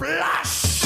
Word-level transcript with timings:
Splash! 0.00 0.78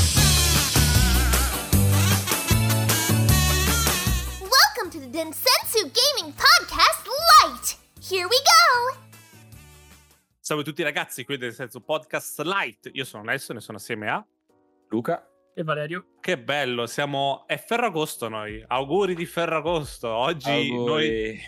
Welcome 4.41 4.91
to 4.91 5.01
the 5.01 5.07
Densensu 5.07 5.91
Gaming 5.93 6.33
Podcast 6.33 7.07
Lite! 7.45 7.77
Here 8.01 8.27
we 8.27 8.37
go! 8.39 8.97
Salve 10.41 10.63
a 10.63 10.65
tutti 10.65 10.83
ragazzi, 10.83 11.25
qui 11.25 11.37
del 11.37 11.53
senso 11.53 11.83
podcast 11.83 12.41
light. 12.41 12.89
Io 12.95 13.05
sono 13.05 13.23
Nelson 13.25 13.57
e 13.57 13.61
sono 13.61 13.77
assieme 13.77 14.09
a 14.09 14.25
Luca, 14.89 15.29
E 15.55 15.63
Valerio? 15.63 16.15
Che 16.19 16.39
bello, 16.39 16.87
siamo 16.87 17.45
è 17.47 17.59
Ferragosto 17.59 18.31
noi. 18.31 18.65
Auguri 18.67 19.15
di 19.15 19.27
Ferragosto. 19.27 20.09
Oggi 20.09 20.49
noi 20.49 20.71
auguri. 20.71 21.41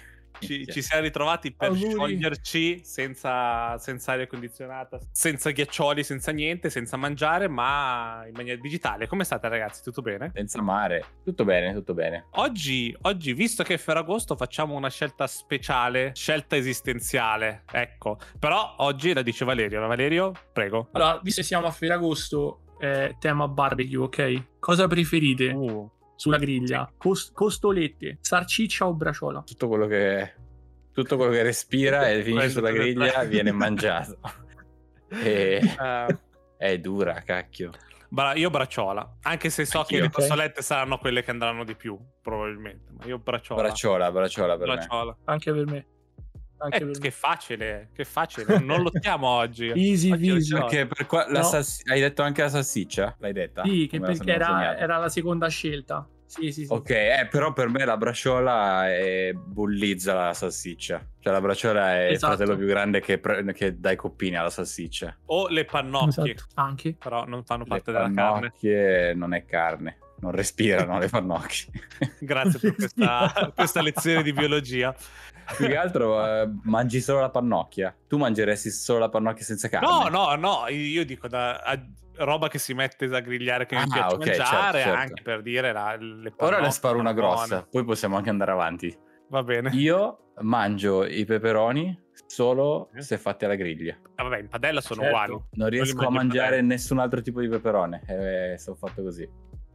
Ci, 0.45 0.66
ci 0.66 0.82
siamo 0.82 1.02
ritrovati 1.02 1.52
per 1.52 1.68
Auguri. 1.68 1.90
scioglierci 1.90 2.80
senza, 2.84 3.76
senza 3.79 4.12
aria 4.12 4.26
condizionata, 4.26 4.98
senza 5.11 5.50
ghiaccioli, 5.50 6.04
senza 6.04 6.32
niente, 6.32 6.70
senza 6.70 6.96
mangiare, 6.96 7.48
ma 7.48 8.24
in 8.26 8.32
maniera 8.34 8.61
digitale. 8.61 9.07
Come 9.07 9.25
state 9.25 9.49
ragazzi? 9.49 9.82
Tutto 9.82 10.02
bene? 10.02 10.32
senza 10.35 10.61
mare. 10.62 11.04
Tutto 11.25 11.44
bene, 11.44 11.72
tutto 11.72 11.94
bene. 11.94 12.26
Oggi, 12.32 12.96
oggi, 13.02 13.32
visto 13.32 13.62
che 13.62 13.75
è 13.75 13.79
Ferragosto, 13.79 14.36
facciamo 14.36 14.75
una 14.75 14.90
scelta 14.90 15.26
speciale, 15.26 16.12
scelta 16.14 16.57
esistenziale. 16.57 17.64
Ecco, 17.71 18.18
però 18.38 18.74
oggi 18.79 19.13
la 19.13 19.22
dice 19.22 19.44
Valerio. 19.44 19.86
Valerio, 19.86 20.32
prego. 20.52 20.88
Allora, 20.93 21.21
visto 21.22 21.40
che 21.40 21.46
siamo 21.46 21.66
a 21.66 21.71
Ferragosto, 21.71 22.61
eh, 22.79 23.16
tema 23.18 23.49
barbecue, 23.49 23.99
ok? 23.99 24.43
Cosa 24.58 24.86
preferite 24.86 25.52
Uh, 25.54 25.90
sulla 26.25 26.39
griglia? 26.39 26.91
Cos- 26.96 27.31
costolette, 27.33 28.17
sarciccia 28.23 28.87
o 28.87 28.95
braciola? 28.95 29.43
Tutto 29.43 29.69
quello 29.69 29.87
che 29.87 30.33
tutto 30.93 31.17
quello 31.17 31.33
che 31.33 31.43
respira 31.43 32.09
e 32.09 32.23
finisce 32.23 32.48
sulla 32.50 32.70
griglia 32.70 33.25
viene 33.25 33.53
mangiato. 33.53 34.19
E 35.11 35.61
eh, 35.78 36.19
è 36.56 36.78
dura, 36.78 37.20
cacchio. 37.23 37.70
bra- 38.09 38.34
io 38.34 38.48
bracciola, 38.48 39.17
anche 39.23 39.50
se 39.50 39.64
so 39.67 39.83
che 39.83 39.97
Anch'io, 39.97 40.00
le 40.00 40.06
ok. 40.06 40.12
costolette 40.12 40.62
saranno 40.62 40.97
quelle 40.98 41.22
che 41.22 41.31
andranno 41.31 41.62
di 41.64 41.75
più, 41.77 41.98
probabilmente. 42.22 42.92
Ma 42.97 43.05
io 43.05 43.19
bracciola. 43.19 43.61
Bracciola, 43.62 44.11
bracciola 44.12 44.56
per 44.56 44.69
me. 44.69 44.75
bracciola. 44.77 45.16
Anche 45.25 45.53
per 45.53 45.66
me. 45.66 45.86
Anche 46.56 46.77
Eh, 46.77 46.78
per 46.78 46.88
me. 46.88 46.98
che 46.98 47.11
facile, 47.11 47.91
che 47.92 48.05
facile. 48.05 48.59
Non 48.61 48.83
lottiamo 48.83 49.27
oggi. 49.27 49.66
Easy 49.75 50.11
Oggi 50.12 50.27
peasy. 50.31 50.55
Perché 50.55 50.86
per 50.86 51.06
qua- 51.06 51.27
la 51.31 51.41
No. 51.41 51.44
salsi- 51.44 51.83
hai 51.91 52.00
detto 52.00 52.22
anche 52.22 52.41
la 52.42 52.48
salsiccia? 52.48 53.16
L'hai 53.19 53.33
detta? 53.33 53.62
Sì, 53.64 53.86
che 53.91 53.98
Me 53.98 54.06
perché 54.06 54.33
era, 54.33 54.77
era 54.78 54.97
la 54.97 55.09
seconda 55.09 55.48
scelta. 55.48 56.09
Sì, 56.27 56.50
sì, 56.53 56.64
sì. 56.64 56.72
Ok, 56.72 56.91
eh, 56.91 57.28
però 57.30 57.53
per 57.53 57.69
me 57.69 57.84
la 57.84 57.97
bracciola 57.97 58.89
è... 58.92 59.33
bullizza 59.34 60.14
la 60.14 60.33
salsiccia. 60.34 61.06
Cioè 61.20 61.33
la 61.33 61.41
bracciola 61.41 61.94
è 61.97 62.11
Esatto. 62.11 62.33
il 62.33 62.36
fratello 62.39 62.58
più 62.58 62.66
grande 62.66 63.00
che, 63.00 63.19
pre- 63.19 63.44
che 63.53 63.78
dà 63.78 63.91
i 63.92 63.97
coppini 63.97 64.36
alla 64.36 64.50
salsiccia. 64.50 65.16
O 65.27 65.48
le 65.48 65.64
pannocchie, 65.64 66.33
Esatto. 66.34 66.50
Anche. 66.55 66.94
però 66.98 67.25
non 67.27 67.44
fanno 67.44 67.62
Le 67.64 67.69
parte 67.69 67.92
della 67.92 68.05
carne. 68.11 68.14
pannocchie 68.14 69.14
non 69.14 69.34
è 69.34 69.44
carne. 69.44 69.98
Non 70.20 70.31
respirano 70.33 70.98
le 70.98 71.08
pannocchie. 71.08 71.70
Grazie 72.20 72.59
per 72.59 72.75
questa, 72.75 73.53
questa 73.55 73.83
lezione 73.83 74.22
di 74.22 74.33
biologia. 74.33 74.94
Più 75.56 75.66
che 75.66 75.77
altro 75.77 76.25
eh, 76.25 76.48
mangi 76.62 77.00
solo 77.03 77.20
la 77.20 77.28
pannocchia. 77.31 77.94
Tu 78.09 78.16
mangeresti 78.16 78.70
solo 78.70 79.00
la 79.00 79.09
pannocchia 79.11 79.44
senza 79.44 79.69
carne? 79.69 79.86
No, 79.86 80.09
no, 80.09 80.34
no, 80.36 80.69
io 80.69 81.05
dico 81.05 81.28
da, 81.28 81.59
a- 81.59 81.84
roba 82.16 82.48
che 82.48 82.58
si 82.58 82.74
mette 82.74 83.06
a 83.06 83.20
grigliare 83.20 83.66
che 83.66 83.74
mi 83.76 83.82
Ah, 83.82 83.86
piace 83.86 84.14
ok, 84.14 84.26
mangiare, 84.26 84.78
certo, 84.78 84.78
certo. 84.78 84.98
anche 85.00 85.22
per 85.22 85.42
dire 85.42 85.72
la, 85.72 85.96
le 85.96 86.04
Ora 86.06 86.20
ne 86.20 86.32
pannocchie 86.56 86.70
sparo 86.70 86.98
una 86.98 87.12
buone. 87.14 87.28
grossa, 87.28 87.66
poi 87.70 87.84
possiamo 87.84 88.16
anche 88.16 88.30
andare 88.30 88.50
avanti. 88.52 88.96
Va 89.28 89.42
bene. 89.42 89.70
Io 89.70 90.32
mangio 90.40 91.04
i 91.04 91.24
peperoni 91.24 91.98
solo 92.26 92.90
Eh. 92.94 93.02
se 93.02 93.18
fatti 93.18 93.44
alla 93.44 93.54
griglia. 93.54 93.96
Ah, 94.16 94.22
vabbè, 94.24 94.38
in 94.38 94.48
padella 94.48 94.80
sono 94.80 95.00
Certo. 95.02 95.16
uguali. 95.16 95.42
Non 95.52 95.68
riesco 95.68 96.00
li 96.00 96.06
a 96.06 96.10
mangiare 96.10 96.60
nessun 96.60 96.98
altro 96.98 97.20
tipo 97.20 97.40
di 97.40 97.48
peperone. 97.48 98.02
Eh, 98.06 98.58
sono 98.58 98.76
fatto 98.76 99.02
così. 99.02 99.28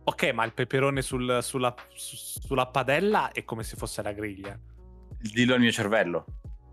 Ok, 0.05 0.31
ma 0.33 0.43
il 0.45 0.53
peperone 0.53 1.01
sul- 1.01 1.39
sulla, 1.41 1.73
su- 1.93 2.15
sulla 2.47 2.67
padella 2.67 3.31
è 3.31 3.43
come 3.43 3.63
se 3.63 3.75
fosse 3.75 4.01
la 4.01 4.11
griglia. 4.11 4.57
Dillo 5.19 5.53
al 5.55 5.59
mio 5.59 5.71
cervello, 5.71 6.25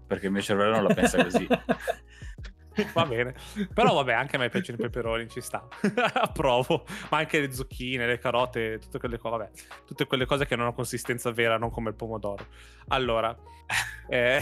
perché 0.06 0.26
il 0.26 0.32
mio 0.32 0.40
cervello 0.42 0.76
non 0.76 0.84
la 0.84 0.94
pensa 0.94 1.22
così. 1.22 1.46
Va 2.92 3.06
bene. 3.06 3.34
Però 3.72 3.94
vabbè, 3.94 4.12
anche 4.12 4.36
a 4.36 4.38
me 4.38 4.48
piacciono 4.48 4.78
i 4.78 4.82
peperoni, 4.82 5.28
ci 5.28 5.40
sta. 5.40 5.66
Approvo. 6.14 6.84
Ma 7.10 7.18
anche 7.18 7.40
le 7.40 7.52
zucchine, 7.52 8.06
le 8.06 8.18
carote, 8.18 8.78
tutte 8.78 8.98
quelle 8.98 9.18
cose, 9.18 9.36
vabbè, 9.36 9.50
tutte 9.86 10.06
quelle 10.06 10.26
cose 10.26 10.46
che 10.46 10.54
hanno 10.54 10.64
una 10.64 10.72
consistenza 10.72 11.30
vera, 11.32 11.56
non 11.58 11.70
come 11.70 11.90
il 11.90 11.96
pomodoro. 11.96 12.46
Allora, 12.88 13.34
eh... 14.08 14.40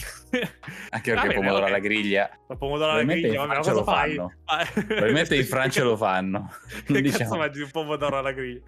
Anche 0.90 1.12
perché 1.12 1.28
bene, 1.28 1.34
pomodoro 1.34 1.66
alla 1.66 1.78
griglia. 1.78 2.30
Il 2.48 2.56
pomodoro 2.58 2.92
alla 2.92 3.04
griglia, 3.04 3.46
vabbè, 3.46 3.56
cosa 3.56 3.72
lo 3.72 3.84
fai? 3.84 4.14
fanno. 4.16 4.32
Ah, 4.44 4.64
Probabilmente 4.72 5.36
in 5.36 5.44
Francia 5.44 5.82
lo 5.84 5.96
fanno. 5.96 6.50
Che 6.68 6.92
Non 6.92 7.02
cazzo 7.02 7.18
diciamo. 7.18 7.36
mangi 7.36 7.60
un 7.62 7.70
pomodoro 7.70 8.18
alla 8.18 8.32
griglia? 8.32 8.62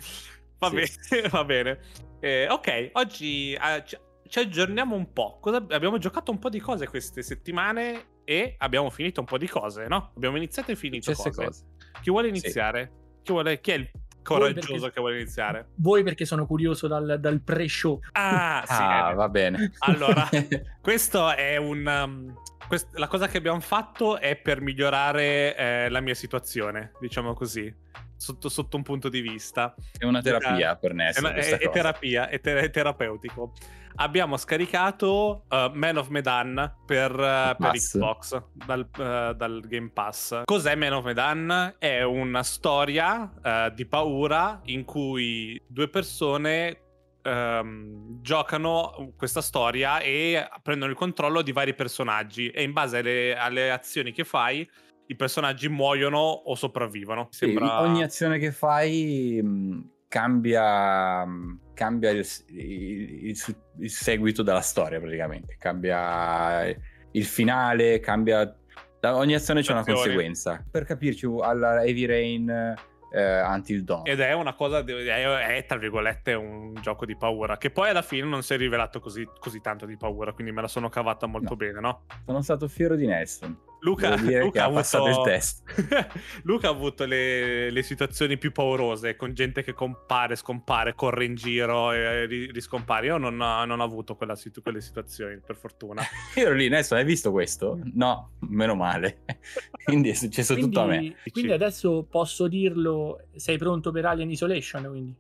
Va 0.58 0.70
Sì. 0.70 0.74
bene, 1.10 1.28
va 1.28 1.44
bene. 1.44 1.78
Eh, 2.20 2.46
ok, 2.48 2.90
oggi 2.92 3.52
eh, 3.52 3.82
ci, 3.84 3.98
ci 4.28 4.38
aggiorniamo 4.38 4.96
un 4.96 5.12
po'. 5.12 5.38
Cosa- 5.40 5.64
abbiamo 5.70 5.98
giocato 5.98 6.30
un 6.30 6.38
po' 6.38 6.48
di 6.48 6.60
cose 6.60 6.88
queste 6.88 7.22
settimane 7.22 8.14
e 8.28 8.56
abbiamo 8.58 8.90
finito 8.90 9.20
un 9.20 9.26
po' 9.26 9.38
di 9.38 9.46
cose, 9.48 9.86
no? 9.86 10.10
Abbiamo 10.16 10.36
iniziato 10.36 10.72
e 10.72 10.76
finito 10.76 11.12
cose. 11.14 11.30
cose. 11.30 11.64
Chi 12.02 12.10
vuole 12.10 12.26
Sì. 12.26 12.40
iniziare? 12.42 12.90
Chi, 13.22 13.30
vuole- 13.32 13.60
chi 13.60 13.70
è 13.70 13.74
il 13.74 13.90
coraggioso 14.24 14.72
perché- 14.72 14.90
che 14.94 15.00
vuole 15.00 15.14
iniziare? 15.20 15.68
Voi 15.76 16.02
perché 16.02 16.24
sono 16.24 16.44
curioso 16.44 16.88
dal, 16.88 17.18
dal 17.20 17.40
pre-show. 17.40 18.00
Ah, 18.12 18.64
sì. 18.66 18.72
Ah, 18.72 19.10
eh. 19.10 19.14
va 19.14 19.28
bene. 19.28 19.70
Allora, 19.78 20.28
questo 20.82 21.32
è 21.32 21.56
un... 21.56 21.86
um, 21.86 22.34
quest- 22.66 22.96
la 22.96 23.06
cosa 23.06 23.28
che 23.28 23.38
abbiamo 23.38 23.60
fatto 23.60 24.18
è 24.18 24.34
per 24.34 24.60
migliorare 24.60 25.56
eh, 25.56 25.88
la 25.88 26.00
mia 26.00 26.14
situazione, 26.14 26.92
diciamo 26.98 27.32
così, 27.32 27.72
sotto, 28.16 28.48
sotto 28.48 28.76
un 28.76 28.82
punto 28.82 29.08
di 29.08 29.20
vista. 29.20 29.74
è 29.98 30.04
una 30.04 30.20
terapia 30.22 30.76
per 30.76 30.90
È, 30.90 30.94
Ness. 30.94 31.18
una- 31.18 31.34
è- 31.34 31.58
è 31.58 31.70
terapia, 31.70 32.28
è, 32.28 32.40
ter- 32.40 32.62
è 32.62 32.70
terapeutico. 32.70 33.52
Abbiamo 33.98 34.36
scaricato 34.36 35.44
uh, 35.48 35.70
Man 35.72 35.96
of 35.96 36.08
Medan 36.08 36.74
per, 36.84 37.12
uh, 37.12 37.56
per. 37.56 37.70
Xbox 37.72 38.42
dal, 38.52 38.80
uh, 38.98 39.32
dal 39.34 39.62
Game 39.66 39.88
Pass. 39.90 40.42
Cos'è 40.44 40.74
Man 40.74 40.92
of 40.92 41.04
Medan? 41.04 41.76
È 41.78 42.02
una 42.02 42.42
storia 42.42 43.32
di 43.74 43.86
paura 43.86 44.60
in 44.64 44.84
cui 44.84 45.58
due 45.66 45.88
persone 45.88 46.80
ehm, 47.22 48.20
giocano 48.20 49.12
questa 49.16 49.40
storia 49.40 49.98
e 50.00 50.46
prendono 50.62 50.90
il 50.90 50.96
controllo 50.96 51.42
di 51.42 51.52
vari 51.52 51.74
personaggi 51.74 52.50
e 52.50 52.62
in 52.62 52.72
base 52.72 52.98
alle, 52.98 53.34
alle 53.36 53.70
azioni 53.70 54.12
che 54.12 54.24
fai 54.24 54.68
i 55.06 55.16
personaggi 55.16 55.68
muoiono 55.68 56.18
o 56.18 56.54
sopravvivono. 56.54 57.28
Sembra... 57.30 57.80
Ogni 57.82 58.02
azione 58.02 58.38
che 58.38 58.52
fai 58.52 59.40
mh, 59.42 59.90
cambia, 60.08 61.24
mh, 61.24 61.60
cambia 61.74 62.10
il, 62.10 62.26
il- 62.48 63.26
il 63.28 63.36
il 63.78 63.90
seguito 63.90 64.42
della 64.42 64.62
storia 64.62 64.98
praticamente. 64.98 65.56
Cambia 65.58 66.64
il 67.10 67.24
finale, 67.24 68.00
cambia... 68.00 68.56
Da 68.98 69.16
ogni 69.16 69.34
azione 69.34 69.60
c'è 69.60 69.72
una 69.72 69.84
conseguenza. 69.84 70.64
Per 70.70 70.84
capirci, 70.84 71.26
alla 71.42 71.84
Heavy 71.84 72.06
Rain 72.06 72.74
eh, 73.12 73.40
Until 73.42 73.84
Dawn. 73.84 74.06
Ed 74.06 74.20
è 74.20 74.32
una 74.32 74.54
cosa, 74.54 74.78
è, 74.78 75.56
è, 75.58 75.64
tra 75.66 75.76
virgolette 75.76 76.32
un 76.32 76.72
gioco 76.80 77.04
di 77.04 77.16
paura, 77.16 77.58
che 77.58 77.70
poi 77.70 77.90
alla 77.90 78.00
fine 78.02 78.26
non 78.26 78.42
si 78.42 78.54
è 78.54 78.56
rivelato 78.56 78.98
così, 78.98 79.28
così 79.38 79.60
tanto 79.60 79.84
di 79.84 79.96
paura, 79.98 80.32
quindi 80.32 80.52
me 80.52 80.62
la 80.62 80.68
sono 80.68 80.88
cavata 80.88 81.26
molto 81.26 81.50
No. 81.50 81.56
bene, 81.56 81.80
no? 81.80 82.04
Sono 82.24 82.40
stato 82.40 82.66
fiero 82.66 82.96
di 82.96 83.06
Nelson. 83.06 83.56
Luca, 83.86 84.16
Luca 84.16 84.62
ha 84.62 84.64
avuto... 84.64 84.80
passato 84.80 85.08
il 85.08 85.20
test. 85.22 85.62
Luca 86.42 86.66
ha 86.66 86.72
avuto 86.72 87.04
le, 87.04 87.70
le 87.70 87.82
situazioni 87.82 88.36
più 88.36 88.50
paurose, 88.50 89.14
con 89.14 89.32
gente 89.32 89.62
che 89.62 89.74
compare, 89.74 90.34
scompare, 90.34 90.94
corre 90.96 91.24
in 91.24 91.36
giro 91.36 91.92
e 91.92 92.26
ri- 92.26 92.50
riscompare. 92.50 93.06
Io 93.06 93.16
non, 93.16 93.40
ho- 93.40 93.64
non 93.64 93.78
ho 93.78 93.84
avuto 93.84 94.16
quella 94.16 94.34
situ- 94.34 94.60
quelle 94.60 94.80
situazioni, 94.80 95.38
per 95.38 95.54
fortuna. 95.54 96.02
Io 96.34 96.46
ero 96.46 96.54
lì, 96.54 96.68
Nelson, 96.68 96.98
hai 96.98 97.04
visto 97.04 97.30
questo? 97.30 97.78
No, 97.92 98.32
meno 98.40 98.74
male. 98.74 99.18
Quindi 99.84 100.08
è 100.08 100.14
successo 100.14 100.56
tutto 100.56 100.80
a 100.80 100.86
me. 100.86 100.98
Quindi, 100.98 101.16
quindi 101.30 101.52
adesso 101.52 102.04
posso 102.10 102.48
dirlo, 102.48 103.28
sei 103.36 103.56
pronto 103.56 103.92
per 103.92 104.04
Alien 104.06 104.30
Isolation, 104.30 104.84
quindi. 104.88 105.14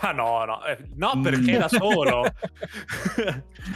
Ah 0.00 0.12
no, 0.12 0.44
no, 0.44 0.64
eh, 0.64 0.78
no 0.94 1.20
perché 1.20 1.58
da 1.58 1.68
solo. 1.68 2.22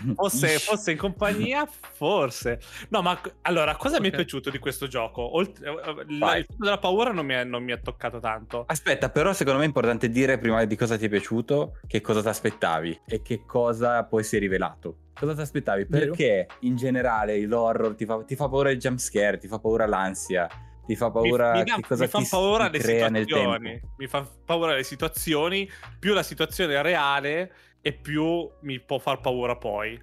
Mm. 0.04 0.12
fosse, 0.14 0.58
fosse 0.58 0.92
in 0.92 0.98
compagnia, 0.98 1.66
forse. 1.66 2.60
No, 2.90 3.02
ma 3.02 3.20
allora, 3.42 3.76
cosa 3.76 4.00
mi 4.00 4.08
è 4.08 4.10
piaciuto 4.12 4.50
di 4.50 4.58
questo 4.58 4.86
gioco? 4.86 5.36
Oltre, 5.36 5.68
eh, 5.68 6.04
la- 6.18 6.26
Vai. 6.26 6.38
il 6.40 6.44
fatto 6.46 6.64
della 6.64 6.78
paura 6.78 7.10
non 7.12 7.26
mi, 7.26 7.34
è, 7.34 7.44
non 7.44 7.62
mi 7.62 7.72
ha 7.72 7.78
toccato 7.78 8.20
tanto. 8.20 8.64
Aspetta, 8.66 9.10
però 9.10 9.32
secondo 9.32 9.58
me 9.58 9.64
è 9.64 9.68
importante 9.68 10.08
dire 10.08 10.38
prima 10.38 10.64
di 10.64 10.76
cosa 10.76 10.96
ti 10.96 11.06
è 11.06 11.08
piaciuto, 11.08 11.78
che 11.86 12.00
cosa 12.00 12.22
ti 12.22 12.28
aspettavi 12.28 13.00
e 13.06 13.22
che 13.22 13.44
cosa 13.44 14.04
poi 14.04 14.22
si 14.22 14.36
è 14.36 14.38
rivelato. 14.38 14.98
Cosa 15.18 15.34
ti 15.34 15.40
aspettavi? 15.40 15.86
Perché 15.86 16.46
in 16.60 16.76
generale 16.76 17.40
l'horror 17.46 17.94
ti 17.94 18.04
fa, 18.04 18.22
ti 18.22 18.36
fa 18.36 18.48
paura 18.48 18.70
il 18.70 18.78
jumpscare, 18.78 19.38
ti 19.38 19.48
fa 19.48 19.58
paura 19.58 19.86
l'ansia, 19.86 20.46
ti 20.86 20.96
fa 20.96 21.10
paura 21.10 21.52
mi, 21.52 21.58
mi, 21.58 21.64
dà- 21.64 21.78
cosa 21.86 22.04
mi 22.04 22.10
fa 22.10 22.22
paura 22.30 22.68
le 22.68 22.80
situazioni. 22.80 23.80
Mi 23.96 24.06
fa 24.06 24.28
paura 24.44 24.74
le 24.74 24.82
situazioni. 24.84 25.70
Più 25.98 26.14
la 26.14 26.22
situazione 26.22 26.74
è 26.76 26.82
reale, 26.82 27.52
e 27.80 27.92
più 27.92 28.48
mi 28.62 28.80
può 28.80 28.98
far 28.98 29.20
paura 29.20 29.56
poi. 29.56 30.00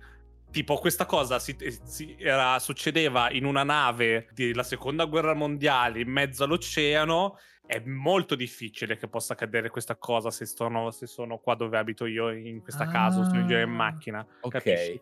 Tipo, 0.51 0.77
questa 0.77 1.06
cosa 1.06 1.39
si- 1.39 1.57
si- 1.83 2.15
era- 2.19 2.59
succedeva 2.59 3.31
in 3.31 3.45
una 3.45 3.63
nave 3.63 4.27
della 4.33 4.63
seconda 4.63 5.06
guerra 5.06 5.33
mondiale 5.33 6.00
in 6.01 6.09
mezzo 6.09 6.44
all'oceano 6.44 7.38
è 7.65 7.81
molto 7.85 8.35
difficile 8.35 8.97
che 8.97 9.07
possa 9.07 9.33
accadere 9.33 9.69
questa 9.69 9.95
cosa 9.95 10.30
se 10.31 10.45
sono, 10.45 10.91
se 10.91 11.07
sono 11.07 11.39
qua 11.39 11.56
dove 11.56 11.77
abito 11.77 12.06
io 12.06 12.30
in 12.30 12.62
questa 12.62 12.85
casa 12.88 13.21
o 13.21 13.24
sono 13.24 13.39
in 13.39 13.47
giro 13.47 13.59
in 13.62 13.69
Ah, 13.69 13.71
macchina. 13.71 14.27
Ok. 14.41 14.51
capisci? 14.51 15.01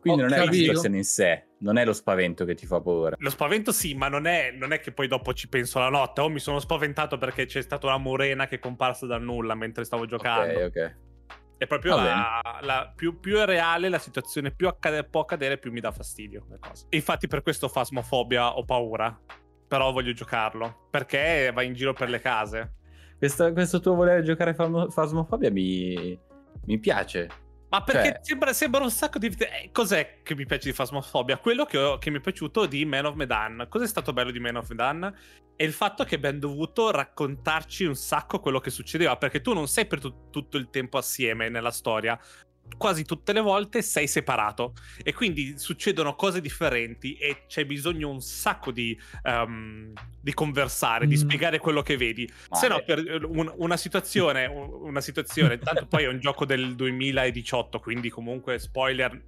Quindi 0.00 0.22
Ho 0.22 0.28
non 0.28 0.34
è 0.34 0.44
la 0.44 0.52
situazione 0.52 0.96
in 0.98 1.04
sé, 1.04 1.46
non 1.58 1.78
è 1.78 1.84
lo 1.84 1.92
spavento 1.92 2.44
che 2.44 2.54
ti 2.54 2.66
fa 2.66 2.80
paura. 2.80 3.16
Lo 3.18 3.30
spavento 3.30 3.72
sì, 3.72 3.94
ma 3.94 4.08
non 4.08 4.26
è, 4.26 4.52
non 4.52 4.72
è 4.72 4.78
che 4.78 4.92
poi 4.92 5.08
dopo 5.08 5.32
ci 5.32 5.48
penso 5.48 5.78
la 5.78 5.88
notte. 5.88 6.20
Oh, 6.20 6.28
mi 6.28 6.38
sono 6.38 6.60
spaventato 6.60 7.18
perché 7.18 7.46
c'è 7.46 7.60
stata 7.62 7.86
una 7.86 7.98
murena 7.98 8.46
che 8.46 8.56
è 8.56 8.58
comparsa 8.58 9.06
dal 9.06 9.22
nulla 9.22 9.54
mentre 9.54 9.84
stavo 9.84 10.06
giocando. 10.06 10.58
Ok, 10.60 10.66
ok. 10.66 10.96
È 11.58 11.66
proprio 11.66 11.96
la, 11.96 12.40
la- 12.60 12.92
più, 12.94 13.18
più 13.18 13.36
è 13.36 13.46
reale 13.46 13.88
la 13.88 13.98
situazione, 13.98 14.54
più 14.54 14.68
accade- 14.68 15.04
può 15.04 15.22
accadere, 15.22 15.58
più 15.58 15.72
mi 15.72 15.80
dà 15.80 15.90
fastidio. 15.90 16.46
infatti 16.90 17.26
per 17.28 17.42
questo 17.42 17.68
fasmofobia 17.68 18.56
ho 18.56 18.64
paura. 18.64 19.18
Però 19.66 19.90
voglio 19.90 20.12
giocarlo. 20.12 20.86
Perché 20.90 21.50
va 21.52 21.62
in 21.62 21.72
giro 21.72 21.92
per 21.92 22.10
le 22.10 22.20
case. 22.20 22.74
Questo, 23.18 23.52
questo 23.52 23.80
tuo 23.80 23.94
voler 23.94 24.22
giocare 24.22 24.54
Phasmophobia 24.54 25.50
mi, 25.50 26.16
mi 26.66 26.78
piace. 26.78 27.28
Ma 27.78 27.82
perché 27.84 28.08
Cioè- 28.08 28.18
sembra, 28.22 28.52
sembra 28.52 28.82
un 28.82 28.90
sacco 28.90 29.18
di... 29.18 29.26
eh, 29.38 29.68
cos'è 29.72 30.20
che 30.22 30.34
mi 30.34 30.46
piace 30.46 30.70
di 30.70 30.74
Phasmophobia? 30.74 31.36
Quello 31.38 31.64
che, 31.64 31.76
ho- 31.78 31.98
che 31.98 32.10
mi 32.10 32.18
è 32.18 32.20
piaciuto 32.20 32.66
di 32.66 32.84
Man 32.84 33.04
of 33.04 33.14
Medan. 33.14 33.66
Cos'è 33.68 33.86
stato 33.86 34.12
bello 34.12 34.30
di 34.30 34.40
Man 34.40 34.56
of 34.56 34.68
Medan? 34.70 35.14
È 35.54 35.62
il 35.62 35.72
fatto 35.72 36.04
che 36.04 36.14
abbiamo 36.14 36.38
dovuto 36.38 36.90
raccontarci 36.90 37.84
un 37.84 37.94
sacco 37.94 38.40
quello 38.40 38.60
che 38.60 38.70
succedeva. 38.70 39.16
Perché 39.16 39.40
tu 39.42 39.52
non 39.52 39.68
sei 39.68 39.86
per 39.86 40.00
tu- 40.00 40.30
tutto 40.30 40.56
il 40.56 40.70
tempo 40.70 40.96
assieme 40.98 41.48
nella 41.50 41.70
storia. 41.70 42.18
Quasi 42.76 43.04
tutte 43.04 43.32
le 43.32 43.40
volte 43.40 43.80
sei 43.80 44.06
separato. 44.06 44.74
E 45.02 45.14
quindi 45.14 45.58
succedono 45.58 46.14
cose 46.14 46.40
differenti 46.40 47.14
e 47.14 47.44
c'è 47.46 47.64
bisogno 47.64 48.10
un 48.10 48.20
sacco 48.20 48.70
di, 48.70 48.98
ehm, 49.22 49.92
di 50.20 50.34
conversare, 50.34 51.06
di 51.06 51.14
Mm. 51.14 51.18
spiegare 51.18 51.58
quello 51.58 51.80
che 51.82 51.96
vedi. 51.96 52.30
Se 52.50 52.68
no, 52.68 52.82
per 52.84 52.98
un- 53.24 53.52
una 53.56 53.76
situazione, 53.76 54.44
una 54.46 55.00
situazione, 55.00 55.58
tanto 55.58 55.86
poi 55.86 56.04
è 56.04 56.08
un 56.08 56.18
gioco 56.20 56.44
del 56.44 56.74
2018, 56.74 57.78
quindi 57.80 58.10
comunque 58.10 58.58
spoiler. 58.58 59.22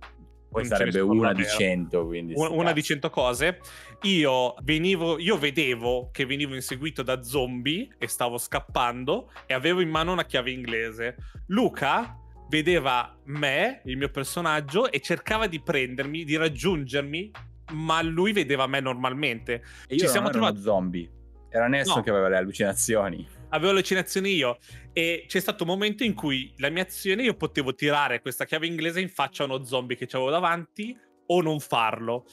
Poi 0.50 0.62
non 0.66 0.76
sarebbe 0.78 1.00
una 1.00 1.32
di 1.34 1.42
davvero. 1.42 1.58
100, 1.58 2.06
quindi... 2.06 2.32
Un- 2.34 2.46
sti 2.46 2.54
Una 2.54 2.68
di 2.72 2.80
cazzi. 2.80 2.82
100 2.86 3.10
cose. 3.10 3.60
Io 4.02 4.54
venivo, 4.62 5.18
io 5.18 5.36
vedevo 5.36 6.08
che 6.10 6.24
venivo 6.24 6.54
inseguito 6.54 7.02
da 7.02 7.22
zombie 7.22 7.88
e 7.98 8.08
stavo 8.08 8.38
scappando 8.38 9.30
e 9.46 9.52
avevo 9.54 9.80
in 9.80 9.90
mano 9.90 10.12
una 10.12 10.24
chiave 10.24 10.50
inglese. 10.50 11.16
Luca 11.48 12.16
vedeva 12.48 13.16
me, 13.24 13.80
il 13.84 13.96
mio 13.96 14.10
personaggio, 14.10 14.90
e 14.90 15.00
cercava 15.00 15.46
di 15.46 15.60
prendermi, 15.60 16.24
di 16.24 16.36
raggiungermi, 16.36 17.30
ma 17.72 18.00
lui 18.02 18.32
vedeva 18.32 18.66
me 18.66 18.80
normalmente. 18.80 19.62
E 19.86 19.94
io 19.94 20.00
Ci 20.00 20.08
siamo 20.08 20.30
trovati- 20.30 20.60
zombie. 20.60 21.10
Era 21.50 21.66
Nelson 21.66 21.96
No. 21.98 22.02
che 22.02 22.10
aveva 22.10 22.28
le 22.28 22.36
allucinazioni. 22.36 23.26
avevo 23.50 23.70
allucinazioni 23.70 24.34
io 24.34 24.58
e 24.92 25.24
c'è 25.26 25.40
stato 25.40 25.62
un 25.62 25.70
momento 25.70 26.04
in 26.04 26.12
cui 26.12 26.52
la 26.58 26.68
mia 26.68 26.82
azione 26.82 27.22
io 27.22 27.32
potevo 27.34 27.74
tirare 27.74 28.20
questa 28.20 28.44
chiave 28.44 28.66
inglese 28.66 29.00
in 29.00 29.08
faccia 29.08 29.44
a 29.44 29.46
uno 29.46 29.64
zombie 29.64 29.96
che 29.96 30.06
avevo 30.12 30.28
davanti 30.28 30.94
o 31.28 31.40
non 31.40 31.58
farlo. 31.58 32.26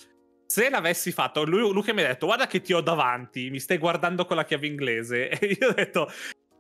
Se 0.45 0.69
l'avessi 0.69 1.13
fatto, 1.13 1.45
lui, 1.45 1.61
Luca 1.71 1.93
mi 1.93 2.03
ha 2.03 2.07
detto 2.07 2.25
guarda 2.25 2.45
che 2.47 2.59
ti 2.59 2.73
ho 2.73 2.81
davanti, 2.81 3.49
mi 3.49 3.59
stai 3.59 3.77
guardando 3.77 4.25
con 4.25 4.35
la 4.35 4.43
chiave 4.43 4.67
inglese 4.67 5.29
e 5.39 5.57
io 5.57 5.69
ho 5.69 5.73
detto 5.73 6.09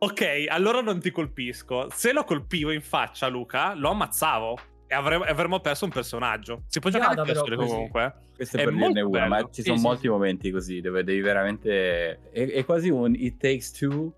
ok, 0.05 0.45
allora 0.49 0.81
non 0.81 0.99
ti 0.99 1.11
colpisco. 1.11 1.87
Se 1.91 2.13
lo 2.13 2.23
colpivo 2.23 2.71
in 2.71 2.81
faccia 2.81 3.27
Luca, 3.27 3.73
lo 3.73 3.89
ammazzavo 3.89 4.57
e 4.87 4.93
avremmo, 4.93 5.23
avremmo 5.23 5.59
perso 5.59 5.85
un 5.85 5.91
personaggio. 5.91 6.63
Si 6.67 6.79
può 6.79 6.89
giocare 6.89 7.19
anche 7.19 7.33
così. 7.33 7.55
comunque. 7.55 8.13
Questo 8.35 8.57
è, 8.57 8.61
È 8.61 8.63
per 8.65 8.73
dirne 8.75 9.01
una, 9.01 9.27
ma 9.27 9.41
ci 9.43 9.61
Sì, 9.61 9.63
sono 9.63 9.77
sì, 9.77 9.83
molti 9.83 10.01
sì. 10.01 10.07
momenti 10.09 10.51
così 10.51 10.81
dove 10.81 11.03
devi 11.03 11.21
veramente... 11.21 12.29
È, 12.31 12.47
è 12.51 12.65
quasi 12.65 12.89
un 12.89 13.15
It 13.15 13.37
Takes 13.37 13.71
Two, 13.71 14.13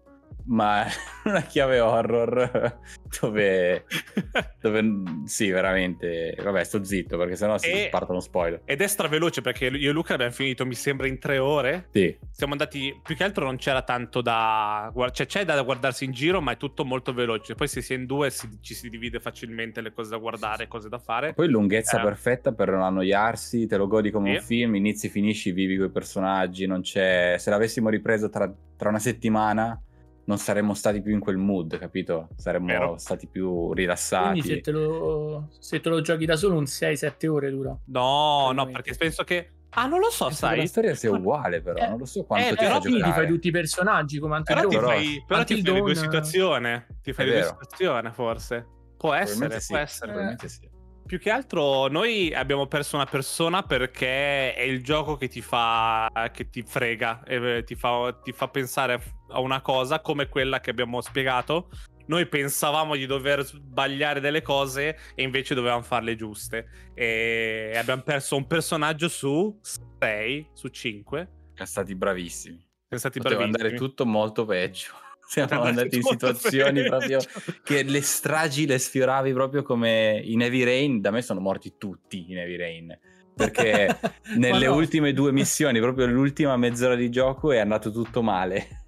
ma 0.47 0.85
una 1.25 1.41
chiave 1.41 1.79
horror 1.79 2.79
dove... 3.19 3.85
dove 4.61 4.83
sì, 5.25 5.49
veramente... 5.49 6.35
Vabbè, 6.41 6.63
sto 6.63 6.83
zitto 6.83 7.17
perché 7.17 7.35
sennò 7.35 7.57
si 7.57 7.69
E- 7.69 7.87
partono 7.89 8.19
spoiler. 8.19 8.61
Ed 8.65 8.81
è 8.81 8.87
straveloce 8.87 9.41
perché 9.41 9.65
io 9.67 9.89
e 9.89 9.93
Luca 9.93 10.13
abbiamo 10.13 10.31
finito, 10.31 10.65
mi 10.65 10.75
sembra, 10.75 11.07
in 11.07 11.19
tre 11.19 11.37
ore. 11.37 11.87
Sì, 11.91 12.17
siamo 12.31 12.53
andati 12.53 12.99
più 13.03 13.15
che 13.15 13.23
altro 13.23 13.45
non 13.45 13.57
c'era 13.57 13.81
tanto 13.81 14.21
da 14.21 14.91
cioè 15.11 15.25
c'è 15.25 15.45
da 15.45 15.61
guardarsi 15.61 16.05
in 16.05 16.11
giro 16.11 16.41
ma 16.41 16.51
è 16.51 16.57
tutto 16.57 16.85
molto 16.85 17.13
veloce 17.13 17.55
poi 17.55 17.67
se 17.67 17.81
si 17.81 17.93
è 17.93 17.97
in 17.97 18.05
due 18.05 18.29
si- 18.29 18.59
ci 18.61 18.73
si 18.73 18.89
divide 18.89 19.19
facilmente 19.19 19.81
le 19.81 19.91
cose 19.93 20.09
da 20.09 20.17
guardare 20.17 20.67
cose 20.67 20.89
da 20.89 20.99
fare 20.99 21.33
Poi 21.33 21.49
lunghezza 21.49 21.99
Eh. 21.99 22.03
perfetta 22.03 22.51
per 22.53 22.69
non 22.71 22.81
annoiarsi, 22.81 23.65
te 23.67 23.77
lo 23.77 23.87
godi 23.87 24.11
come 24.11 24.31
un 24.31 24.39
Sì. 24.39 24.45
film, 24.45 24.75
inizi, 24.75 25.09
finisci, 25.09 25.51
vivi 25.51 25.77
coi 25.77 25.89
personaggi, 25.89 26.65
non 26.65 26.81
c'è... 26.81 27.35
Se 27.37 27.49
l'avessimo 27.49 27.89
ripreso 27.89 28.29
tra, 28.29 28.51
tra 28.75 28.89
una 28.89 28.99
settimana 28.99 29.79
non 30.27 30.37
saremmo 30.37 30.73
stati 30.73 31.01
più 31.01 31.13
in 31.13 31.19
quel 31.19 31.37
mood, 31.37 31.77
capito? 31.77 32.27
Saremmo 32.35 32.65
Vero. 32.67 32.97
stati 32.97 33.27
più 33.27 33.71
rilassati. 33.73 34.39
Quindi 34.41 34.49
se 34.49 34.61
te, 34.61 34.71
lo, 34.71 35.47
se 35.59 35.79
te 35.79 35.87
lo 35.89 36.01
giochi 36.01 36.25
da 36.25 36.35
solo 36.35 36.55
un 36.57 36.63
6-7 36.63 37.27
ore 37.27 37.49
dura. 37.49 37.77
no 37.85 38.51
no 38.51 38.65
perché 38.67 38.93
penso 38.97 39.23
che 39.23 39.51
ah 39.69 39.85
non 39.87 39.99
lo 39.99 40.09
so 40.09 40.25
Penso 40.25 40.39
sai 40.45 40.57
la 40.57 40.65
storia 40.65 40.95
sia 40.95 41.11
uguale 41.11 41.61
però, 41.61 41.81
Eh, 41.83 41.87
non 41.89 41.97
lo 41.99 42.05
so 42.05 42.23
quanto 42.25 42.45
eh, 42.45 42.49
ti 42.51 42.55
però 42.55 42.67
fa 42.67 42.73
Però 42.73 42.81
quindi 42.81 42.99
giocare. 42.99 43.21
fai 43.25 43.27
tutti 43.33 43.47
i 43.47 43.51
personaggi 43.51 44.19
come 44.19 44.35
Until 44.37 44.55
però 44.55 44.67
ti 44.67 44.75
Dawn. 44.75 44.85
però- 44.85 44.97
fai, 44.97 45.23
però 45.27 45.43
ti 45.43 45.53
fai 45.53 45.61
di 45.63 45.69
due 45.69 45.79
Dawn- 45.79 45.95
situazione 45.95 46.87
ti 47.01 47.13
fai 47.13 47.25
di 47.25 47.31
due 47.31 47.39
vero. 47.41 47.51
situazione 47.53 48.11
forse 48.11 48.67
può 48.97 49.13
essere 49.13 49.59
sì, 49.59 49.67
può 49.73 49.77
essere 49.77 50.05
probabilmente 50.11 50.49
sì. 50.49 50.69
Più 51.07 51.19
che 51.19 51.29
altro 51.29 51.87
noi 51.87 52.33
abbiamo 52.33 52.67
perso 52.67 52.97
una 52.97 53.05
persona 53.05 53.63
perché 53.63 54.53
è 54.53 54.61
il 54.61 54.83
gioco 54.83 55.15
che 55.15 55.29
ti 55.29 55.41
fa 55.41 56.11
che 56.33 56.49
ti 56.49 56.63
frega 56.63 57.23
e 57.23 57.63
ti 57.65 57.75
fa, 57.75 58.11
ti 58.21 58.33
fa 58.33 58.49
pensare 58.49 59.01
a 59.29 59.39
una 59.39 59.61
cosa 59.61 60.01
come 60.01 60.27
quella 60.27 60.59
che 60.59 60.69
abbiamo 60.69 60.99
spiegato. 60.99 61.69
Noi 62.07 62.27
pensavamo 62.27 62.95
di 62.95 63.05
dover 63.05 63.45
sbagliare 63.45 64.19
delle 64.19 64.41
cose 64.41 64.97
e 65.15 65.23
invece 65.23 65.55
dovevamo 65.55 65.81
farle 65.81 66.15
giuste. 66.15 66.91
E 66.93 67.73
abbiamo 67.77 68.01
perso 68.01 68.35
un 68.35 68.45
personaggio 68.45 69.07
su 69.07 69.59
6, 69.99 70.49
su 70.53 70.67
5. 70.67 71.29
Siamo 71.53 71.69
stati 71.69 71.95
bravissimi. 71.95 72.57
Siamo 72.57 72.99
stati 72.99 73.19
Poteva 73.19 73.41
bravissimi. 73.41 73.63
andare 73.63 73.77
tutto 73.77 74.05
molto 74.05 74.45
peggio. 74.45 74.91
Siamo 75.27 75.49
andare 75.51 75.69
andati 75.69 75.97
in 75.97 76.03
situazioni 76.03 76.81
peggio. 76.81 76.89
proprio 76.89 77.19
che 77.63 77.83
le 77.83 78.01
stragi 78.01 78.65
le 78.65 78.79
sfioravi 78.79 79.33
proprio 79.33 79.61
come 79.61 80.21
in 80.23 80.41
Heavy 80.41 80.63
Rain. 80.63 81.01
Da 81.01 81.11
me 81.11 81.21
sono 81.21 81.41
morti 81.41 81.73
tutti 81.77 82.31
in 82.31 82.37
Heavy 82.37 82.55
Rain. 82.55 82.99
Perché 83.35 83.99
nelle 84.37 84.67
no. 84.67 84.75
ultime 84.75 85.11
due 85.11 85.33
missioni, 85.33 85.79
proprio 85.79 86.07
l'ultima 86.07 86.55
mezz'ora 86.55 86.95
di 86.95 87.09
gioco, 87.09 87.51
è 87.51 87.59
andato 87.59 87.91
tutto 87.91 88.21
male. 88.21 88.85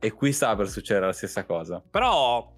E 0.00 0.12
qui 0.12 0.32
stava 0.32 0.56
per 0.56 0.68
succedere 0.68 1.06
la 1.06 1.12
stessa 1.12 1.44
cosa. 1.44 1.82
Però 1.88 2.50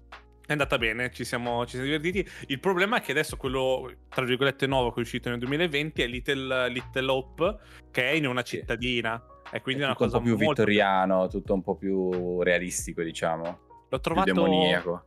è 0.45 0.51
andata 0.53 0.77
bene, 0.77 1.11
ci 1.11 1.25
siamo, 1.25 1.65
ci 1.65 1.71
siamo 1.71 1.85
divertiti. 1.85 2.25
Il 2.47 2.61
problema 2.61 2.97
è 2.97 3.01
che 3.01 3.11
adesso 3.11 3.35
quello, 3.35 3.91
tra 4.07 4.23
virgolette, 4.23 4.65
nuovo 4.65 4.91
che 4.91 4.99
è 4.99 5.01
uscito 5.01 5.29
nel 5.29 5.39
2020 5.39 6.01
è 6.01 6.07
Little, 6.07 6.69
Little 6.69 7.11
Hope, 7.11 7.57
che 7.91 8.09
è 8.09 8.11
in 8.13 8.27
una 8.27 8.43
cittadina. 8.43 9.21
E 9.51 9.61
quindi 9.61 9.81
è 9.81 9.85
È 9.85 9.87
una 9.87 9.95
cosa 9.95 10.17
un 10.17 10.23
po' 10.23 10.29
più 10.29 10.37
molto... 10.37 10.63
vittoriano, 10.63 11.27
tutto 11.27 11.53
un 11.53 11.61
po' 11.61 11.75
più 11.75 12.41
realistico, 12.41 13.01
diciamo. 13.03 13.43
L'ho 13.43 13.85
Più 13.89 13.99
trovato, 13.99 14.33
demoniaco. 14.33 15.03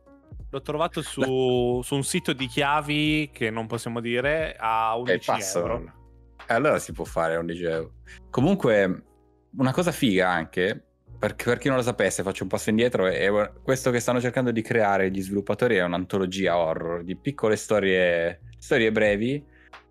l'ho 0.49 0.61
trovato 0.61 1.01
su, 1.01 1.81
su 1.83 1.95
un 1.95 2.03
sito 2.03 2.33
di 2.33 2.47
chiavi 2.47 3.29
che 3.31 3.49
non 3.49 3.67
possiamo 3.67 3.99
dire 3.99 4.55
a 4.57 4.93
E 4.95 4.99
11 4.99 5.25
passa. 5.25 5.59
euro. 5.59 5.93
Eh, 6.47 6.53
allora 6.53 6.79
si 6.79 6.91
può 6.93 7.05
fare 7.05 7.35
a 7.35 7.39
11 7.39 7.63
euro. 7.65 7.91
Comunque, 8.31 9.03
una 9.57 9.71
cosa 9.71 9.91
figa 9.91 10.29
anche, 10.29 10.83
perché 11.19 11.43
per 11.43 11.57
chi 11.59 11.67
non 11.67 11.77
lo 11.77 11.83
sapesse, 11.83 12.23
faccio 12.23 12.43
un 12.43 12.49
passo 12.49 12.69
indietro, 12.71 13.05
è 13.05 13.29
questo 13.61 13.91
che 13.91 13.99
stanno 13.99 14.19
cercando 14.21 14.49
di 14.51 14.61
creare 14.61 15.11
gli 15.11 15.21
sviluppatori 15.21 15.75
è 15.75 15.83
un'antologia 15.83 16.57
horror 16.57 17.03
di 17.03 17.15
piccole 17.17 17.55
storie, 17.55 18.39
storie 18.57 18.91
brevi, 18.91 19.45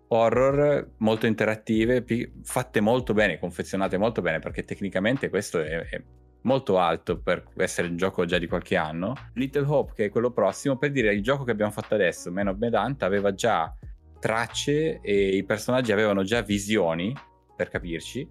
horror 0.09 0.91
molto 0.97 1.25
interattive, 1.25 2.01
pi- 2.01 2.31
fatte 2.43 2.79
molto 2.81 3.13
bene, 3.13 3.39
confezionate 3.39 3.97
molto 3.97 4.21
bene, 4.21 4.39
perché 4.39 4.63
tecnicamente 4.63 5.29
questo 5.29 5.59
è, 5.59 5.87
è 5.87 6.03
molto 6.41 6.77
alto 6.77 7.19
per 7.19 7.45
essere 7.57 7.87
un 7.87 7.97
gioco 7.97 8.25
già 8.25 8.37
di 8.37 8.47
qualche 8.47 8.75
anno. 8.75 9.13
Little 9.33 9.65
Hope, 9.65 9.93
che 9.95 10.05
è 10.05 10.09
quello 10.09 10.31
prossimo, 10.31 10.77
per 10.77 10.91
dire 10.91 11.13
il 11.13 11.21
gioco 11.21 11.43
che 11.43 11.51
abbiamo 11.51 11.71
fatto 11.71 11.95
adesso, 11.95 12.31
Man 12.31 12.47
of 12.47 12.57
Medant, 12.57 13.03
aveva 13.03 13.33
già 13.33 13.73
tracce 14.19 14.99
e 15.01 15.35
i 15.35 15.43
personaggi 15.43 15.91
avevano 15.91 16.23
già 16.23 16.41
visioni, 16.41 17.13
per 17.55 17.69
capirci, 17.69 18.27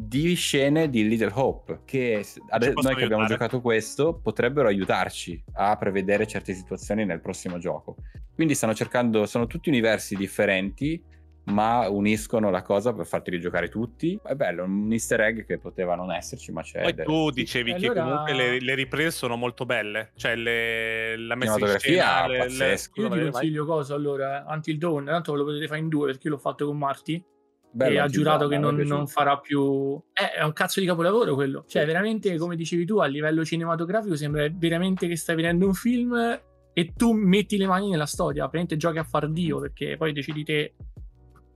di 0.00 0.34
scene 0.34 0.88
di 0.88 1.06
Little 1.08 1.32
Hope 1.34 1.80
che 1.84 2.22
s- 2.22 2.38
ade- 2.48 2.72
possono 2.72 2.92
noi 2.92 2.98
che 3.00 3.04
abbiamo 3.06 3.26
giocato 3.26 3.60
questo 3.60 4.14
potrebbero 4.22 4.68
aiutarci 4.68 5.42
a 5.54 5.76
prevedere 5.76 6.26
certe 6.26 6.52
situazioni 6.54 7.04
nel 7.04 7.20
prossimo 7.20 7.58
gioco. 7.58 7.96
Quindi 8.34 8.54
stanno 8.54 8.74
cercando, 8.74 9.26
sono 9.26 9.46
tutti 9.48 9.68
universi 9.68 10.14
differenti, 10.14 11.02
ma 11.46 11.88
uniscono 11.88 12.50
la 12.50 12.62
cosa 12.62 12.92
per 12.92 13.06
farti 13.06 13.30
rigiocare 13.30 13.68
tutti. 13.68 14.16
È 14.22 14.34
bello, 14.34 14.64
un 14.64 14.92
easter 14.92 15.20
egg 15.22 15.44
che 15.44 15.58
poteva 15.58 15.94
non 15.96 16.12
esserci, 16.12 16.52
ma 16.52 16.62
c'è. 16.62 16.82
Poi 16.82 16.92
è- 16.94 17.02
tu 17.04 17.28
sì. 17.28 17.34
dicevi 17.40 17.72
E 17.72 17.76
che 17.76 17.86
allora- 17.88 18.02
comunque 18.02 18.32
le, 18.34 18.60
le 18.60 18.74
riprese 18.76 19.10
sono 19.10 19.34
molto 19.34 19.64
belle, 19.66 20.12
cioè 20.14 20.36
le- 20.36 21.16
la 21.16 21.34
messa 21.34 21.58
in 21.58 21.78
scena, 21.78 22.26
le, 22.28 22.32
le- 22.34 22.38
pazzesca. 22.44 23.00
Io 23.00 23.08
ti 23.08 23.30
consiglio 23.30 23.64
cosa 23.64 23.94
allora, 23.94 24.44
Until 24.48 24.78
Dawn, 24.78 25.04
tanto 25.06 25.32
ve 25.32 25.38
lo 25.38 25.44
potete 25.44 25.66
fare 25.66 25.80
in 25.80 25.88
due 25.88 26.06
perché 26.06 26.28
io 26.28 26.34
l'ho 26.34 26.38
fatto 26.40 26.66
con 26.66 26.78
Marty. 26.78 27.24
Bello 27.70 27.94
e 27.94 27.98
ha 27.98 28.06
giurato 28.08 28.48
che 28.48 28.58
non, 28.58 28.76
non 28.76 29.06
farà 29.06 29.38
più. 29.38 30.00
Eh, 30.12 30.38
è 30.38 30.42
un 30.42 30.52
cazzo 30.52 30.80
di 30.80 30.86
capolavoro 30.86 31.34
quello. 31.34 31.64
Cioè, 31.68 31.82
Sì. 31.82 31.86
veramente, 31.86 32.36
come 32.38 32.56
dicevi 32.56 32.84
tu, 32.86 32.98
a 32.98 33.06
livello 33.06 33.44
cinematografico 33.44 34.16
sembra 34.16 34.46
veramente 34.50 35.06
che 35.06 35.16
stai 35.16 35.36
vedendo 35.36 35.66
un 35.66 35.74
film 35.74 36.40
e 36.72 36.92
tu 36.96 37.12
metti 37.12 37.56
le 37.56 37.66
mani 37.66 37.90
nella 37.90 38.06
storia. 38.06 38.42
Praticamente 38.48 38.76
giochi 38.76 38.98
a 38.98 39.04
far 39.04 39.28
Dio 39.30 39.60
perché 39.60 39.96
poi 39.96 40.12
decidi 40.12 40.44
te. 40.44 40.74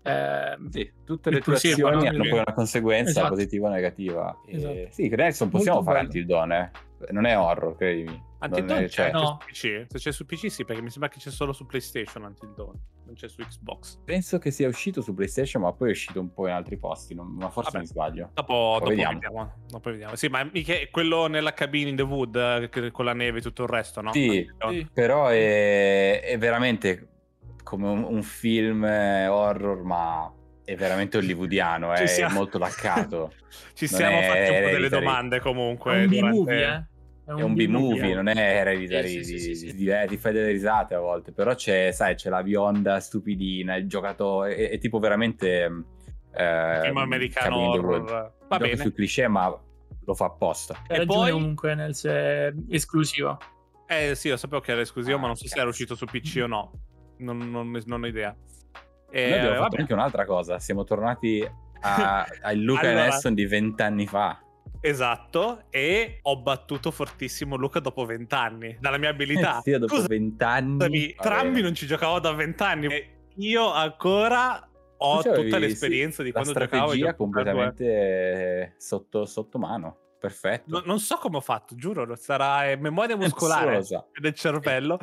ehm, 0.04 0.68
Sì, 0.68 0.92
tutte 1.04 1.30
le 1.30 1.40
tue 1.40 1.54
azioni 1.54 2.02
no? 2.02 2.08
hanno 2.08 2.18
poi 2.28 2.32
una 2.40 2.52
conseguenza 2.54 3.10
Esatto. 3.10 3.28
positiva 3.30 3.68
o 3.68 3.70
negativa. 3.72 4.36
E- 4.46 4.56
Esatto. 4.56 4.86
Sì, 4.90 5.08
Nelson 5.08 5.48
possiamo 5.48 5.80
Molto 5.80 5.92
fare 6.08 6.24
Dawn, 6.24 6.52
eh. 6.52 6.70
Non 7.10 7.24
è 7.26 7.36
horror, 7.38 7.76
credimi. 7.76 8.30
Dawn 8.38 8.64
è- 8.70 8.74
c'è 8.82 8.88
cioè, 8.88 9.04
anche 9.06 9.18
No. 9.18 9.38
su 9.40 9.46
PC. 9.46 9.86
Se 9.88 9.98
c'è 9.98 10.12
su 10.12 10.26
PC 10.26 10.50
sì, 10.50 10.64
perché 10.64 10.82
mi 10.82 10.90
sembra 10.90 11.08
che 11.08 11.18
c'è 11.18 11.30
solo 11.30 11.52
su 11.52 11.66
PlayStation 11.66 12.24
Until 12.24 12.52
Dawn. 12.56 12.74
Non 13.04 13.14
c'è 13.14 13.28
su 13.28 13.42
Xbox. 13.42 13.98
Penso 14.04 14.38
che 14.38 14.50
sia 14.50 14.68
uscito 14.68 15.02
su 15.02 15.12
PlayStation, 15.14 15.62
ma 15.62 15.72
poi 15.72 15.88
è 15.88 15.90
uscito 15.92 16.20
un 16.20 16.32
po' 16.32 16.46
in 16.46 16.52
altri 16.54 16.78
posti. 16.78 17.14
non- 17.14 17.34
ma 17.34 17.50
forse 17.50 17.70
Vabbè. 17.72 17.84
mi 17.84 17.86
sbaglio. 17.90 18.30
Dopo, 18.32 18.54
dopo 18.78 18.88
vediamo. 18.88 19.12
vediamo. 19.14 19.52
Dopo 19.68 19.90
vediamo. 19.90 20.14
Sì, 20.16 20.28
ma 20.28 20.48
mica 20.50 20.72
è 20.74 20.88
quello 20.90 21.26
nella 21.26 21.52
cabina 21.52 21.88
in 21.90 21.96
The 21.96 22.02
Wood 22.02 22.68
eh, 22.72 22.90
con 22.90 23.04
la 23.04 23.12
neve 23.12 23.38
e 23.38 23.42
tutto 23.42 23.64
il 23.64 23.68
resto, 23.68 24.00
no? 24.00 24.12
Sì, 24.12 24.46
sì. 24.68 24.88
Però 24.92 25.26
è, 25.28 26.20
è 26.22 26.38
veramente 26.38 27.08
come 27.62 27.88
un, 27.88 28.04
un 28.04 28.22
film 28.22 28.84
eh, 28.84 29.26
horror, 29.26 29.82
ma 29.82 30.32
è 30.64 30.76
veramente 30.76 31.16
hollywoodiano, 31.18 31.94
Ci 31.96 32.02
è 32.04 32.06
siamo- 32.06 32.34
molto 32.34 32.56
laccato. 32.58 33.32
Ci 33.74 33.88
Non 33.90 33.98
siamo 34.00 34.18
è 34.20 34.22
fatti 34.24 34.38
un 34.56 34.62
po' 34.64 34.70
delle 34.70 34.88
domande 34.88 35.40
comunque. 35.40 36.04
Un 36.04 36.06
durante- 36.08 36.30
B-movie, 36.30 36.64
eh. 36.74 36.84
È 37.24 37.30
un 37.32 37.54
B-movie, 37.54 38.10
eh. 38.10 38.14
non 38.14 38.26
è 38.28 38.36
hereditary, 38.36 39.08
Sì, 39.08 39.24
sì, 39.24 39.38
sì, 39.38 39.48
di- 39.48 39.54
sì, 39.54 39.68
sì. 39.68 39.74
di- 39.76 39.88
eh, 39.88 40.06
ti 40.08 40.16
fai 40.16 40.32
delle 40.32 40.50
risate 40.50 40.94
a 40.94 40.98
volte, 41.00 41.32
però 41.32 41.54
c'è, 41.54 41.90
sai, 41.92 42.14
c'è 42.16 42.28
la 42.30 42.42
bionda 42.42 42.98
stupidina, 43.00 43.76
il 43.76 43.86
giocatore, 43.88 44.56
è, 44.56 44.70
è 44.70 44.78
tipo 44.78 44.98
veramente... 44.98 45.84
Eh, 46.34 46.78
Film 46.82 46.96
americano 46.96 47.64
in 47.64 47.70
the 47.72 47.78
horror. 47.78 48.32
Va 48.48 48.56
bene. 48.58 48.76
sui 48.76 48.92
cliché, 48.92 49.28
ma 49.28 49.48
lo 50.04 50.14
fa 50.14 50.24
apposta. 50.26 50.82
E 50.88 51.04
poi- 51.06 51.30
comunque 51.30 51.74
nel 51.74 51.94
se 51.94 52.52
esclusiva. 52.70 53.38
Eh 53.86 54.14
sì, 54.14 54.30
lo 54.30 54.36
sapevo 54.36 54.60
che 54.60 54.72
era 54.72 54.80
esclusivo, 54.80 55.16
Ah, 55.16 55.20
ma 55.20 55.26
non 55.26 55.36
so 55.36 55.46
se 55.46 55.54
era 55.54 55.64
cazzo. 55.66 55.68
uscito 55.70 55.94
su 55.94 56.06
PC 56.06 56.40
o 56.42 56.46
no. 56.46 56.72
Non, 57.18 57.38
non- 57.38 57.70
non 57.86 58.02
ho 58.02 58.06
idea. 58.06 58.34
Noi 58.34 59.20
Eh, 59.22 59.26
abbiamo 59.34 59.48
fatto 59.56 59.60
vabbè. 59.60 59.80
anche 59.80 59.92
un'altra 59.92 60.24
cosa, 60.24 60.58
siamo 60.58 60.84
tornati 60.84 61.46
a, 61.80 62.26
a 62.42 62.52
Luca 62.52 62.80
Allora- 62.80 63.04
e 63.04 63.08
Nelson 63.10 63.34
di 63.34 63.44
vent'anni 63.46 64.06
fa. 64.06 64.40
Esatto, 64.84 65.64
e 65.70 66.18
ho 66.22 66.40
battuto 66.42 66.90
fortissimo 66.90 67.54
Luca 67.56 67.78
dopo 67.78 68.04
vent'anni, 68.04 68.76
dalla 68.80 68.98
mia 68.98 69.10
abilità. 69.10 69.58
Eh 69.58 69.72
sì, 69.72 69.78
dopo 69.78 70.02
vent'anni... 70.02 71.14
Trambi 71.14 71.62
non 71.62 71.74
ci 71.74 71.86
giocavo 71.86 72.18
da 72.18 72.32
vent'anni. 72.32 72.86
e 72.86 73.10
Io 73.36 73.70
ancora 73.72 74.68
ho 74.96 75.22
tutta 75.22 75.32
sì, 75.40 75.58
l'esperienza 75.58 76.22
di 76.22 76.32
la 76.32 76.40
quando 76.42 76.58
giocavo. 76.58 76.94
due. 76.96 77.14
completamente 77.14 78.74
sotto, 78.78 79.24
sotto 79.24 79.58
mano. 79.58 79.98
Perfetto. 80.18 80.78
No- 80.78 80.82
non 80.84 81.00
so 81.00 81.16
come 81.16 81.38
ho 81.38 81.40
fatto, 81.40 81.74
giuro, 81.74 82.14
sarà 82.14 82.76
memoria 82.76 83.16
muscolare 83.16 83.82
del 84.20 84.34
cervello. 84.34 84.98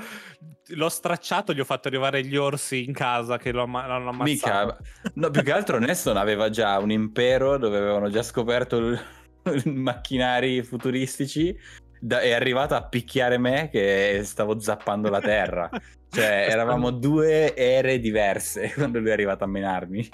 L'ho 0.68 0.90
stracciato, 0.90 1.54
gli 1.54 1.60
ho 1.60 1.66
fatto 1.66 1.90
arrivare 1.90 2.24
gli 2.24 2.38
orsi 2.38 2.86
in 2.86 2.94
casa 2.94 3.38
che 3.38 3.52
lo 3.52 3.64
amma- 3.64 3.86
l'hanno 3.86 4.10
ammazzato. 4.12 4.66
Mica, 4.66 4.78
no, 5.16 5.30
più 5.30 5.42
che 5.44 5.52
altro 5.52 5.78
Nelson 5.78 6.16
aveva 6.16 6.50
già 6.50 6.78
un 6.80 6.92
impero 6.92 7.58
dove 7.58 7.78
avevano 7.78 8.10
già 8.10 8.24
scoperto 8.24 8.78
il- 8.78 9.00
macchinari 9.66 10.64
futuristici. 10.64 11.58
da- 12.00 12.22
è 12.22 12.32
arrivato 12.32 12.76
a 12.76 12.88
picchiare 12.88 13.38
me 13.38 13.70
che 13.70 14.22
stavo 14.24 14.60
zappando 14.60 15.10
la 15.10 15.22
terra. 15.22 15.70
Cioè, 16.12 16.48
eravamo 16.50 16.90
due 16.90 17.56
ere 17.56 18.00
diverse 18.00 18.72
quando 18.74 19.00
lui 19.00 19.10
è 19.10 19.12
arrivato 19.12 19.44
a 19.44 19.48
menarmi. 19.48 20.10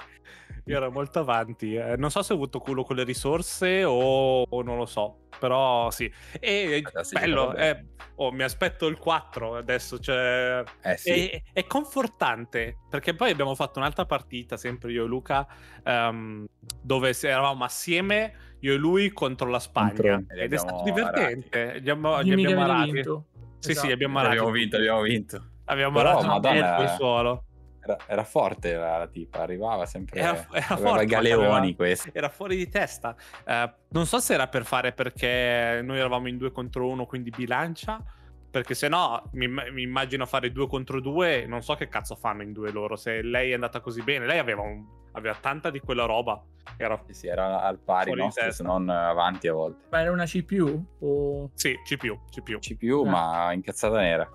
Io 0.68 0.76
ero 0.76 0.90
molto 0.90 1.20
avanti. 1.20 1.74
eh. 1.76 1.96
Non 1.96 2.10
so 2.10 2.22
se 2.22 2.32
ho 2.32 2.36
avuto 2.36 2.58
culo 2.58 2.82
con 2.82 2.96
le 2.96 3.04
risorse 3.04 3.84
o, 3.84 4.42
o 4.42 4.62
non 4.62 4.76
lo 4.76 4.86
so. 4.86 5.20
Però 5.38 5.90
sì. 5.92 6.10
E 6.40 6.82
Ah, 6.92 7.04
sì, 7.04 7.14
bello. 7.14 7.54
eh, 7.54 7.84
oh, 8.16 8.32
mi 8.32 8.42
aspetto 8.42 8.86
il 8.88 8.98
4 8.98 9.54
adesso. 9.56 10.00
Cioè, 10.00 10.64
Eh 10.82 10.96
sì. 10.96 11.28
è, 11.28 11.42
è 11.52 11.66
confortante. 11.66 12.78
Perché 12.90 13.14
poi 13.14 13.30
abbiamo 13.30 13.54
fatto 13.54 13.78
un'altra 13.78 14.06
partita, 14.06 14.56
sempre 14.56 14.90
io 14.90 15.04
e 15.04 15.06
Luca, 15.06 15.46
ehm, 15.84 16.44
dove 16.82 17.14
eravamo 17.20 17.62
assieme, 17.62 18.56
io 18.60 18.72
e 18.72 18.76
lui 18.76 19.12
contro 19.12 19.48
la 19.48 19.60
Spagna. 19.60 20.14
Contro- 20.16 20.34
Ed 20.36 20.52
è 20.52 20.56
stato 20.56 20.82
divertente. 20.82 21.74
Gli 21.74 21.90
abbiamo, 21.90 22.20
gli 22.24 22.32
abbiamo 22.32 22.62
arati. 22.62 22.90
vinto. 22.90 23.26
Sì, 23.60 23.70
Esatto. 23.70 23.86
sì, 23.86 23.92
abbiamo 23.92 24.18
arati. 24.18 24.32
abbiamo 24.36 24.50
vinto, 24.52 24.76
abbiamo 24.78 25.00
vinto. 25.02 25.44
Abbiamo 25.66 25.96
Però, 25.98 26.10
arato 26.10 26.26
Madonna, 26.26 26.82
il 26.82 26.88
suolo. 26.90 27.44
Era, 27.86 27.96
era 28.06 28.24
forte 28.24 28.74
la, 28.74 28.98
la 28.98 29.06
tipa, 29.06 29.40
arrivava 29.40 29.86
sempre. 29.86 30.20
Era- 30.20 30.46
era 30.52 30.76
forte, 30.76 31.04
i 31.04 31.06
galeoni 31.06 31.74
questi. 31.76 32.10
era 32.12 32.28
fuori 32.28 32.56
di 32.56 32.68
testa. 32.68 33.14
Eh, 33.44 33.72
non 33.90 34.06
so 34.06 34.18
se 34.18 34.34
era 34.34 34.48
per 34.48 34.64
fare 34.64 34.92
perché 34.92 35.80
noi 35.84 35.98
eravamo 35.98 36.28
in 36.28 36.36
due 36.36 36.50
contro 36.50 36.88
uno, 36.88 37.06
quindi 37.06 37.30
bilancia. 37.30 38.02
Perché 38.48 38.74
se 38.74 38.88
no 38.88 39.22
mi, 39.32 39.48
mi 39.48 39.82
immagino 39.82 40.24
fare 40.24 40.50
due 40.50 40.66
contro 40.66 41.00
due. 41.00 41.44
Non 41.46 41.62
so 41.62 41.74
che 41.74 41.88
cazzo 41.88 42.14
fanno 42.16 42.42
in 42.42 42.52
due 42.52 42.70
loro. 42.70 42.96
Se 42.96 43.20
lei 43.22 43.50
è 43.50 43.54
andata 43.54 43.80
così 43.80 44.02
bene, 44.02 44.24
lei 44.26 44.38
aveva, 44.38 44.62
un- 44.62 44.82
aveva 45.12 45.36
tanta 45.38 45.68
di 45.70 45.78
quella 45.80 46.04
roba. 46.06 46.42
Era 46.78 46.98
Sì, 47.06 47.12
sì, 47.12 47.26
era 47.26 47.60
al 47.62 47.78
pari 47.78 48.12
testa. 48.14 48.50
se 48.50 48.62
non 48.62 48.88
avanti 48.88 49.46
a 49.48 49.52
volte. 49.52 49.84
Ma 49.90 50.00
era 50.00 50.10
una 50.10 50.24
CPU? 50.24 50.84
O... 51.00 51.50
sì, 51.54 51.74
CPU, 51.84 52.18
CPU. 52.30 52.58
CPU, 52.58 53.04
Eh. 53.04 53.08
ma 53.10 53.52
incazzata 53.52 53.98
nera. 54.00 54.28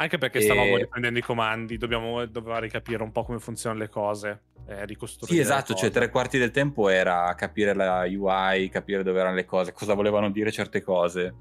Anche 0.00 0.18
perché 0.18 0.38
E- 0.38 0.42
stavamo 0.42 0.76
riprendendo 0.76 1.18
i 1.18 1.22
comandi, 1.22 1.76
dobbiamo, 1.76 2.24
doveva 2.26 2.58
ricapire 2.58 3.02
un 3.02 3.10
po' 3.12 3.24
come 3.24 3.38
funzionano 3.40 3.80
le 3.82 3.88
cose. 3.88 4.42
Eh, 4.68 4.84
ricostruire. 4.86 5.34
Sì, 5.34 5.40
esatto, 5.40 5.74
cioè 5.74 5.90
tre 5.90 6.08
quarti 6.10 6.38
del 6.38 6.50
tempo 6.50 6.88
era 6.88 7.34
capire 7.34 7.74
la 7.74 8.04
UI, 8.08 8.68
capire 8.68 9.02
dove 9.02 9.18
erano 9.18 9.34
le 9.34 9.44
cose, 9.44 9.72
cosa 9.72 9.94
volevano 9.94 10.30
dire 10.30 10.52
certe 10.52 10.82
cose 10.82 11.34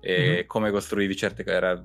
e 0.00 0.40
Mhm. 0.40 0.46
come 0.46 0.70
costruivi 0.70 1.16
certe 1.16 1.44
cose. 1.44 1.56
Era... 1.56 1.84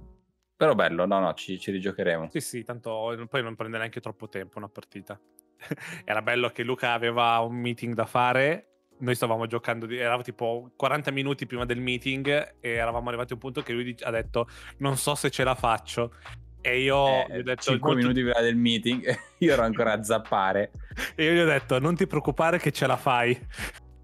Però 0.58 0.76
bello, 0.76 1.06
no, 1.06 1.20
no, 1.20 1.34
ci, 1.36 1.58
ci 1.58 1.72
rigiocheremo. 1.72 2.30
Sì, 2.32 2.42
sì, 2.42 2.64
tanto 2.64 3.16
poi 3.30 3.42
non 3.44 3.56
prende 3.56 3.78
neanche 3.78 4.02
troppo 4.02 4.28
tempo 4.28 4.58
una 4.58 4.68
partita. 4.68 5.18
Era 6.04 6.22
bello 6.22 6.50
che 6.50 6.64
Luca 6.64 6.92
aveva 6.92 7.40
un 7.40 7.56
meeting 7.56 7.94
da 7.94 8.06
fare. 8.06 8.69
Noi 9.02 9.16
stavamo 9.16 9.48
giocando, 9.48 9.88
eravamo 9.90 10.24
tipo 10.24 10.72
40 10.76 11.12
minuti 11.12 11.46
prima 11.46 11.64
del 11.66 11.80
meeting 11.80 12.56
e 12.60 12.70
eravamo 12.72 13.08
arrivati 13.08 13.32
a 13.32 13.36
un 13.36 13.42
punto 13.42 13.62
che 13.62 13.72
lui 13.74 13.96
ha 14.02 14.12
detto 14.12 14.48
non 14.80 14.98
so 14.98 15.16
se 15.16 15.30
ce 15.30 15.44
la 15.44 15.56
faccio. 15.56 16.14
E 16.62 16.82
io 16.82 17.06
Eh, 17.08 17.36
gli 17.36 17.40
ho 17.40 17.44
detto, 17.44 17.62
5 17.72 17.90
"Non 17.92 18.00
ti- 18.00 18.08
minuti 18.08 18.22
prima 18.24 18.42
del 18.42 18.56
meeting, 18.58 19.18
io 19.40 19.54
ero 19.54 19.62
ancora 19.64 19.94
a 19.94 20.04
zappare. 20.04 20.72
e 21.16 21.24
io 21.24 21.32
gli 21.32 21.40
ho 21.40 21.46
detto 21.46 21.80
non 21.80 21.96
ti 21.96 22.06
preoccupare 22.08 22.60
che 22.60 22.72
ce 22.74 22.88
la 22.88 22.98
fai. 22.98 23.40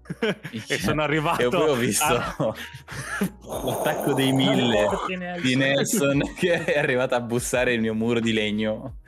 e 0.68 0.78
sono 0.78 1.02
arrivato 1.02 1.42
E 1.42 1.48
poi 1.48 1.68
ho 1.68 1.74
visto 1.74 2.04
a- 2.04 2.54
l'attacco 3.66 4.14
dei 4.14 4.32
mille 4.32 4.86
di 5.42 5.56
Nelson 5.56 6.22
che 6.36 6.64
è 6.64 6.78
arrivato 6.78 7.14
a 7.14 7.20
bussare 7.20 7.74
il 7.74 7.80
mio 7.80 7.92
muro 7.92 8.20
di 8.20 8.32
legno. 8.32 8.98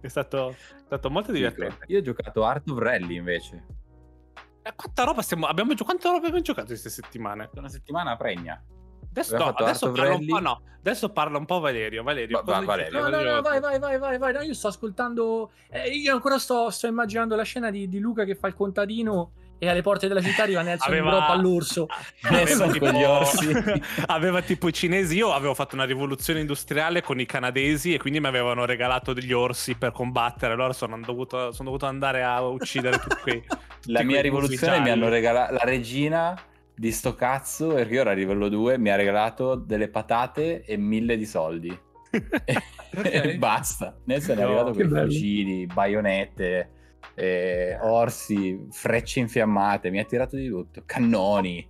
è, 0.00 0.08
stato, 0.08 0.50
è 0.50 0.82
stato 0.84 1.08
molto 1.10 1.32
divertente. 1.32 1.84
Io 1.86 2.00
ho 2.00 2.02
giocato 2.02 2.44
Art 2.44 2.68
of 2.68 2.78
Rally 2.78 3.16
invece. 3.16 3.64
Eh, 4.66 4.72
Quanta 4.74 5.04
roba 5.04 5.20
stiamo... 5.20 5.46
abbiamo 5.46 5.74
quanta 5.84 6.08
roba 6.08 6.26
abbiamo 6.26 6.40
giocato 6.40 6.68
queste 6.68 6.88
settimane? 6.88 7.50
Una 7.54 7.68
settimana 7.68 8.16
pregna. 8.16 8.62
Adesso, 9.10 9.36
no, 9.36 9.44
adesso 9.50 9.86
un 9.92 10.26
po', 10.26 10.40
no. 10.40 10.62
Adesso 10.78 11.10
parla 11.10 11.38
un 11.38 11.44
po' 11.44 11.60
Valerio. 11.60 12.02
Valerio, 12.02 12.42
Va- 12.42 12.58
va- 12.58 12.64
Valerio. 12.64 13.00
No, 13.00 13.08
no, 13.08 13.22
no, 13.22 13.42
vai, 13.42 13.60
vai, 13.60 13.78
vai, 13.78 13.98
vai, 13.98 14.18
vai. 14.18 14.32
No, 14.32 14.40
io 14.40 14.54
sto 14.54 14.68
ascoltando. 14.68 15.52
eh, 15.68 15.88
io 15.90 16.12
ancora 16.14 16.38
sto, 16.38 16.68
sto 16.70 16.86
immaginando 16.86 17.36
la 17.36 17.44
scena 17.44 17.70
di, 17.70 17.88
di 17.88 18.00
Luca 18.00 18.24
che 18.24 18.34
fa 18.34 18.48
il 18.48 18.54
contadino 18.54 19.32
e 19.64 19.70
alle 19.70 19.82
porte 19.82 20.08
della 20.08 20.22
città 20.22 20.42
arriva 20.44 20.62
Nelson 20.62 20.88
Aveva- 20.92 21.04
in 21.04 21.10
groppa 21.10 21.32
all'orso. 21.32 21.86
Aveva 22.22 22.68
tipo... 22.68 22.86
con 22.86 22.94
gli 22.94 23.02
orsi. 23.02 23.52
aveva 24.06 24.42
tipo 24.42 24.68
i 24.68 24.72
cinesi. 24.72 25.16
Io 25.16 25.32
avevo 25.32 25.54
fatto 25.54 25.74
una 25.74 25.84
rivoluzione 25.84 26.40
industriale 26.40 27.02
con 27.02 27.18
i 27.20 27.26
canadesi 27.26 27.94
e 27.94 27.98
quindi 27.98 28.20
mi 28.20 28.26
avevano 28.26 28.64
regalato 28.64 29.12
degli 29.12 29.32
orsi 29.32 29.74
per 29.74 29.92
combattere. 29.92 30.52
Allora 30.52 30.72
sono 30.72 30.98
dovuto, 31.00 31.52
sono 31.52 31.70
dovuto 31.70 31.86
andare 31.86 32.22
a 32.22 32.40
uccidere 32.42 32.98
tutti 32.98 33.16
quei. 33.22 33.42
La 33.86 34.00
tutti 34.00 34.04
mia 34.12 34.20
quei 34.20 34.30
rivoluzione 34.30 34.78
mi 34.78 34.84
gialli. 34.86 34.90
hanno 35.02 35.10
regalato 35.10 35.52
la 35.52 35.64
regina 35.64 36.40
di 36.74 36.90
sto 36.90 37.14
cazzo, 37.14 37.68
perché 37.74 37.92
io 37.94 38.00
ero 38.00 38.10
a 38.10 38.14
livello 38.14 38.48
2, 38.48 38.78
mi 38.78 38.90
ha 38.90 38.96
regalato 38.96 39.54
delle 39.56 39.88
patate 39.88 40.64
e 40.64 40.76
mille 40.78 41.18
di 41.18 41.26
soldi. 41.26 41.78
e 42.10 43.36
basta. 43.36 43.96
Nelson 44.04 44.38
è 44.38 44.42
arrivato 44.42 44.72
con 44.72 44.88
fucili, 44.88 45.66
baionette, 45.66 46.70
eh, 47.14 47.78
orsi, 47.80 48.66
frecce 48.70 49.20
infiammate, 49.20 49.90
mi 49.90 49.98
ha 49.98 50.04
tirato 50.04 50.36
di 50.36 50.48
tutto, 50.48 50.82
cannoni. 50.86 51.66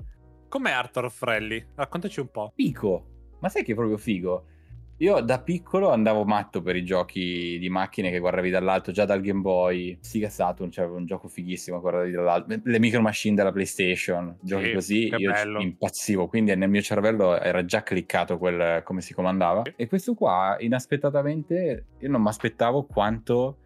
Com'è 0.48 0.70
Arthur 0.70 1.10
Frelli? 1.10 1.64
Raccontaci 1.74 2.20
un 2.20 2.28
po'. 2.30 2.52
Fico, 2.54 3.06
ma 3.40 3.48
sai 3.48 3.64
che 3.64 3.72
è 3.72 3.74
proprio 3.74 3.96
figo? 3.96 4.46
Io 4.98 5.20
da 5.20 5.40
piccolo 5.40 5.90
andavo 5.90 6.24
matto 6.24 6.62
per 6.62 6.76
i 6.76 6.84
giochi 6.84 7.58
di 7.58 7.68
macchine 7.68 8.12
che 8.12 8.20
guardavi 8.20 8.48
dall'alto, 8.48 8.92
già 8.92 9.04
dal 9.04 9.20
Game 9.20 9.40
Boy. 9.40 9.98
Sega 10.00 10.28
Saturn 10.28 10.70
c'era 10.70 10.88
un 10.88 11.04
gioco 11.04 11.26
fighissimo, 11.26 11.80
guardavi 11.80 12.12
dall'alto. 12.12 12.60
Le 12.62 12.78
micro 12.78 13.00
machine 13.00 13.34
della 13.34 13.50
PlayStation, 13.50 14.38
giochi 14.40 14.66
Sì, 14.66 14.72
così, 14.72 15.08
che 15.10 15.16
io 15.16 15.32
bello. 15.32 15.60
impazzivo. 15.60 16.28
Quindi 16.28 16.54
nel 16.54 16.70
mio 16.70 16.80
cervello 16.80 17.36
era 17.36 17.64
già 17.64 17.82
cliccato 17.82 18.38
quel, 18.38 18.84
come 18.84 19.00
si 19.00 19.12
comandava. 19.14 19.62
E 19.74 19.88
questo 19.88 20.14
qua, 20.14 20.56
inaspettatamente, 20.60 21.86
io 21.98 22.08
non 22.08 22.22
mi 22.22 22.28
aspettavo 22.28 22.84
quanto 22.84 23.58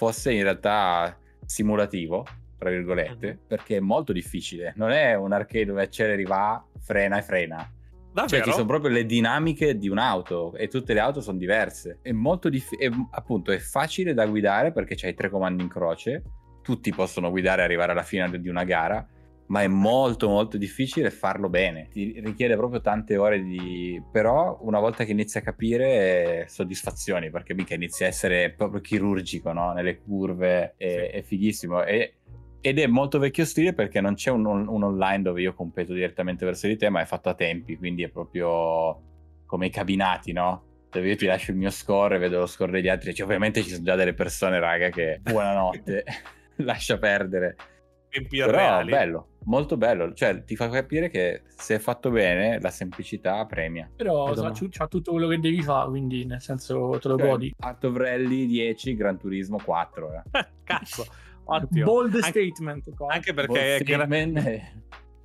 fosse 0.00 0.32
in 0.32 0.42
realtà 0.44 1.14
simulativo, 1.44 2.24
tra 2.58 2.70
virgolette, 2.70 3.26
Mhm. 3.32 3.38
perché 3.46 3.76
è 3.76 3.80
molto 3.80 4.14
difficile. 4.14 4.72
Non 4.76 4.92
è 4.92 5.14
un 5.14 5.30
arcade 5.32 5.66
dove 5.66 5.82
acceleri, 5.82 6.24
va, 6.24 6.64
frena 6.78 7.18
e 7.18 7.22
frena. 7.22 7.56
Cioè, 7.58 8.12
Davvero? 8.14 8.44
ci 8.46 8.52
sono 8.52 8.64
proprio 8.64 8.90
le 8.90 9.04
dinamiche 9.04 9.76
di 9.76 9.88
un'auto 9.90 10.54
e 10.56 10.68
tutte 10.68 10.94
le 10.94 11.00
auto 11.00 11.20
sono 11.20 11.36
diverse. 11.36 11.98
È 12.00 12.12
molto 12.12 12.48
difficile, 12.48 12.94
appunto, 13.10 13.52
è 13.52 13.58
facile 13.58 14.14
da 14.14 14.24
guidare 14.26 14.72
perché 14.72 14.94
c'hai 14.96 15.12
tre 15.14 15.28
comandi 15.28 15.62
in 15.62 15.68
croce, 15.68 16.22
tutti 16.62 16.90
possono 16.94 17.28
guidare 17.30 17.60
e 17.60 17.64
arrivare 17.66 17.92
alla 17.92 18.02
fine 18.02 18.40
di 18.40 18.48
una 18.48 18.64
gara, 18.64 19.06
ma 19.50 19.62
è 19.62 19.68
molto 19.68 20.28
molto 20.28 20.56
difficile 20.56 21.10
farlo 21.10 21.48
bene. 21.48 21.88
Ti 21.90 22.20
richiede 22.20 22.56
proprio 22.56 22.80
tante 22.80 23.16
ore 23.16 23.42
di... 23.42 24.00
però 24.10 24.58
una 24.62 24.78
volta 24.78 25.04
che 25.04 25.10
inizi 25.10 25.38
a 25.38 25.42
capire, 25.42 26.42
eh, 26.42 26.48
soddisfazioni, 26.48 27.30
perché 27.30 27.52
mica 27.52 27.74
inizi 27.74 28.04
a 28.04 28.06
essere 28.06 28.52
proprio 28.52 28.80
chirurgico, 28.80 29.52
no? 29.52 29.72
Nelle 29.72 29.98
curve, 29.98 30.74
è, 30.76 31.10
è 31.10 31.22
fighissimo. 31.22 31.84
E 31.84 32.14
ed 32.62 32.78
è 32.78 32.86
molto 32.86 33.18
vecchio 33.18 33.46
stile 33.46 33.72
perché 33.72 34.02
non 34.02 34.14
c'è 34.14 34.30
un, 34.30 34.44
un 34.44 34.82
online 34.82 35.22
dove 35.22 35.40
io 35.40 35.54
competo 35.54 35.94
direttamente 35.94 36.44
verso 36.44 36.66
di 36.66 36.76
te, 36.76 36.88
ma 36.90 37.00
è 37.00 37.06
fatto 37.06 37.30
a 37.30 37.34
tempi, 37.34 37.76
quindi 37.76 38.02
è 38.02 38.08
proprio 38.08 39.42
come 39.46 39.66
i 39.66 39.70
cabinati, 39.70 40.32
no? 40.32 40.64
Dove 40.90 41.08
io 41.08 41.16
ti 41.16 41.26
lascio 41.26 41.50
il 41.50 41.56
mio 41.56 41.70
score 41.70 42.16
e 42.16 42.18
vedo 42.18 42.38
lo 42.38 42.46
score 42.46 42.70
degli 42.70 42.88
altri. 42.88 43.14
Cioè, 43.14 43.26
ovviamente 43.26 43.62
ci 43.62 43.70
sono 43.70 43.82
già 43.82 43.96
delle 43.96 44.14
persone, 44.14 44.60
raga, 44.60 44.90
che 44.90 45.18
buonanotte, 45.24 46.04
lascia 46.62 46.98
perdere. 46.98 47.56
Tempi 48.10 48.38
Però 48.38 48.50
reali. 48.50 48.90
bello, 48.90 49.28
molto 49.44 49.76
bello. 49.76 50.12
Cioè, 50.12 50.42
ti 50.42 50.56
fa 50.56 50.68
capire 50.68 51.08
che 51.10 51.42
se 51.46 51.76
è 51.76 51.78
fatto 51.78 52.10
bene, 52.10 52.60
la 52.60 52.70
semplicità 52.70 53.44
premia. 53.46 53.88
Però 53.94 54.34
sa- 54.34 54.52
c'ha 54.52 54.86
tutto 54.88 55.12
quello 55.12 55.28
che 55.28 55.38
devi 55.38 55.62
fare, 55.62 55.88
quindi 55.88 56.24
nel 56.26 56.40
senso 56.42 56.98
te 57.00 57.06
lo 57.08 57.16
Cioè, 57.16 57.26
godi. 57.28 57.54
Art 57.60 57.84
of 57.84 57.96
Rally 57.96 58.46
10, 58.46 58.96
Gran 58.96 59.16
Turismo 59.16 59.58
4. 59.64 60.10
Eh. 60.32 60.46
Cazzo, 60.64 61.06
ottimo. 61.44 61.84
Bold 61.84 62.14
Anche- 62.16 62.28
statement 62.28 62.94
qua. 62.96 63.12
Anche 63.14 63.32
perché 63.32 63.76
è 63.76 63.82
Bossman, 63.84 64.36
eh, 64.38 64.72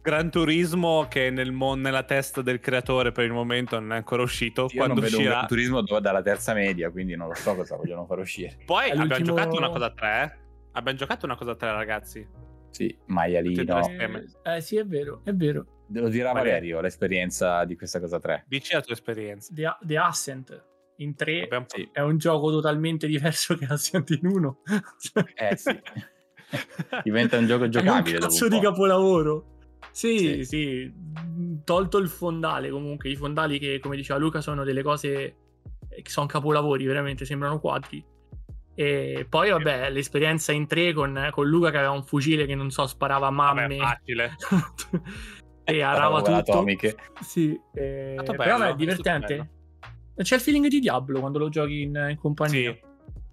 Gran 0.03 0.29
Turismo 0.29 1.07
che 1.09 1.31
nel 1.31 1.51
mon- 1.51 1.81
nella 1.81 2.03
testa 2.03 2.43
del 2.43 2.59
creatore 2.59 3.11
per 3.11 3.25
il 3.25 3.33
momento 3.33 3.79
non 3.79 3.93
è 3.93 3.95
ancora 3.95 4.21
uscito. 4.21 4.67
Io 4.69 4.77
quando 4.77 4.93
non 4.93 5.03
vedo 5.03 5.15
un 5.15 5.21
uscirà... 5.21 5.35
Gran 5.37 5.47
Turismo 5.47 5.81
dove- 5.81 6.01
dalla 6.01 6.21
terza 6.21 6.53
media, 6.53 6.91
quindi 6.91 7.15
non 7.15 7.29
lo 7.29 7.33
so 7.33 7.55
cosa 7.55 7.75
vogliono 7.75 8.05
far 8.05 8.19
uscire. 8.19 8.55
Poi 8.63 8.83
È 8.85 8.91
abbiamo 8.91 9.05
l'ultimo- 9.07 9.25
giocato 9.35 9.57
una 9.57 9.69
cosa 9.69 9.85
a 9.85 9.91
tre. 9.91 10.21
eh? 10.23 10.43
Abbiamo 10.73 10.97
giocato 10.99 11.25
una 11.25 11.35
cosa 11.35 11.51
a 11.51 11.55
tre, 11.55 11.71
ragazzi. 11.71 12.27
Sì, 12.75 12.93
maialino. 13.05 13.87
Eh, 13.87 14.25
eh, 14.57 14.59
sì, 14.61 14.75
è 14.75 14.85
vero, 14.85 15.21
è 15.23 15.33
vero. 15.33 15.85
Lo 15.93 16.09
dirà 16.09 16.33
Magari. 16.33 16.49
Valerio 16.49 16.81
l'esperienza 16.81 17.63
di 17.63 17.77
questa 17.77 18.01
cosa 18.01 18.19
3. 18.19 18.43
Dici 18.49 18.73
la 18.73 18.81
tua 18.81 18.93
esperienza. 18.93 19.53
The, 19.55 19.77
The 19.81 19.97
Ascent 19.97 20.65
in 20.97 21.15
3 21.15 21.43
Abbiamo- 21.43 21.65
Sì. 21.69 21.87
è 21.93 22.01
un 22.01 22.17
gioco 22.17 22.51
totalmente 22.51 23.07
diverso 23.07 23.55
che 23.55 23.63
Ascent 23.65 24.09
in 24.09 24.27
1. 24.27 24.61
Eh 25.35 25.55
sì. 25.55 25.79
Diventa 27.03 27.37
un 27.37 27.47
gioco 27.47 27.63
È 27.63 27.69
giocabile. 27.69 28.15
un 28.15 28.19
dopo 28.19 28.31
cazzo 28.33 28.43
un 28.43 28.49
di 28.49 28.55
po'. 28.57 28.61
capolavoro. 28.63 29.45
Sì, 29.91 30.17
Sì. 30.17 30.43
sì, 30.43 30.93
tolto 31.63 31.97
il 31.99 32.09
fondale 32.09 32.69
comunque, 32.69 33.09
i 33.09 33.15
fondali 33.15 33.57
che 33.57 33.79
come 33.79 33.95
diceva 33.95 34.19
Luca 34.19 34.41
sono 34.41 34.65
delle 34.65 34.83
cose 34.83 35.11
eh, 35.87 36.01
che 36.01 36.09
sono 36.09 36.25
capolavori, 36.27 36.83
veramente 36.85 37.23
sembrano 37.23 37.61
quadri. 37.61 38.03
E 38.75 39.25
poi 39.29 39.49
vabbè, 39.51 39.89
l'esperienza 39.89 40.51
in 40.51 40.67
tre 40.67 40.91
con, 40.93 41.29
con 41.31 41.47
Luca 41.47 41.71
che 41.71 41.77
aveva 41.77 41.93
un 41.93 42.03
fucile 42.03 42.45
che 42.45 42.55
non 42.55 42.69
so, 42.71 42.85
sparava 42.87 43.27
a 43.27 43.31
Vabbè, 43.31 43.67
mamme 43.67 43.77
facile. 43.77 44.35
e 45.63 45.81
arava 45.81 46.21
tutto. 46.21 46.33
atomiche. 46.35 46.95
Sì, 47.21 47.59
eh, 47.73 48.11
Stato 48.13 48.33
però 48.33 48.43
bello, 48.43 48.57
vabbè, 48.57 48.69
è 48.69 48.73
è 48.73 48.75
divertente. 48.75 49.49
C'è 50.17 50.35
il 50.35 50.41
feeling 50.41 50.67
di 50.67 50.79
Diablo 50.79 51.19
quando 51.19 51.39
lo 51.39 51.49
giochi 51.49 51.81
in, 51.81 52.07
in 52.09 52.17
compagnia. 52.17 52.71
Sì. 52.73 52.83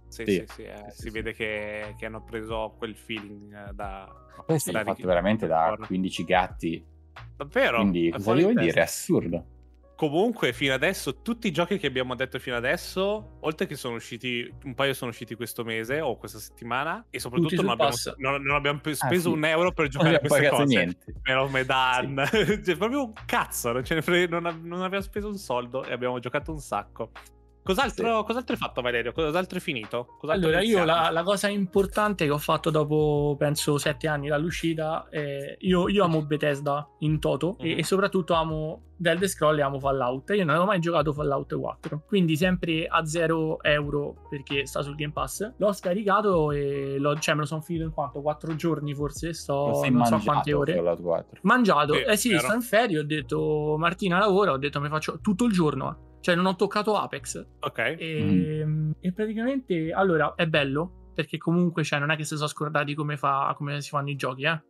Sì, 0.08 0.24
Sì. 0.24 0.32
sì, 0.32 0.44
sì, 0.46 0.62
eh, 0.64 0.74
Sì, 0.90 0.94
si 0.96 1.02
sì. 1.02 1.10
vede 1.10 1.32
che, 1.32 1.94
che 1.98 2.06
hanno 2.06 2.22
preso 2.22 2.74
quel 2.76 2.94
feeling 2.96 3.70
da... 3.72 4.08
Questo 4.44 4.70
l'ha 4.72 4.82
fatto 4.84 5.06
veramente 5.06 5.46
da 5.46 5.66
Buono. 5.68 5.86
15 5.86 6.24
gatti. 6.24 6.84
Davvero? 7.36 7.78
Quindi 7.78 8.08
È 8.08 8.12
cosa 8.12 8.34
devo 8.34 8.48
di 8.52 8.56
dire? 8.56 8.80
È 8.80 8.82
assurdo. 8.82 9.46
Comunque, 10.02 10.52
fino 10.52 10.74
adesso, 10.74 11.22
tutti 11.22 11.46
i 11.46 11.52
giochi 11.52 11.78
che 11.78 11.86
abbiamo 11.86 12.16
detto 12.16 12.40
fino 12.40 12.56
adesso, 12.56 13.36
oltre 13.38 13.68
che 13.68 13.76
sono 13.76 13.94
usciti, 13.94 14.52
un 14.64 14.74
paio 14.74 14.94
sono 14.94 15.12
usciti 15.12 15.36
questo 15.36 15.62
mese 15.62 16.00
o 16.00 16.16
questa 16.16 16.40
settimana, 16.40 17.06
e 17.08 17.20
soprattutto 17.20 17.62
non 17.62 17.70
abbiamo, 17.70 17.94
non, 18.16 18.42
non 18.42 18.56
abbiamo 18.56 18.80
Ah, 18.82 18.94
speso 18.94 19.28
sì. 19.30 19.36
un 19.36 19.44
euro 19.44 19.70
per 19.70 19.86
giocare 19.86 20.16
a 20.16 20.18
queste 20.18 20.48
cose. 20.48 20.64
niente. 20.64 21.14
Meno 21.22 21.46
Medan, 21.46 22.20
cioè, 22.64 22.76
proprio 22.76 23.04
un 23.04 23.12
cazzo, 23.24 23.70
non, 23.70 23.84
ne 23.88 24.02
fre- 24.02 24.26
non, 24.26 24.42
non 24.64 24.82
abbiamo 24.82 25.04
speso 25.04 25.28
un 25.28 25.36
soldo 25.36 25.84
e 25.84 25.92
abbiamo 25.92 26.18
giocato 26.18 26.50
un 26.50 26.58
sacco. 26.58 27.12
Cos'altro, 27.62 28.24
cos'altro 28.24 28.54
hai 28.54 28.58
fatto, 28.58 28.80
Valerio? 28.82 29.12
Cos'altro 29.12 29.58
è 29.58 29.60
finito? 29.60 30.16
Cos'altro 30.18 30.48
Allora, 30.48 30.58
hai 30.62 30.68
io 30.68 30.78
iniziato? 30.78 31.00
la, 31.04 31.10
la 31.10 31.22
cosa 31.22 31.48
importante 31.48 32.24
che 32.24 32.30
ho 32.32 32.38
fatto 32.38 32.70
dopo, 32.70 33.36
penso, 33.38 33.78
sette 33.78 34.08
anni 34.08 34.28
dall'uscita, 34.28 35.06
è, 35.08 35.56
io, 35.60 35.88
io 35.88 36.04
amo 36.04 36.22
Bethesda 36.24 36.88
in 37.00 37.20
toto 37.20 37.56
e, 37.60 37.72
Mhm. 37.74 37.78
e 37.78 37.84
soprattutto 37.84 38.34
amo 38.34 38.82
The 38.96 39.10
Elder 39.10 39.28
Scroll 39.28 39.58
e 39.58 39.62
amo 39.62 39.78
Fallout. 39.78 40.30
Io 40.30 40.38
non 40.44 40.50
avevo 40.50 40.64
mai 40.64 40.80
giocato 40.80 41.12
Fallout 41.12 41.56
4, 41.58 42.02
quindi 42.06 42.36
sempre 42.36 42.86
a 42.86 43.04
0 43.04 43.62
euro 43.62 44.26
perché 44.28 44.66
sta 44.66 44.82
sul 44.82 44.94
Game 44.96 45.12
Pass. 45.12 45.54
L'ho 45.56 45.72
scaricato 45.72 46.50
e 46.52 46.96
l'ho, 46.98 47.16
cioè, 47.18 47.34
me 47.34 47.40
lo 47.42 47.46
sono 47.46 47.60
finito 47.60 47.84
in 47.84 47.92
quanto? 47.92 48.20
4 48.22 48.54
giorni 48.56 48.92
forse? 48.94 49.32
Sto 49.34 49.66
non 49.66 49.74
so 49.74 49.90
mangiato 49.90 50.22
quante 50.24 50.52
ore. 50.52 50.74
Fallout 50.74 51.00
4. 51.00 51.38
Mangiato, 51.42 51.94
Sì, 51.94 52.00
eh 52.02 52.16
sì, 52.16 52.38
sto 52.38 52.54
in 52.54 52.60
ferie, 52.62 52.98
ho 52.98 53.04
detto 53.04 53.76
Martina 53.78 54.18
lavora, 54.18 54.50
ho 54.52 54.58
detto 54.58 54.80
mi 54.80 54.88
faccio 54.88 55.18
tutto 55.20 55.44
il 55.46 55.52
giorno, 55.52 55.90
eh. 55.90 56.10
Cioè 56.22 56.36
non 56.36 56.46
ho 56.46 56.54
toccato 56.54 56.96
Apex. 56.96 57.44
Ok. 57.60 57.78
E, 57.78 58.66
e 59.00 59.12
praticamente, 59.12 59.92
allora, 59.92 60.34
è 60.36 60.46
bello, 60.46 61.10
perché 61.12 61.36
comunque, 61.36 61.82
cioè, 61.82 61.98
non 61.98 62.10
è 62.10 62.16
che 62.16 62.24
si 62.24 62.36
sono 62.36 62.48
scordati 62.48 62.94
come, 62.94 63.16
fa, 63.16 63.52
come 63.56 63.80
si 63.82 63.88
fanno 63.88 64.08
i 64.08 64.16
giochi, 64.16 64.44
eh. 64.44 64.62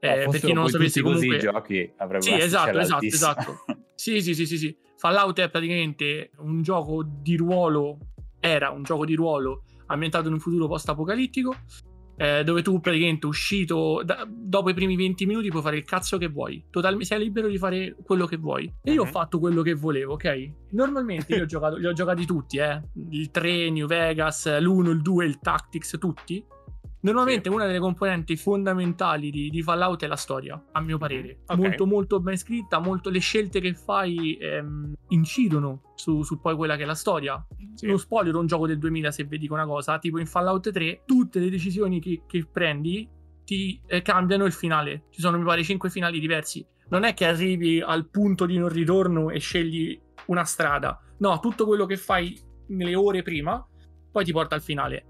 Eh, 0.00 0.24
No, 0.24 0.30
per 0.30 0.40
chi 0.40 0.52
non 0.52 0.64
lo 0.64 0.68
sapesse, 0.68 1.00
comunque... 1.00 1.26
così 1.26 1.38
i 1.38 1.40
giochi 1.40 1.92
avrebbero 1.96 2.30
Sì, 2.30 2.40
esatto, 2.40 2.78
esatto, 2.78 3.04
esatto. 3.06 3.64
Sì, 3.94 4.20
sì, 4.20 4.34
sì, 4.34 4.46
sì, 4.46 4.58
sì. 4.58 4.76
Fallout 4.96 5.38
è 5.38 5.48
praticamente 5.48 6.30
un 6.38 6.60
gioco 6.60 7.04
di 7.04 7.36
ruolo, 7.36 7.98
era 8.40 8.70
un 8.70 8.82
gioco 8.82 9.04
di 9.04 9.14
ruolo 9.14 9.62
ambientato 9.86 10.26
in 10.26 10.34
un 10.34 10.40
futuro 10.40 10.66
post-apocalittico, 10.66 11.54
eh, 12.16 12.44
dove 12.44 12.62
tu 12.62 12.80
praticamente 12.80 13.26
uscito, 13.26 14.02
da- 14.04 14.26
dopo 14.28 14.70
i 14.70 14.74
primi 14.74 14.96
20 14.96 15.26
minuti 15.26 15.48
puoi 15.48 15.62
fare 15.62 15.76
il 15.76 15.84
cazzo 15.84 16.18
che 16.18 16.28
vuoi, 16.28 16.62
Totalmente 16.70 17.06
sei 17.06 17.18
libero 17.20 17.48
di 17.48 17.58
fare 17.58 17.96
quello 18.04 18.26
che 18.26 18.36
vuoi. 18.36 18.72
E 18.82 18.92
io 18.92 19.02
ho 19.02 19.04
Mhm. 19.06 19.10
fatto 19.10 19.38
quello 19.38 19.62
che 19.62 19.74
volevo, 19.74 20.12
ok? 20.14 20.50
Normalmente 20.70 21.34
io 21.34 21.42
ho 21.42 21.46
giocato, 21.46 21.76
li 21.76 21.86
ho 21.86 21.92
giocati 21.92 22.24
tutti, 22.26 22.58
eh. 22.58 22.80
Il 23.10 23.30
3, 23.30 23.70
New 23.70 23.86
Vegas, 23.86 24.46
l'1, 24.60 24.90
il 24.90 25.02
2, 25.02 25.24
il 25.26 25.38
Tactics, 25.38 25.96
tutti. 25.98 26.44
Normalmente 27.02 27.48
Sì. 27.48 27.54
una 27.54 27.66
delle 27.66 27.80
componenti 27.80 28.36
fondamentali 28.36 29.30
di, 29.30 29.50
di 29.50 29.62
Fallout 29.62 30.04
è 30.04 30.06
la 30.06 30.16
storia, 30.16 30.62
a 30.72 30.80
mio 30.80 30.98
parere. 30.98 31.40
Ok. 31.46 31.58
Molto, 31.58 31.86
molto 31.86 32.20
ben 32.20 32.36
scritta, 32.36 32.78
molto 32.78 33.10
le 33.10 33.18
scelte 33.18 33.60
che 33.60 33.74
fai 33.74 34.36
ehm, 34.36 34.94
incidono 35.08 35.92
su, 35.96 36.22
su 36.22 36.40
poi 36.40 36.54
quella 36.54 36.76
che 36.76 36.84
è 36.84 36.86
la 36.86 36.94
storia. 36.94 37.44
Sì. 37.74 37.86
Non 37.86 37.98
spoiler 37.98 38.34
un 38.36 38.46
gioco 38.46 38.66
del 38.66 38.78
2000 38.78 39.10
se 39.10 39.24
vi 39.24 39.38
dico 39.38 39.54
una 39.54 39.66
cosa, 39.66 39.98
tipo 39.98 40.18
in 40.18 40.26
Fallout 40.26 40.70
3, 40.70 41.02
tutte 41.04 41.40
le 41.40 41.50
decisioni 41.50 42.00
che, 42.00 42.22
che 42.26 42.46
prendi 42.50 43.08
ti 43.44 43.80
eh, 43.86 44.02
cambiano 44.02 44.44
il 44.44 44.52
finale. 44.52 45.06
Ci 45.10 45.20
sono, 45.20 45.38
mi 45.38 45.44
pare, 45.44 45.64
5 45.64 45.90
finali 45.90 46.20
diversi. 46.20 46.64
Non 46.90 47.02
è 47.02 47.14
che 47.14 47.26
arrivi 47.26 47.80
al 47.80 48.08
punto 48.10 48.46
di 48.46 48.58
non 48.58 48.68
ritorno 48.68 49.30
e 49.30 49.40
scegli 49.40 49.98
una 50.26 50.44
strada. 50.44 51.00
No, 51.18 51.40
tutto 51.40 51.66
quello 51.66 51.86
che 51.86 51.96
fai 51.96 52.38
nelle 52.68 52.94
ore 52.94 53.22
prima 53.22 53.64
poi 54.10 54.24
ti 54.24 54.32
porta 54.32 54.54
al 54.54 54.62
finale. 54.62 55.06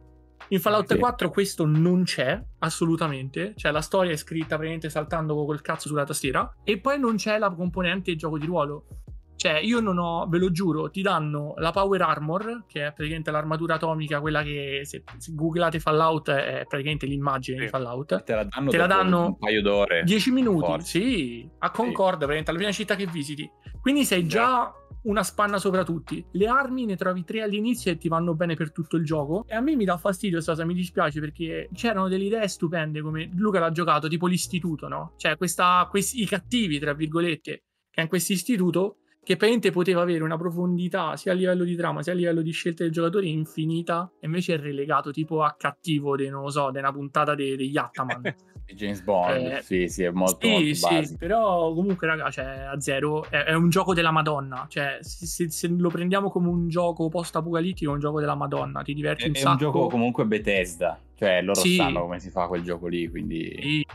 In 0.49 0.61
Fallout 0.61 0.93
Sì. 0.93 0.99
4 0.99 1.31
questo 1.31 1.65
non 1.67 2.05
c'è 2.05 2.41
assolutamente, 2.59 3.55
cioè 3.57 3.73
la 3.73 3.81
storia 3.81 4.13
è 4.13 4.17
scritta 4.17 4.49
praticamente 4.57 4.91
saltando 4.91 5.35
col 5.45 5.61
cazzo 5.63 5.89
sulla 5.89 6.05
tastiera 6.05 6.57
e 6.65 6.79
poi 6.79 6.99
non 6.99 7.17
c'è 7.17 7.39
la 7.39 7.51
componente 7.51 8.15
gioco 8.17 8.39
di 8.39 8.47
ruolo. 8.47 8.87
Cioè 9.35 9.55
io 9.59 9.81
non 9.81 9.99
ho, 9.99 10.27
ve 10.29 10.39
lo 10.39 10.53
giuro, 10.53 10.89
ti 10.91 11.03
danno 11.03 11.55
la 11.57 11.73
Power 11.73 12.01
Armor, 12.03 12.65
che 12.69 12.87
è 12.87 12.93
praticamente 12.93 13.33
l'armatura 13.33 13.75
atomica, 13.75 14.21
quella 14.21 14.43
che 14.43 14.83
se, 14.85 15.03
se 15.19 15.33
googlate 15.35 15.81
Fallout 15.81 16.31
è 16.31 16.65
praticamente 16.69 17.07
l'immagine 17.07 17.57
Sì. 17.57 17.63
di 17.65 17.69
Fallout. 17.69 18.23
Te 18.23 18.35
la 18.35 18.45
danno, 18.45 18.71
Te 18.71 18.77
la 18.77 18.87
danno 18.87 19.25
un 19.27 19.39
paio 19.39 19.61
d'ore. 19.63 20.03
10 20.05 20.31
minuti, 20.31 20.65
Forza. 20.67 20.87
sì, 20.87 21.49
a 21.59 21.71
Concord, 21.71 22.19
praticamente 22.19 22.51
alla 22.51 22.59
prima 22.59 22.73
città 22.73 22.95
che 22.95 23.07
visiti. 23.07 23.51
Quindi 23.81 24.05
sei 24.05 24.29
già 24.29 24.73
una 25.03 25.23
spanna 25.23 25.59
sopra 25.59 25.83
tutti. 25.85 26.25
Le 26.33 26.47
armi 26.47 26.85
ne 26.85 26.97
trovi 26.97 27.25
tre 27.25 27.43
all'inizio 27.43 27.91
e 27.91 27.97
ti 27.97 28.09
vanno 28.09 28.35
bene 28.35 28.55
per 28.55 28.73
tutto 28.73 28.97
il 28.97 29.05
gioco. 29.05 29.45
E 29.47 29.55
a 29.55 29.61
me 29.61 29.75
mi 29.77 29.85
dà 29.85 29.97
fastidio 29.97 30.37
questa 30.37 30.53
cosa, 30.53 30.65
mi 30.65 30.75
dispiace 30.75 31.21
perché 31.21 31.69
c'erano 31.75 32.09
delle 32.09 32.25
idee 32.25 32.49
stupende 32.49 33.01
come 33.01 33.31
Luca 33.35 33.59
l'ha 33.59 33.73
giocato, 33.73 34.09
tipo 34.09 34.27
l'istituto, 34.27 34.89
no? 34.89 35.15
Cioè 35.17 35.37
questa, 35.37 35.87
questi, 35.91 36.23
i 36.23 36.27
cattivi, 36.27 36.79
tra 36.79 36.95
virgolette, 36.95 37.63
che 37.91 38.01
hanno 38.01 38.09
questo 38.09 38.33
istituto 38.33 38.97
che 39.25 39.37
praticamente 39.37 39.71
poteva 39.71 40.03
avere 40.03 40.25
una 40.25 40.37
profondità 40.37 41.17
sia 41.17 41.31
a 41.31 41.35
livello 41.37 41.63
di 41.63 41.77
trama 41.77 42.03
sia 42.03 42.13
a 42.13 42.17
livello 42.17 42.43
di 42.43 42.51
scelte 42.51 42.83
del 42.83 42.93
giocatore 42.93 43.27
infinita 43.27 44.11
e 44.19 44.27
invece 44.27 44.55
è 44.55 44.59
relegato 44.59 45.13
tipo 45.13 45.45
a 45.45 45.55
cattivo 45.57 46.17
di, 46.17 46.29
non 46.29 46.43
lo 46.43 46.51
so, 46.51 46.73
di 46.73 46.79
una 46.79 46.91
puntata 46.91 47.37
de- 47.37 47.57
degli 47.57 47.77
Ataman. 47.77 48.23
James 48.75 49.01
Bond, 49.03 49.47
Eh, 49.47 49.63
sì, 49.63 49.89
sì, 49.89 50.03
è 50.05 50.11
molto, 50.11 50.47
sì, 50.47 50.51
molto 50.53 51.05
sì, 51.07 51.17
però 51.17 51.73
comunque, 51.73 52.07
raga, 52.07 52.31
cioè, 52.31 52.45
a 52.45 52.81
zero 52.81 53.25
è, 53.29 53.45
è 53.45 53.55
un 53.55 53.69
gioco 53.71 53.95
della 53.95 54.11
Madonna. 54.11 54.67
Cioè, 54.69 54.99
se, 55.01 55.27
se- 55.27 55.51
se 55.51 55.69
lo 55.69 55.89
prendiamo 55.89 56.31
come 56.31 56.49
un 56.49 56.69
gioco 56.69 57.09
post-apocalittico, 57.09 57.91
è 57.91 57.95
un 57.95 58.01
gioco 58.01 58.21
della 58.21 58.35
Madonna. 58.35 58.83
Ti 58.83 58.95
diverti 58.95 59.25
È, 59.25 59.27
un 59.29 59.35
è 59.35 59.39
sacco. 59.39 59.51
un 59.53 59.59
gioco 59.59 59.87
comunque 59.89 60.25
Bethesda, 60.27 60.99
Cioè, 61.15 61.41
loro 61.43 61.61
Sì. 61.61 61.77
sanno 61.77 62.01
come 62.03 62.19
si 62.21 62.31
fa 62.31 62.47
quel 62.49 62.63
gioco 62.63 62.87
lì, 62.89 63.09
quindi 63.09 63.57
Sì, 63.61 63.87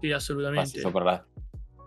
sì, 0.00 0.12
assolutamente. 0.12 0.78
sopra 0.80 1.04
la, 1.04 1.24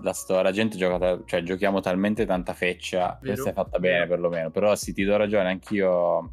la 0.01 0.13
storia. 0.13 0.43
La 0.43 0.51
gente 0.51 0.77
gioca, 0.77 1.21
cioè, 1.25 1.41
giochiamo 1.43 1.79
talmente 1.79 2.25
tanta 2.25 2.53
feccia. 2.53 3.17
Vero, 3.21 3.33
Questa 3.33 3.49
è 3.49 3.53
fatta 3.53 3.79
bene, 3.79 3.99
vero. 3.99 4.09
perlomeno. 4.09 4.49
Però 4.49 4.75
sì, 4.75 4.93
ti 4.93 5.03
do 5.03 5.15
ragione, 5.17 5.49
anch'io. 5.49 6.29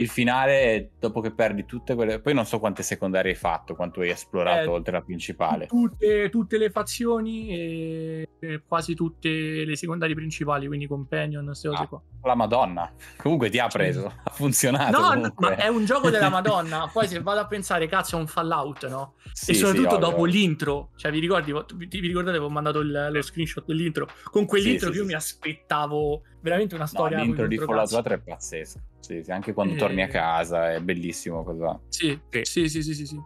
Il 0.00 0.08
finale, 0.08 0.92
dopo 0.98 1.20
che 1.20 1.32
perdi 1.34 1.64
tutte 1.64 1.94
quelle. 1.96 2.20
Poi 2.20 2.32
non 2.32 2.46
so 2.46 2.58
quante 2.60 2.82
secondarie 2.84 3.32
hai 3.32 3.36
fatto, 3.36 3.74
quanto 3.74 4.00
hai 4.00 4.10
esplorato 4.10 4.60
Eh, 4.60 4.66
oltre 4.74 4.92
la 4.92 5.00
principale. 5.02 5.66
Tutte, 5.66 6.28
tutte 6.30 6.56
le 6.56 6.70
fazioni 6.70 7.48
e, 7.50 8.28
e 8.38 8.62
quasi 8.66 8.94
tutte 8.94 9.28
le 9.64 9.76
secondarie 9.76 10.14
principali, 10.14 10.68
quindi 10.68 10.86
companion, 10.86 11.44
queste 11.46 11.68
cose 11.68 11.82
Ah, 11.82 11.86
qua. 11.88 12.02
La 12.22 12.34
Madonna. 12.36 12.92
Comunque 13.16 13.50
ti 13.50 13.58
ha 13.58 13.66
preso, 13.66 14.06
ha 14.22 14.30
funzionato. 14.30 15.00
No, 15.00 15.14
no, 15.14 15.34
ma 15.38 15.56
è 15.56 15.66
un 15.66 15.84
gioco 15.84 16.10
della 16.10 16.28
Madonna. 16.30 16.88
Poi 16.92 17.08
se 17.08 17.20
vado 17.20 17.40
a 17.40 17.46
pensare, 17.46 17.88
cazzo, 17.88 18.16
è 18.16 18.20
un 18.20 18.28
Fallout, 18.28 18.86
no? 18.88 19.14
Sì, 19.32 19.50
e 19.50 19.54
sì, 19.54 19.60
soprattutto 19.60 19.96
ovvio, 19.96 20.08
dopo 20.10 20.24
l'intro, 20.26 20.90
cioè 20.96 21.10
vi 21.10 21.18
ricordi, 21.18 21.52
vi, 21.74 21.86
vi 21.86 22.00
ricordate, 22.06 22.36
avevo 22.36 22.50
mandato 22.50 22.80
il- 22.80 23.08
lo 23.10 23.22
screenshot 23.22 23.64
dell'intro. 23.64 24.06
Con 24.30 24.46
quell'intro 24.46 24.92
Sì, 24.92 24.92
sì, 24.92 24.92
che 24.92 24.96
io 24.98 25.08
sì, 25.08 25.14
mi 25.14 25.20
sì. 25.20 25.26
aspettavo 25.32 26.22
veramente 26.40 26.74
una 26.74 26.84
No, 26.84 26.88
storia. 26.90 27.18
l'intro 27.18 27.46
coi 27.46 27.48
di 27.48 27.56
Fallout 27.58 27.90
controcazzi. 27.92 27.94
4 27.94 28.14
è 28.14 28.34
pazzesco. 28.34 28.78
Sì, 29.00 29.22
sì, 29.24 29.30
anche 29.30 29.52
quando 29.52 29.74
Eh. 29.74 29.76
torni 29.78 30.02
a 30.02 30.08
casa 30.08 30.72
è 30.72 30.80
bellissimo 30.80 31.42
cosa. 31.44 31.78
Sì, 31.88 32.18
Sì. 32.42 32.68
sì, 32.68 32.82
sì, 32.82 32.94
sì, 32.94 33.06
sì. 33.06 33.20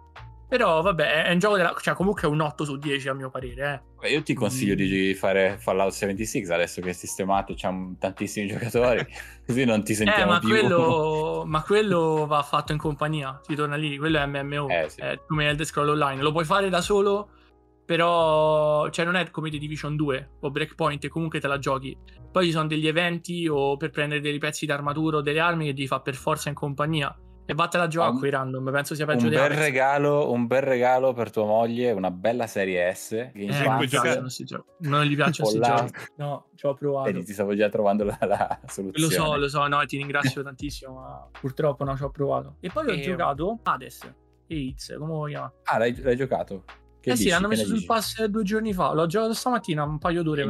Però 0.49 0.83
vabbè, 0.83 1.25
è 1.25 1.33
un 1.33 1.39
gioco 1.39 1.57
della... 1.57 1.75
Cioè, 1.81 1.95
comunque 1.95 2.23
è 2.23 2.27
un 2.27 2.41
8 2.41 2.65
su 2.67 2.77
10 2.77 3.09
a 3.09 3.15
mio 3.15 3.31
parere, 3.31 3.73
eh. 3.73 3.81
Beh, 4.03 4.11
Io 4.11 4.23
ti 4.23 4.35
consiglio 4.35 4.75
Mm. 4.75 4.77
di 4.77 5.15
fare 5.15 5.57
Fallout 5.59 5.93
76 5.93 6.53
adesso 6.53 6.83
che 6.83 6.91
è 6.91 6.93
sistemato, 6.93 7.55
c'è 7.55 7.71
tantissimi 7.99 8.49
giocatori, 8.53 9.03
così 9.47 9.65
non 9.65 9.83
ti 9.83 9.95
sentiamo 9.95 10.23
Eh, 10.23 10.27
ma 10.35 10.39
più. 10.41 10.49
quello, 10.51 11.45
ma 11.49 11.63
quello 11.63 12.27
va 12.27 12.43
fatto 12.43 12.73
in 12.73 12.79
compagnia, 12.79 13.41
si 13.47 13.55
torna 13.55 13.77
lì, 13.77 13.97
quello 13.97 14.19
è 14.19 14.27
MMO, 14.27 14.69
Eh, 14.69 14.91
sì. 14.91 15.01
è 15.01 15.19
come 15.27 15.49
Elder 15.49 15.65
Scroll 15.65 15.89
Online, 15.89 16.21
lo 16.21 16.33
puoi 16.33 16.45
fare 16.45 16.69
da 16.69 16.83
solo, 16.83 17.31
però 17.85 18.89
cioè 18.91 19.05
non 19.05 19.17
è 19.17 19.31
come 19.31 19.51
The 19.51 19.59
Division 19.59 19.97
2 19.97 20.31
o 20.41 20.51
Breakpoint, 20.51 21.05
e 21.05 21.09
comunque 21.09 21.41
te 21.41 21.47
la 21.49 21.59
giochi. 21.59 21.97
Poi 22.31 22.47
ci 22.47 22.53
sono 22.53 22.67
degli 22.67 22.87
eventi 22.87 23.47
o 23.49 23.77
per 23.77 23.91
prendere 23.91 24.21
dei 24.21 24.39
pezzi 24.39 24.65
d'armatura 24.67 25.19
o 25.19 25.21
delle 25.21 25.41
armi 25.41 25.67
che 25.67 25.75
devi 25.75 25.87
fare 25.87 26.03
per 26.03 26.15
forza 26.15 26.49
in 26.49 26.55
compagnia 26.55 27.15
e 27.45 27.55
vattela 27.55 27.85
a 27.85 27.89
giocare 27.89 28.13
Un- 28.13 28.19
con 28.19 28.29
i 28.29 28.31
random, 28.31 28.71
penso 28.73 28.95
sia 28.95 29.05
peggio 29.05 29.25
un 29.25 29.31
di 29.31 29.35
bel, 29.37 29.45
Apex. 29.47 29.59
regalo, 29.59 30.31
un 30.31 30.47
bel 30.47 30.63
regalo 30.63 31.13
per 31.13 31.31
tua 31.31 31.45
moglie, 31.45 31.91
una 31.91 32.11
bella 32.13 32.47
serie 32.47 32.95
S. 32.95 33.11
Game 33.11 33.31
Eh, 33.35 33.47
non, 33.67 33.81
giocare- 33.81 33.87
piacciono 33.89 34.29
sti 34.29 34.45
giochi. 34.45 34.69
non 34.89 35.05
gli 35.05 35.15
piacciono 35.17 35.49
questi 35.51 35.59
giochi. 35.77 35.93
No, 36.17 36.47
ci 36.55 36.67
ho 36.67 36.75
provato. 36.75 37.11
Vedi, 37.13 37.25
ti 37.25 37.33
stavo 37.33 37.55
già 37.57 37.69
trovando 37.69 38.05
la, 38.05 38.17
la 38.21 38.59
Lo 38.63 38.69
soluzione. 38.69 39.13
so, 39.13 39.37
lo 39.37 39.49
so, 39.49 39.67
no, 39.67 39.85
ti 39.85 39.97
ringrazio 39.97 40.43
tantissimo, 40.45 40.95
ma 40.95 41.29
purtroppo 41.39 41.83
no, 41.85 41.97
ci 41.97 42.05
ho 42.05 42.11
provato. 42.11 42.57
E 42.61 42.71
poi 42.73 42.87
ho 42.87 42.93
E- 42.93 43.01
giocato 43.01 43.59
Hades, 43.65 44.15
Hades, 44.49 44.95
come 44.99 45.13
lo 45.13 45.25
chiama? 45.25 45.53
Ah, 45.65 45.79
l'hai, 45.79 46.01
l'hai 46.01 46.17
giocato? 46.17 46.65
Che 47.03 47.11
eh 47.11 47.17
sì, 47.17 47.25
dici? 47.25 47.29
l'hanno 47.35 47.49
Che 47.49 47.55
messo 47.55 47.67
sul 47.67 47.75
dici? 47.75 47.87
pass 47.87 48.25
due 48.27 48.43
giorni 48.45 48.73
fa. 48.73 48.93
L'ho 48.93 49.07
giocato 49.07 49.35
stamattina, 49.35 49.83
un 49.83 49.99
paio 49.99 50.23
d'ore. 50.23 50.47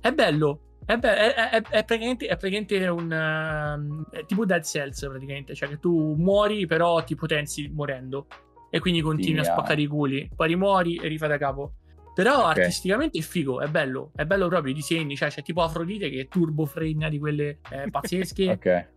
È 0.00 0.12
bello. 0.12 0.60
È, 0.84 0.96
be- 0.98 1.16
è, 1.16 1.34
è- 1.34 1.48
è- 1.50 1.62
è 1.62 1.84
praticamente, 1.84 2.26
è 2.26 2.36
praticamente 2.36 2.88
un 2.88 4.04
è 4.10 4.24
tipo 4.26 4.44
Dead 4.44 4.62
Cells, 4.62 5.00
praticamente. 5.08 5.54
Cioè, 5.54 5.68
che 5.70 5.78
tu 5.78 6.14
muori, 6.18 6.66
però 6.66 7.02
ti 7.02 7.14
potenzi 7.14 7.70
morendo. 7.72 8.26
E 8.68 8.78
quindi 8.80 9.00
continui 9.00 9.38
a 9.38 9.42
Tia. 9.42 9.52
spaccare 9.52 9.80
i 9.80 9.86
culi. 9.86 10.28
Poi 10.34 10.48
rimuori 10.48 10.96
e 10.96 11.08
rifai 11.08 11.28
da 11.28 11.38
capo. 11.38 11.74
Però 12.14 12.40
Ok. 12.40 12.58
artisticamente 12.58 13.18
è 13.18 13.22
figo, 13.22 13.60
è 13.62 13.68
bello. 13.68 14.10
È 14.14 14.26
bello 14.26 14.48
proprio 14.48 14.72
i 14.72 14.74
disegni. 14.74 15.16
Cioè, 15.16 15.30
c'è 15.30 15.42
tipo 15.42 15.62
Afrodite 15.62 16.10
che 16.10 16.28
turbo 16.28 16.66
fregna 16.66 17.08
di 17.08 17.18
quelle 17.18 17.60
eh, 17.70 17.88
pazzesche. 17.90 18.50
Ok. 18.52 18.88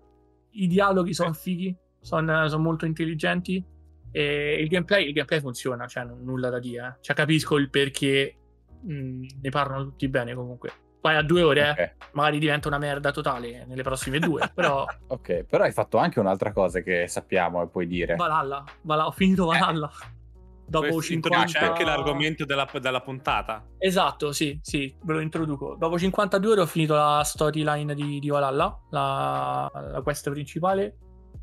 I 0.58 0.68
dialoghi 0.68 1.14
sono 1.14 1.34
fighi, 1.34 1.74
sono 2.00 2.58
molto 2.58 2.86
intelligenti. 2.86 3.64
E 4.18 4.62
il 4.62 4.70
gameplay, 4.70 5.08
il 5.08 5.12
gameplay 5.14 5.42
funziona, 5.42 5.88
cioè 5.88 6.06
non, 6.06 6.24
nulla 6.24 6.50
da 6.50 6.60
dire. 6.60 6.88
eh. 6.88 7.02
Cioè, 7.02 7.14
capisco 7.16 7.58
il 7.58 7.70
perché 7.70 8.38
mh, 8.82 9.26
ne 9.42 9.50
parlano 9.50 9.84
tutti 9.84 10.08
bene 10.08 10.34
comunque. 10.34 10.72
Poi 11.02 11.16
a 11.18 11.22
due 11.22 11.42
ore, 11.44 11.62
eh, 11.78 11.84
Ok. 11.84 11.96
magari 12.14 12.40
diventa 12.40 12.70
una 12.70 12.78
merda 12.78 13.12
totale 13.12 13.66
nelle 13.68 13.84
prossime 13.84 14.20
due. 14.20 14.50
però 14.56 14.86
Ok, 15.08 15.44
però 15.44 15.66
hai 15.66 15.74
fatto 15.74 15.98
anche 15.98 16.22
un'altra 16.22 16.54
cosa 16.54 16.80
che 16.80 17.08
sappiamo 17.10 17.62
e 17.62 17.68
puoi 17.68 17.88
dire. 17.88 18.16
Valhalla, 18.16 18.64
Valhalla, 18.84 19.08
ho 19.08 19.12
finito 19.12 19.46
Valhalla. 19.48 19.92
Dopo 20.68 20.86
Questo 20.86 21.02
50 21.02 21.38
introduce 21.38 21.58
anche 21.60 21.84
l'argomento 21.84 22.46
della, 22.46 22.68
della 22.82 23.02
puntata. 23.02 23.64
Esatto, 23.78 24.32
sì, 24.32 24.58
sì, 24.64 24.96
ve 25.04 25.14
lo 25.14 25.20
introduco. 25.20 25.76
Dopo 25.78 26.00
52 26.00 26.52
ore 26.54 26.62
ho 26.62 26.66
finito 26.66 26.96
la 26.96 27.22
storyline 27.24 27.94
di, 27.94 28.18
di 28.20 28.30
Valhalla, 28.30 28.76
la, 28.90 29.70
la 29.92 30.02
quest 30.02 30.28
principale. 30.32 30.96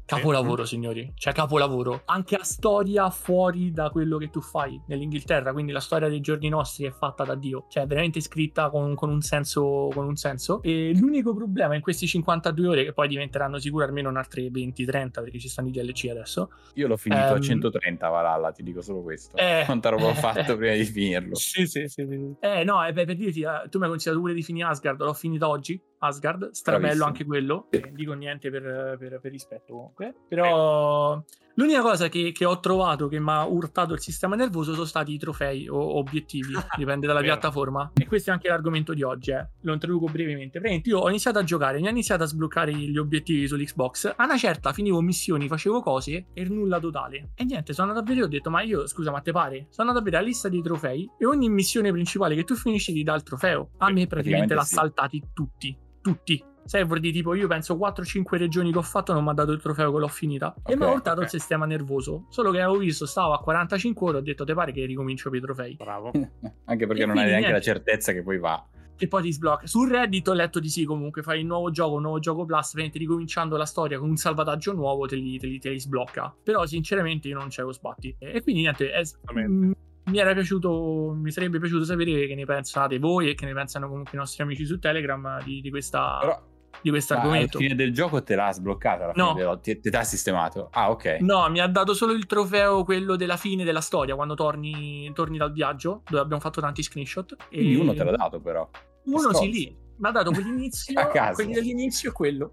Capolavoro, 0.04 0.64
signori. 0.64 1.12
Cioè, 1.14 1.32
capolavoro. 1.32 2.02
Anche 2.06 2.36
la 2.36 2.44
storia 2.44 3.10
fuori 3.10 3.72
da 3.72 3.90
quello 3.90 4.18
che 4.18 4.30
tu 4.30 4.40
fai 4.40 4.80
nell'Inghilterra. 4.86 5.52
Quindi 5.52 5.72
la 5.72 5.80
storia 5.80 6.08
dei 6.08 6.20
giorni 6.20 6.48
nostri 6.48 6.84
è 6.84 6.90
fatta 6.90 7.24
da 7.24 7.34
Dio. 7.34 7.66
Cioè, 7.68 7.84
è 7.84 7.86
veramente 7.86 8.20
scritta 8.20 8.70
con, 8.70 8.94
con 8.94 9.10
un 9.10 9.20
senso, 9.20 9.88
con 9.92 10.06
un 10.06 10.16
senso. 10.16 10.62
E 10.62 10.92
l'unico 10.94 11.34
problema 11.34 11.74
in 11.74 11.80
questi 11.80 12.06
52 12.06 12.68
ore, 12.68 12.84
che 12.84 12.92
poi 12.92 13.08
diventeranno 13.08 13.58
sicuro 13.58 13.84
almeno 13.84 14.08
un'altre 14.08 14.42
20-30, 14.48 15.10
perché 15.12 15.38
ci 15.38 15.48
stanno 15.48 15.68
i 15.68 15.72
DLC 15.72 16.08
adesso. 16.10 16.50
Io 16.74 16.86
l'ho 16.86 16.96
finito 16.96 17.20
a 17.22 17.32
Ehm, 17.36 17.42
130 17.42 18.08
Valhalla, 18.08 18.52
ti 18.52 18.62
dico 18.62 18.80
solo 18.80 19.02
questo. 19.02 19.36
Eh, 19.36 19.62
Quanta 19.64 19.88
roba 19.88 20.06
ho 20.06 20.10
eh, 20.10 20.14
fatto 20.14 20.52
eh. 20.52 20.56
prima 20.56 20.74
di 20.74 20.84
finirlo. 20.84 21.34
Sì, 21.34 21.66
sì, 21.66 21.88
sì. 21.88 22.06
sì. 22.06 22.34
Eh, 22.40 22.64
no, 22.64 22.84
eh, 22.84 22.92
per 22.92 23.14
dirti, 23.14 23.42
eh, 23.42 23.68
tu 23.68 23.78
mi 23.78 23.84
hai 23.84 23.90
consigliato 23.90 24.20
pure 24.20 24.34
di 24.34 24.42
finire 24.42 24.68
Asgard, 24.68 25.00
l'ho 25.00 25.14
finito 25.14 25.48
oggi. 25.48 25.80
Asgard, 26.02 26.50
strabello 26.50 26.80
Bravissimo. 26.80 27.06
anche 27.06 27.24
quello. 27.24 27.66
Eh, 27.70 27.80
non 27.80 27.94
dico 27.94 28.12
niente 28.14 28.50
per, 28.50 28.96
per- 28.98 29.20
per 29.20 29.30
rispetto 29.30 29.72
comunque. 29.74 30.14
Però 30.28 31.22
l'unica 31.54 31.80
cosa 31.82 32.08
che, 32.08 32.32
che 32.32 32.44
ho 32.44 32.58
trovato 32.60 33.08
che 33.08 33.20
mi 33.20 33.30
ha 33.30 33.44
urtato 33.46 33.92
il 33.92 34.00
sistema 34.00 34.34
nervoso 34.34 34.72
sono 34.72 34.84
stati 34.84 35.12
i 35.12 35.18
trofei 35.18 35.68
o 35.68 35.98
obiettivi, 35.98 36.54
dipende 36.76 37.06
dalla 37.06 37.20
Vero. 37.20 37.32
piattaforma. 37.32 37.92
E 37.94 38.06
questo 38.06 38.30
è 38.30 38.32
anche 38.32 38.48
l'argomento 38.48 38.94
di 38.94 39.02
oggi, 39.02 39.30
eh. 39.30 39.46
lo 39.60 39.72
introduco 39.72 40.06
brevemente. 40.06 40.58
Praticamente 40.58 40.88
io 40.88 40.98
ho 40.98 41.08
iniziato 41.08 41.38
a 41.38 41.44
giocare, 41.44 41.78
mi 41.80 41.86
ha 41.86 41.90
iniziato 41.90 42.24
a 42.24 42.26
sbloccare 42.26 42.74
gli 42.74 42.98
obiettivi 42.98 43.46
sull'Xbox. 43.46 44.14
A 44.16 44.24
una 44.24 44.36
certa 44.36 44.72
finivo 44.72 45.00
missioni, 45.00 45.46
facevo 45.46 45.82
cose 45.82 46.26
e 46.32 46.44
nulla 46.44 46.80
totale. 46.80 47.30
E 47.36 47.44
niente, 47.44 47.72
sono 47.72 47.88
andato 47.88 48.04
a 48.04 48.08
vedere 48.08 48.26
ho 48.26 48.30
detto, 48.30 48.50
ma 48.50 48.62
io, 48.62 48.86
scusa, 48.86 49.10
ma 49.12 49.20
te 49.20 49.30
pare? 49.32 49.66
Sono 49.70 49.88
andato 49.88 49.98
a 49.98 50.02
vedere 50.02 50.22
la 50.22 50.28
lista 50.28 50.48
dei 50.48 50.62
trofei 50.62 51.08
e 51.18 51.26
ogni 51.26 51.48
missione 51.48 51.92
principale 51.92 52.34
che 52.34 52.42
tu 52.44 52.54
finisci 52.56 52.92
ti 52.92 53.02
dà 53.04 53.14
il 53.14 53.22
trofeo. 53.22 53.70
A 53.78 53.90
me 53.90 54.06
praticamente 54.06 54.30
Praticamente 54.32 54.54
l'ha 54.54 54.64
sì. 54.64 54.74
saltati 54.74 55.22
tutti, 55.32 55.76
tutti. 56.02 56.44
Server 56.64 57.00
di 57.00 57.10
tipo, 57.10 57.34
io 57.34 57.48
penso 57.48 57.76
4-5 57.76 58.36
regioni 58.36 58.70
che 58.70 58.78
ho 58.78 58.82
fatto 58.82 59.12
non 59.12 59.24
mi 59.24 59.30
ha 59.30 59.32
dato 59.32 59.50
il 59.50 59.60
trofeo 59.60 59.92
che 59.92 59.98
l'ho 59.98 60.06
finita. 60.08 60.54
e 60.64 60.74
Ok, 60.74 60.78
mi 60.78 60.84
ha 60.84 60.90
urtato 60.92 61.18
ok. 61.18 61.24
il 61.24 61.28
sistema 61.30 61.64
nervoso. 61.66 62.26
Solo 62.28 62.50
che 62.52 62.60
avevo 62.60 62.78
visto, 62.78 63.04
stavo 63.06 63.32
a 63.32 63.40
45 63.40 64.08
ore, 64.08 64.18
ho 64.18 64.20
detto, 64.20 64.44
te 64.44 64.54
pare 64.54 64.70
che 64.72 64.84
ricomincio 64.84 65.28
per 65.30 65.38
i 65.40 65.42
trofei. 65.42 65.74
Bravo. 65.74 66.12
Anche 66.66 66.86
perché 66.86 67.02
E 67.02 67.06
non 67.06 67.16
hai 67.18 67.24
neanche 67.24 67.46
la 67.46 67.48
niente. 67.58 67.64
certezza 67.66 68.12
che 68.12 68.22
poi 68.22 68.38
va. 68.38 68.64
che 68.94 69.08
poi 69.08 69.22
ti 69.22 69.32
sblocca. 69.32 69.66
Su 69.66 69.84
Reddit 69.84 70.28
ho 70.28 70.32
letto 70.34 70.60
di 70.60 70.68
sì, 70.68 70.84
comunque 70.84 71.22
fai 71.22 71.40
il 71.40 71.46
nuovo 71.46 71.70
gioco, 71.72 71.96
un 71.96 72.02
nuovo 72.02 72.20
gioco 72.20 72.44
plus, 72.44 72.72
veramente 72.74 72.98
ricominciando 73.00 73.56
la 73.56 73.66
storia 73.66 73.98
con 73.98 74.08
un 74.10 74.16
salvataggio 74.16 74.72
nuovo, 74.72 75.06
te 75.06 75.16
li, 75.16 75.38
te 75.40 75.48
li- 75.48 75.58
te 75.58 75.70
li 75.70 75.80
sblocca. 75.80 76.32
Però 76.44 76.64
sinceramente 76.66 77.26
io 77.26 77.36
non 77.38 77.48
c'ero 77.48 77.72
sbatti. 77.72 78.14
E 78.20 78.40
quindi 78.42 78.60
niente, 78.62 78.92
è- 78.92 79.00
Esattamente. 79.00 79.76
Mi 80.04 80.18
era 80.18 80.32
piaciuto, 80.34 81.14
mi 81.16 81.30
sarebbe 81.30 81.58
piaciuto 81.58 81.84
sapere 81.84 82.26
che 82.26 82.34
ne 82.34 82.44
pensate 82.44 82.98
voi 82.98 83.30
e 83.30 83.34
che 83.34 83.44
ne 83.46 83.52
pensano 83.54 83.88
comunque 83.88 84.12
i 84.14 84.18
nostri 84.18 84.42
amici 84.42 84.64
su 84.66 84.78
Telegram 84.78 85.42
di, 85.44 85.60
di 85.60 85.70
questa, 85.70 86.18
Però 86.20 86.42
di 86.80 86.90
questo 86.90 87.14
ma 87.14 87.20
alla 87.20 87.28
argomento. 87.30 87.58
fine 87.58 87.74
del 87.76 87.92
gioco 87.92 88.22
te 88.22 88.34
l'ha 88.34 88.50
sbloccata, 88.52 89.12
No. 89.14 89.34
dello- 89.34 89.60
ti, 89.60 89.78
ti 89.78 89.90
l'ha 89.90 90.02
sistemato. 90.02 90.68
Ah, 90.72 90.90
ok. 90.90 91.18
No, 91.20 91.48
mi 91.50 91.60
ha 91.60 91.66
dato 91.68 91.94
solo 91.94 92.12
il 92.12 92.26
trofeo, 92.26 92.82
quello 92.82 93.14
della 93.14 93.36
fine 93.36 93.62
della 93.62 93.80
storia, 93.80 94.14
quando 94.16 94.34
torni, 94.34 95.10
torni 95.14 95.38
dal 95.38 95.52
viaggio, 95.52 96.02
dove 96.08 96.22
abbiamo 96.22 96.40
fatto 96.40 96.60
tanti 96.60 96.82
screenshot. 96.82 97.36
Quindi 97.48 97.74
E- 97.74 97.76
uno 97.78 97.94
te 97.94 98.02
l'ha 98.02 98.16
dato 98.16 98.40
però. 98.40 98.68
Uno 99.04 99.32
sì 99.34 99.50
lì, 99.52 99.76
mi 99.98 100.08
ha 100.08 100.10
dato 100.12 100.30
quell'inizio, 100.32 100.94
quelli 101.34 101.52
dell'inizio 101.52 102.10
e 102.10 102.12
quello. 102.12 102.52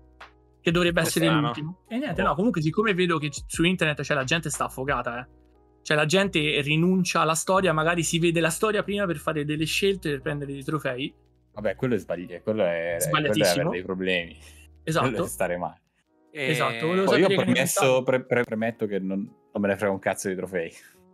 Che 0.62 0.72
dovrebbe 0.72 1.00
essere 1.02 1.26
strano. 1.26 1.42
l'ultimo. 1.46 1.80
E 1.88 1.98
niente, 1.98 2.22
Oh. 2.22 2.26
no, 2.26 2.36
comunque 2.36 2.62
siccome 2.62 2.94
vedo 2.94 3.18
che 3.18 3.30
su 3.48 3.64
internet 3.64 4.02
c'è 4.02 4.14
la 4.14 4.26
gente 4.26 4.50
sta 4.50 4.66
affogata, 4.66 5.22
eh. 5.22 5.28
Cioè 5.89 5.97
la 5.97 6.06
gente 6.06 6.62
rinuncia 6.62 7.21
alla 7.21 7.34
storia, 7.34 7.73
magari 7.73 8.04
si 8.04 8.19
vede 8.19 8.39
la 8.39 8.52
storia 8.52 8.84
prima 8.84 9.08
per 9.08 9.15
fare 9.17 9.43
delle 9.43 9.65
scelte 9.65 10.12
per 10.12 10.21
prendere 10.21 10.54
dei 10.54 10.63
trofei. 10.63 11.12
Vabbè, 11.54 11.75
quello 11.75 11.95
è 11.95 11.97
sbagliato. 11.97 12.43
Quello 12.43 12.62
è, 12.63 12.67
quello 12.67 12.95
è 12.95 12.99
Sbagliatissimo. 12.99 13.62
avere 13.62 13.69
dei 13.71 13.82
problemi. 13.84 14.38
Quello 14.38 14.78
è 14.84 14.89
Esatto. 14.89 15.25
stare 15.25 15.58
male. 15.58 15.82
Esatto, 16.30 16.86
volevo 16.86 17.06
Poi 17.06 17.21
io 17.21 17.28
che 17.28 17.36
premesso, 17.38 17.82
pensate. 17.82 18.04
pre- 18.04 18.23
pre- 18.23 18.43
premetto 18.43 18.86
che 18.86 18.99
non, 18.99 19.17
non 19.17 19.62
me 19.63 19.67
ne 19.67 19.78
frega 19.78 19.91
un 19.91 19.97
cazzo 19.97 20.30
di 20.30 20.36
trofei. 20.36 20.71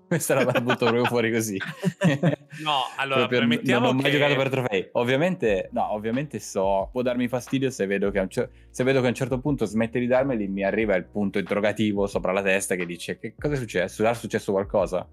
Questa 0.08 0.36
la 0.36 0.60
butto 0.62 0.86
proprio 0.86 1.06
fuori 1.06 1.32
così. 1.32 1.58
No, 2.64 2.84
allora, 2.96 3.20
Proprio 3.28 3.40
premettiamo 3.40 3.88
non 3.88 3.96
ho 3.96 4.02
mai 4.02 4.12
che... 4.12 4.18
giocato 4.18 4.36
per 4.36 4.50
trofei. 4.50 4.88
Ovviamente, 4.94 5.70
no, 5.74 5.92
ovviamente 5.92 6.40
so, 6.40 6.88
può 6.92 7.02
darmi 7.02 7.28
fastidio 7.28 7.70
se 7.70 7.86
vedo 7.86 8.12
che 8.12 8.20
a 8.20 8.22
un, 8.22 8.30
cer- 8.30 8.50
se 8.70 8.84
vedo 8.84 9.02
che 9.02 9.08
a 9.08 9.10
un 9.10 9.16
certo 9.16 9.40
punto 9.40 9.66
smette 9.66 10.00
di 10.00 10.08
darmeli, 10.08 10.48
mi 10.48 10.64
arriva 10.64 10.96
il 10.96 11.06
punto 11.06 11.38
interrogativo 11.40 12.08
sopra 12.08 12.32
la 12.32 12.42
testa 12.42 12.76
che 12.76 12.86
dice 12.86 13.20
che 13.20 13.36
cosa 13.38 13.56
è 13.56 13.58
successo? 13.58 14.04
Sarà 14.04 14.14
successo 14.14 14.52
qualcosa? 14.54 15.06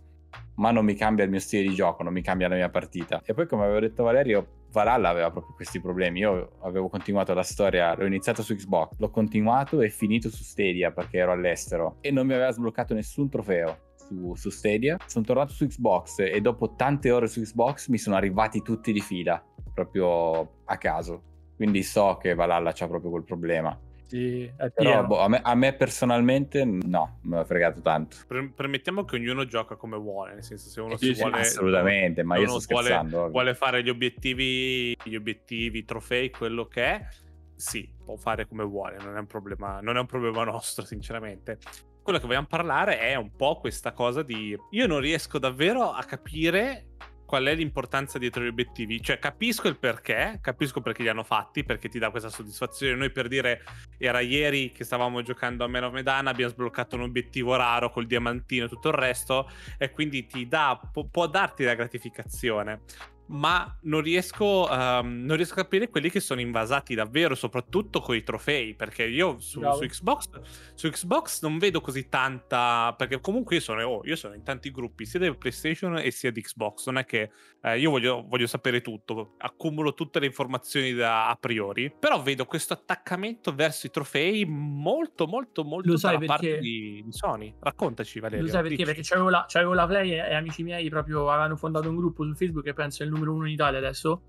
Ma 0.57 0.71
non 0.71 0.85
mi 0.85 0.95
cambia 0.95 1.25
il 1.25 1.31
mio 1.31 1.41
stile 1.41 1.69
di 1.69 1.75
gioco, 1.75 2.03
non 2.03 2.13
mi 2.13 2.23
cambia 2.23 2.47
la 2.49 2.55
mia 2.55 2.69
partita. 2.69 3.23
E 3.25 3.35
poi, 3.35 3.47
come 3.47 3.65
avevo 3.65 3.81
detto 3.81 4.05
Valerio, 4.05 4.47
Valhalla 4.71 5.09
aveva 5.09 5.31
proprio 5.31 5.55
questi 5.55 5.81
problemi. 5.81 6.21
Io 6.21 6.59
avevo 6.63 6.89
continuato 6.89 7.35
la 7.35 7.43
storia, 7.43 7.95
l'ho 7.95 8.07
iniziato 8.07 8.43
su 8.43 8.55
Xbox, 8.55 8.97
l'ho 8.99 9.11
continuato 9.11 9.81
e 9.81 9.91
finito 9.91 10.31
su 10.31 10.43
Stadia 10.43 10.93
perché 10.93 11.19
ero 11.19 11.33
all'estero 11.33 11.97
e 12.01 12.11
non 12.11 12.27
mi 12.27 12.35
aveva 12.35 12.51
sbloccato 12.51 12.95
nessun 12.95 13.29
trofeo. 13.29 13.91
Su, 14.13 14.35
su 14.35 14.51
Stadia. 14.51 14.97
Sono 15.07 15.25
tornato 15.25 15.53
su 15.53 15.67
Xbox 15.67 16.19
e 16.21 16.41
dopo 16.41 16.75
tante 16.75 17.11
ore 17.11 17.27
su 17.29 17.41
Xbox 17.41 17.89
mi 17.89 17.99
sono 17.99 18.17
arrivati 18.17 18.63
tutti 18.63 18.93
di 18.93 19.01
fila 19.01 19.43
proprio 19.73 20.61
a 20.65 20.77
caso. 20.77 21.23
Quindi 21.57 21.83
so 21.83 22.19
che 22.21 22.35
Valhalla 22.35 22.73
c'ha 22.73 22.87
proprio 22.89 23.11
quel 23.11 23.25
problema. 23.25 23.79
Sì, 24.05 24.51
però 24.75 25.07
boh, 25.07 25.21
a, 25.21 25.29
me, 25.29 25.41
a 25.43 25.55
me 25.55 25.73
personalmente 25.73 26.65
no 26.67 27.19
me 27.23 27.37
l'ha 27.37 27.45
fregato 27.45 27.81
tanto. 27.81 28.19
Per- 28.27 28.53
permettiamo 28.53 29.05
che 29.05 29.17
ognuno 29.17 29.47
gioca 29.47 29.77
come 29.77 29.97
vuole, 29.97 30.35
nel 30.35 30.43
senso 30.45 30.69
se 30.69 30.81
uno 30.83 30.97
Sì, 30.97 31.07
si 31.07 31.15
sì, 31.15 31.21
vuole 31.21 31.41
assolutamente 31.41 32.23
ma 32.23 32.35
se 32.35 32.43
io 32.43 32.51
uno 32.51 32.59
sto 32.59 32.73
vuole- 32.75 32.89
scherzando 32.89 33.19
ovvio. 33.19 33.31
vuole 33.31 33.55
fare 33.55 33.83
gli 33.83 33.89
obiettivi, 33.89 34.95
gli 35.05 35.15
obiettivi, 35.15 35.79
i 35.79 35.85
trofei, 35.87 36.31
quello 36.31 36.67
che 36.67 36.85
è, 36.85 37.07
sì, 37.55 37.91
può 38.05 38.17
fare 38.17 38.47
come 38.47 38.65
vuole, 38.65 38.99
non 38.99 39.17
è 39.17 39.21
un 39.21 39.27
problema, 39.27 39.81
non 39.81 39.97
è 39.97 40.01
un 40.01 40.07
problema 40.07 40.45
nostro, 40.45 40.85
sinceramente. 40.85 41.59
Quello 42.03 42.19
che 42.19 42.27
vogliamo 42.27 42.49
parlare 42.49 42.99
è 42.99 43.15
un 43.15 43.37
po' 43.37 43.61
questa 43.61 43.93
cosa 43.93 44.23
di 44.23 44.59
io 44.71 44.87
non 44.89 44.99
riesco 44.99 45.39
davvero 45.39 45.93
a 45.93 46.03
capire 46.03 46.97
qual 47.25 47.45
è 47.45 47.55
l'importanza 47.55 48.19
dietro 48.19 48.43
gli 48.43 48.49
obiettivi, 48.49 49.01
cioè 49.01 49.19
capisco 49.19 49.67
il 49.67 49.79
perché, 49.79 50.39
capisco 50.43 50.83
perché 50.83 51.03
li 51.03 51.09
hanno 51.09 51.23
fatti, 51.23 51.65
perché 51.65 51.89
ti 51.89 51.99
dà 51.99 52.11
questa 52.11 52.29
soddisfazione. 52.29 52.95
Noi 52.95 53.11
per 53.11 53.29
dire 53.29 53.63
era 53.97 54.21
ieri 54.21 54.71
che 54.73 54.85
stavamo 54.85 55.23
giocando 55.23 55.65
a 55.65 55.69
Man 55.69 55.85
of 55.85 55.93
Medan, 55.93 56.27
abbiamo 56.27 56.53
sbloccato 56.53 56.97
un 56.97 57.03
obiettivo 57.03 57.57
raro 57.57 57.89
col 57.89 58.07
diamantino 58.07 58.67
e 58.67 58.69
tutto 58.69 58.89
il 58.89 58.95
resto 58.95 59.49
e 59.79 59.93
quindi 59.93 60.27
ti 60.27 60.47
dà 60.47 60.79
può 61.11 61.27
darti 61.27 61.65
la 61.65 61.75
gratificazione 61.75 62.83
ma 63.27 63.79
non 63.83 64.01
riesco, 64.03 64.69
ehm, 64.71 65.25
non 65.25 65.37
riesco 65.37 65.55
a 65.55 65.63
capire 65.63 65.89
quelli 65.89 66.11
che 66.11 66.21
sono 66.21 66.41
invasati 66.41 66.95
davvero, 66.95 67.35
soprattutto 67.35 68.01
con 68.01 68.15
i 68.15 68.23
trofei, 68.23 68.75
perché 68.75 69.05
io 69.05 69.39
su, 69.39 69.61
su 69.61 69.87
Xbox, 69.87 70.29
su 70.75 70.89
Xbox 70.89 71.43
non 71.43 71.59
vedo 71.59 71.81
così 71.81 72.09
tanta, 72.09 72.95
perché 72.97 73.21
comunque 73.21 73.57
io 73.57 73.63
sono, 73.63 73.83
oh, 73.85 74.01
io 74.05 74.17
sono 74.17 74.35
in 74.35 74.43
tanti 74.43 74.71
gruppi, 74.71 75.07
sia 75.07 75.19
del 75.19 75.37
PlayStation 75.37 75.99
e 75.99 76.11
sia 76.11 76.31
di 76.31 76.43
Xbox, 76.43 76.87
non 76.87 76.99
è 76.99 77.05
che 77.05 77.31
eh, 77.63 77.79
io 77.79 77.91
voglio, 77.91 78.25
voglio 78.27 78.47
sapere 78.47 78.81
tutto, 78.81 79.35
accumulo 79.39 79.95
tutte 79.95 80.19
le 80.19 80.27
informazioni 80.27 80.93
da, 80.93 81.29
a 81.29 81.37
priori, 81.37 81.93
però 81.97 82.21
vedo 82.21 82.45
questo 82.45 82.73
attaccamento 82.73 83.55
verso 83.55 83.87
i 83.87 83.91
trofei 83.91 84.45
molto, 84.45 85.27
molto, 85.27 85.65
molto 85.65 85.91
Lo 85.91 85.97
sai 85.97 86.15
dalla 86.15 86.27
parte 86.27 86.47
perché- 86.47 86.61
di, 86.61 87.03
di 87.05 87.13
Sony. 87.13 87.55
Raccontaci 87.61 88.21
Valerio. 88.21 88.45
Lo 88.45 88.51
sai 88.51 88.63
perché? 88.63 88.77
dici. 88.77 88.89
Perché 88.89 89.03
c'avevo 89.03 89.31
la, 89.31 89.45
c'avevo 89.49 89.75
la 89.75 89.87
Play 89.87 90.11
e, 90.11 90.17
e 90.17 90.35
amici 90.35 90.63
miei 90.63 90.89
proprio 90.89 91.31
avevano 91.31 91.57
fondato 91.57 91.89
un 91.89 91.97
gruppo 91.97 92.25
su 92.25 92.35
Facebook 92.35 92.65
che 92.65 92.75
penso 92.75 93.03
il 93.03 93.11
numero 93.11 93.22
uno 93.29 93.47
in 93.47 93.53
Italia 93.53 93.79
adesso. 93.79 94.23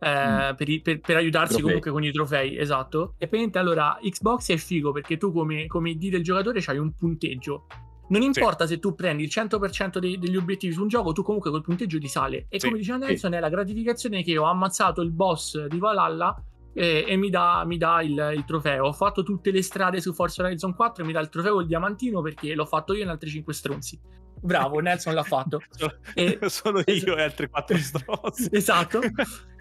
eh, 0.00 0.50
Mm. 0.52 0.54
per, 0.56 0.68
i- 0.68 0.82
per- 0.82 1.00
per 1.00 1.16
aiutarsi 1.16 1.52
Trofei. 1.54 1.62
comunque 1.64 1.90
con 1.90 2.04
i 2.04 2.12
trofei, 2.12 2.58
esatto. 2.58 3.14
E 3.16 3.26
praticamente 3.26 3.58
allora 3.58 3.98
Xbox 4.02 4.50
è 4.50 4.56
figo 4.58 4.92
perché 4.92 5.16
tu 5.16 5.32
come, 5.32 5.66
come 5.66 5.90
ID 5.90 6.10
del 6.10 6.22
giocatore 6.22 6.60
c'hai 6.60 6.76
un 6.76 6.92
punteggio. 6.94 7.66
Non 8.08 8.20
importa 8.20 8.66
se 8.66 8.78
tu 8.78 8.94
prendi 8.94 9.22
il 9.22 9.30
100% 9.30 9.98
dei- 9.98 10.18
degli 10.18 10.36
obiettivi 10.36 10.74
su 10.74 10.82
un 10.82 10.88
gioco, 10.88 11.12
tu 11.12 11.22
comunque 11.22 11.48
quel 11.48 11.62
punteggio 11.62 11.98
ti 11.98 12.08
sale. 12.08 12.44
E 12.50 12.60
Sì, 12.60 12.66
come 12.66 12.78
diceva 12.80 12.98
sì. 13.00 13.06
Nelson, 13.06 13.32
è 13.32 13.40
la 13.40 13.48
gratificazione 13.48 14.22
che 14.22 14.36
ho 14.36 14.44
ammazzato 14.44 15.00
il 15.00 15.10
boss 15.10 15.64
di 15.68 15.78
Valhalla 15.78 16.36
e, 16.74 17.06
e 17.08 17.16
mi 17.16 17.30
dà, 17.30 17.62
mi 17.64 17.78
dà 17.78 18.02
il, 18.02 18.32
il 18.36 18.44
trofeo. 18.44 18.84
Ho 18.88 18.92
fatto 18.92 19.22
tutte 19.22 19.50
le 19.52 19.62
strade 19.62 20.02
su 20.02 20.12
Forza 20.12 20.42
Horizon 20.42 20.74
4 20.74 21.02
e 21.02 21.06
mi 21.06 21.12
dà 21.14 21.20
il 21.20 21.30
trofeo 21.30 21.60
il 21.60 21.66
diamantino 21.66 22.20
perché 22.20 22.54
l'ho 22.54 22.66
fatto 22.66 22.92
io 22.92 23.04
in 23.04 23.08
altri 23.08 23.30
5 23.30 23.54
stronzi. 23.54 23.98
Bravo, 24.44 24.78
Nelson 24.80 25.14
l'ha 25.14 25.22
fatto. 25.22 25.62
Solo, 25.70 25.96
E- 26.14 26.38
solo 26.48 26.84
es- 26.84 27.02
io 27.02 27.16
e 27.16 27.22
altri 27.22 27.48
quattro 27.48 27.76
stronzi. 27.78 28.48
Esatto. 28.52 29.00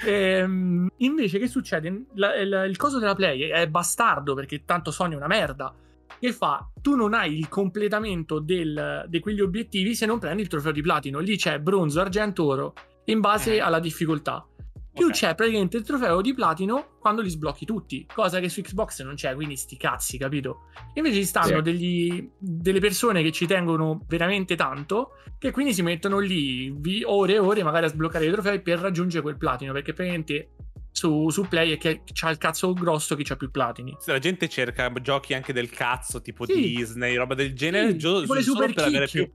Ehm, 0.06 0.90
invece, 0.98 1.40
che 1.40 1.48
succede? 1.48 2.06
La- 2.16 2.36
il, 2.36 2.66
il 2.70 2.78
coso 2.78 3.00
della 3.00 3.16
Play 3.16 3.48
è 3.50 3.68
bastardo 3.68 4.34
perché 4.34 4.66
tanto 4.66 4.92
Sony 4.92 5.14
è 5.14 5.18
una 5.18 5.28
merda. 5.28 5.74
Che 6.20 6.32
fa? 6.32 6.70
Tu 6.82 6.96
non 6.96 7.14
hai 7.14 7.38
il 7.38 7.50
completamento 7.50 8.40
del- 8.40 9.06
di 9.08 9.20
quegli 9.20 9.42
obiettivi 9.42 9.96
se 9.96 10.06
non 10.06 10.20
prendi 10.20 10.42
il 10.42 10.48
trofeo 10.48 10.72
di 10.72 10.82
platino. 10.82 11.20
Lì 11.20 11.38
c'è 11.38 11.60
bronzo, 11.60 12.00
argento, 12.02 12.44
oro 12.46 12.74
in 13.06 13.20
base 13.20 13.56
Eh. 13.56 13.60
alla 13.60 13.80
difficoltà. 13.80 14.46
Più 14.94 15.08
Ok. 15.08 15.12
c'è 15.14 15.34
praticamente 15.34 15.78
il 15.78 15.84
trofeo 15.84 16.22
di 16.22 16.34
platino 16.36 16.98
quando 17.00 17.22
li 17.22 17.30
sblocchi 17.30 17.66
tutti, 17.66 18.06
cosa 18.14 18.40
che 18.40 18.48
su 18.48 18.62
Xbox 18.62 19.02
non 19.04 19.16
c'è, 19.16 19.34
quindi 19.34 19.56
sti 19.58 19.76
cazzi, 19.76 20.18
capito? 20.20 20.68
Invece 20.94 21.16
ci 21.16 21.26
stanno 21.26 21.58
Sì. 21.58 21.62
degli- 21.64 22.30
delle 22.38 22.80
persone 22.80 23.24
che 23.24 23.32
ci 23.32 23.48
tengono 23.48 24.06
veramente 24.08 24.56
tanto, 24.56 25.14
che 25.40 25.50
quindi 25.52 25.74
si 25.74 25.82
mettono 25.82 26.20
lì 26.20 26.70
vi- 26.78 27.04
ore 27.04 27.34
e 27.34 27.40
ore 27.40 27.64
magari 27.64 27.86
a 27.86 27.90
sbloccare 27.90 28.28
i 28.28 28.32
trofei 28.32 28.62
per 28.62 28.78
raggiungere 28.80 29.24
quel 29.24 29.38
platino, 29.38 29.74
perché 29.74 29.94
praticamente 29.94 30.52
su, 30.92 31.28
su 31.32 31.48
Play 31.48 31.72
è 31.74 31.78
che 31.78 32.04
c'ha 32.14 32.30
il 32.30 32.38
cazzo 32.38 32.72
grosso 32.74 33.16
che 33.16 33.24
c'ha 33.24 33.36
più 33.36 33.50
platini. 33.50 33.96
Se 34.00 34.12
la 34.12 34.20
gente 34.20 34.48
cerca 34.48 34.92
giochi 35.02 35.34
anche 35.34 35.52
del 35.52 35.72
cazzo, 35.72 36.22
tipo 36.22 36.46
Sì. 36.46 36.54
Disney, 36.54 37.16
roba 37.16 37.34
del 37.34 37.54
genere, 37.56 37.90
Sì, 37.94 37.98
gio- 37.98 38.22
tipo 38.22 38.36
le 38.36 38.42
super 38.44 38.72
per 38.72 38.84
avere 38.86 39.08
più, 39.08 39.28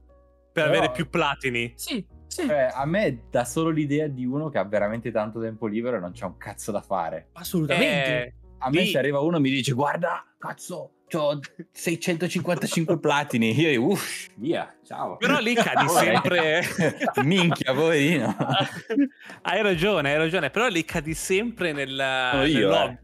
per 0.53 0.65
avere 0.67 0.89
più 0.91 1.09
platini. 1.09 1.73
Sì, 1.75 2.03
sì, 2.29 2.45
Cioè, 2.45 2.69
a 2.73 2.85
me 2.85 3.23
dà 3.31 3.43
solo 3.43 3.69
l'idea 3.71 4.07
di 4.07 4.23
uno 4.23 4.49
che 4.49 4.59
ha 4.59 4.63
veramente 4.63 5.09
tanto 5.11 5.41
tempo 5.41 5.65
libero 5.65 5.97
e 5.97 5.99
non 5.99 6.11
c'ha 6.13 6.27
un 6.27 6.37
cazzo 6.37 6.71
da 6.71 6.81
fare. 6.81 7.29
assolutamente. 7.33 8.23
Eh, 8.25 8.33
A 8.59 8.69
me 8.69 8.81
Sì. 8.85 8.91
se 8.91 8.97
arriva 8.99 9.19
uno 9.21 9.37
e 9.37 9.39
mi 9.39 9.49
dice 9.49 9.71
guarda, 9.71 10.23
cazzo, 10.37 10.91
ho 11.11 11.39
655 11.71 12.99
platini. 12.99 13.57
Io 13.59 13.69
dico, 13.69 13.83
uff, 13.93 14.27
via, 14.35 14.71
ciao. 14.85 15.15
Però 15.17 15.39
lì 15.39 15.53
cadi 15.55 15.87
sempre- 15.87 16.61
Minchia, 17.23 17.73
poverino. 17.73 18.35
hai 19.43 19.61
ragione, 19.61 20.11
hai 20.11 20.17
ragione. 20.17 20.49
Però 20.49 20.67
lì 20.67 20.83
cadi 20.85 21.13
sempre 21.13 21.71
nel, 21.71 21.87
Sono 22.31 22.41
nel 22.43 22.51
io, 22.51 22.67
lobby. 22.69 22.97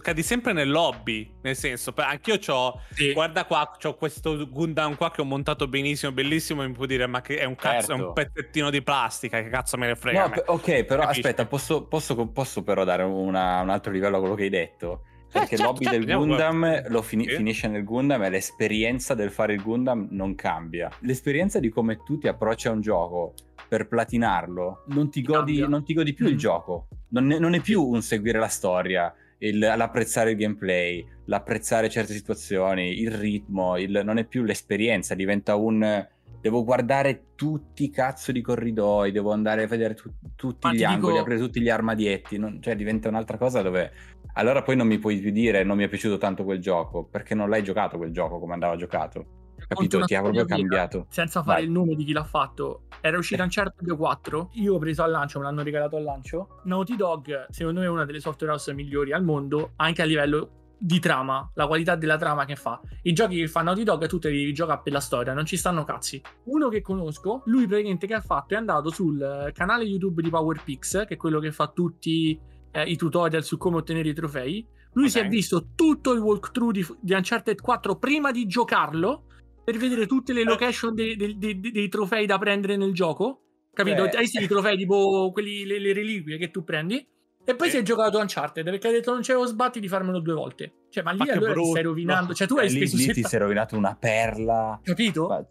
Cadi 0.00 0.22
sempre 0.22 0.52
nel 0.52 0.70
lobby. 0.70 1.28
Nel 1.42 1.56
senso, 1.56 1.92
anch'io 1.96 2.38
c'ho. 2.38 2.80
Sì. 2.92 3.12
Guarda 3.12 3.44
qua, 3.44 3.72
c'ho 3.82 3.94
questo 3.94 4.48
Gundam 4.48 4.96
qua 4.96 5.10
che 5.10 5.20
ho 5.20 5.24
montato 5.24 5.66
benissimo, 5.66 6.12
bellissimo. 6.12 6.62
Mi 6.66 6.72
può 6.72 6.86
dire, 6.86 7.06
ma 7.06 7.20
che 7.20 7.38
è 7.38 7.44
un 7.44 7.56
cazzo, 7.56 7.90
è 7.90 7.94
un 7.94 8.00
Certo. 8.00 8.12
pezzettino 8.12 8.70
di 8.70 8.82
plastica. 8.82 9.42
Che 9.42 9.48
cazzo 9.48 9.76
me 9.76 9.88
ne 9.88 9.96
frega? 9.96 10.26
No, 10.28 10.42
ok, 10.46 10.84
però 10.84 11.02
Capisci? 11.02 11.20
aspetta, 11.20 11.46
posso, 11.46 11.86
posso- 11.86 12.28
posso 12.28 12.62
però 12.62 12.84
dare 12.84 13.02
una- 13.02 13.60
un 13.60 13.68
altro 13.70 13.90
livello 13.92 14.16
a 14.16 14.20
quello 14.20 14.34
che 14.34 14.44
hai 14.44 14.48
detto? 14.50 15.04
Perché 15.32 15.56
certo, 15.56 15.62
il 15.62 15.68
lobby 15.68 15.84
certo, 15.84 16.06
del 16.06 16.16
Gundam 16.16 16.88
lo 16.88 17.02
fini- 17.02 17.28
Sì. 17.28 17.36
finisce 17.36 17.68
nel 17.68 17.84
Gundam 17.84 18.22
e 18.24 18.30
l'esperienza 18.30 19.14
del 19.14 19.30
fare 19.30 19.52
il 19.54 19.62
Gundam 19.62 20.08
non 20.10 20.34
cambia. 20.34 20.90
L'esperienza 21.00 21.60
di 21.60 21.68
come 21.68 22.02
tu 22.04 22.18
ti 22.18 22.26
approcci 22.26 22.66
a 22.66 22.72
un 22.72 22.80
gioco 22.80 23.34
per 23.68 23.86
platinarlo 23.86 24.84
non 24.88 25.08
ti 25.08 25.22
godi, 25.22 25.60
non 25.66 25.84
ti 25.84 25.94
godi 25.94 26.14
più 26.14 26.26
il 26.26 26.32
Mhm. 26.32 26.38
gioco. 26.38 26.88
Non 27.10 27.30
è, 27.30 27.38
non 27.38 27.54
è 27.54 27.60
più 27.60 27.80
un 27.80 28.02
seguire 28.02 28.40
la 28.40 28.48
storia, 28.48 29.14
il- 29.40 29.58
l'apprezzare 29.58 30.30
il 30.30 30.36
gameplay, 30.36 31.04
l'apprezzare 31.26 31.88
certe 31.88 32.12
situazioni, 32.14 33.00
il 33.00 33.10
ritmo, 33.10 33.76
il- 33.76 34.02
non 34.04 34.18
è 34.18 34.24
più 34.24 34.42
l'esperienza, 34.42 35.14
diventa 35.14 35.56
un... 35.56 36.06
Devo 36.40 36.64
guardare 36.64 37.32
tutti 37.34 37.84
i 37.84 37.90
cazzo 37.90 38.32
di 38.32 38.40
corridoi, 38.40 39.12
devo 39.12 39.30
andare 39.32 39.64
a 39.64 39.66
vedere 39.66 39.92
tu- 39.94 40.10
tutti 40.36 40.66
Ma 40.68 40.72
gli 40.72 40.82
angoli, 40.84 41.12
dico- 41.12 41.18
aprire 41.24 41.38
tutti 41.38 41.60
gli 41.60 41.68
armadietti, 41.68 42.38
non- 42.38 42.62
cioè 42.62 42.76
diventa 42.76 43.08
un'altra 43.08 43.36
cosa 43.36 43.60
dove 43.60 43.92
allora 44.34 44.62
poi 44.62 44.76
non 44.76 44.86
mi 44.86 44.98
puoi 44.98 45.18
più 45.18 45.32
dire 45.32 45.64
non 45.64 45.76
mi 45.76 45.84
è 45.84 45.88
piaciuto 45.88 46.16
tanto 46.16 46.44
quel 46.44 46.60
gioco, 46.60 47.04
perché 47.04 47.34
non 47.34 47.48
l'hai 47.50 47.62
giocato 47.62 47.98
quel 47.98 48.12
gioco 48.12 48.38
come 48.38 48.54
andava 48.54 48.76
giocato. 48.76 49.39
Capito? 49.74 50.00
Ti 50.00 50.14
ha 50.16 50.20
proprio 50.20 50.44
cambiato. 50.44 51.06
Senza 51.10 51.44
fare 51.44 51.60
Vai. 51.60 51.66
il 51.66 51.70
nome 51.70 51.94
di 51.94 52.04
chi 52.04 52.12
l'ha 52.12 52.24
fatto. 52.24 52.82
Era 53.00 53.18
uscito 53.18 53.40
Uncharted 53.40 53.96
4. 53.96 54.50
Io 54.54 54.74
ho 54.74 54.78
preso 54.78 55.04
al 55.04 55.12
lancio, 55.12 55.38
me 55.38 55.44
l'hanno 55.44 55.62
regalato 55.62 55.96
al 55.96 56.02
lancio. 56.02 56.60
Naughty 56.64 56.96
Dog, 56.96 57.46
secondo 57.50 57.78
me, 57.78 57.86
è 57.86 57.88
una 57.88 58.04
delle 58.04 58.18
software 58.18 58.52
house 58.52 58.74
migliori 58.74 59.12
al 59.12 59.22
mondo, 59.22 59.72
anche 59.76 60.02
a 60.02 60.04
livello 60.06 60.74
di 60.76 60.98
trama, 60.98 61.48
la 61.54 61.68
qualità 61.68 61.94
della 61.94 62.16
trama 62.16 62.44
che 62.46 62.56
fa. 62.56 62.80
I 63.02 63.12
giochi 63.12 63.36
che 63.36 63.46
fa 63.46 63.62
Naughty 63.62 63.84
Dog 63.84 64.08
tu 64.08 64.18
te 64.18 64.28
li 64.30 64.52
giocare 64.52 64.80
per 64.82 64.92
la 64.92 65.00
storia, 65.00 65.34
non 65.34 65.46
ci 65.46 65.56
stanno 65.56 65.84
cazzi. 65.84 66.20
Uno 66.46 66.68
che 66.68 66.80
conosco, 66.80 67.42
lui 67.44 67.68
praticamente 67.68 68.08
che 68.08 68.14
ha 68.14 68.20
fatto 68.20 68.54
è 68.54 68.56
andato 68.56 68.90
sul 68.90 69.22
eh, 69.22 69.52
canale 69.52 69.84
YouTube 69.84 70.20
di 70.20 70.30
PowerPix, 70.30 71.06
che 71.06 71.14
è 71.14 71.16
quello 71.16 71.38
che 71.38 71.52
fa 71.52 71.68
tutti 71.68 72.36
eh, 72.72 72.82
i 72.82 72.96
tutorial 72.96 73.44
su 73.44 73.56
come 73.56 73.76
ottenere 73.76 74.08
i 74.08 74.14
trofei. 74.14 74.66
Lui 74.94 75.08
si 75.08 75.20
è 75.20 75.28
visto 75.28 75.68
tutto 75.76 76.12
il 76.12 76.18
walkthrough 76.18 76.72
di, 76.72 76.84
di 76.98 77.12
Uncharted 77.12 77.60
4 77.60 77.96
prima 77.96 78.32
di 78.32 78.46
giocarlo 78.46 79.26
per 79.64 79.76
vedere 79.76 80.06
tutte 80.06 80.32
le 80.32 80.42
location 80.44 80.94
dei, 80.94 81.16
dei- 81.16 81.36
dei- 81.38 81.60
dei 81.60 81.88
trofei 81.88 82.26
da 82.26 82.38
prendere 82.38 82.76
nel 82.76 82.92
gioco. 82.92 83.42
Capito? 83.72 84.02
Beh. 84.04 84.10
Hai 84.10 84.20
visto 84.22 84.40
i 84.40 84.46
trofei 84.48 84.76
tipo 84.76 85.30
quelli, 85.32 85.64
le, 85.64 85.78
le 85.78 85.92
reliquie 85.92 86.36
che 86.38 86.50
tu 86.50 86.64
prendi. 86.64 87.06
E 87.42 87.54
poi 87.54 87.68
Sì. 87.68 87.76
si 87.76 87.80
è 87.80 87.82
giocato 87.82 88.18
Uncharted 88.18 88.64
perché 88.64 88.88
ha 88.88 88.90
detto 88.90 89.12
non 89.12 89.22
c'avevo 89.22 89.46
sbatti 89.46 89.80
di 89.80 89.88
farmelo 89.88 90.20
due 90.20 90.34
volte. 90.34 90.72
Cioè, 90.90 91.02
ma 91.02 91.12
lì 91.12 91.18
Ma 91.18 91.32
allora 91.32 91.54
ti 91.54 91.64
stai 91.64 91.82
rovinando. 91.82 92.34
Cioè, 92.34 92.46
tu 92.46 92.56
Eh, 92.56 92.60
hai 92.62 92.68
lì, 92.70 92.76
speso 92.76 92.96
lì 92.96 93.02
ti 93.02 93.08
70 93.08 93.28
sei 93.28 93.38
rovinato 93.40 93.76
una 93.76 93.96
perla. 93.98 94.80
Capito? 94.82 95.26
Ma- 95.28 95.46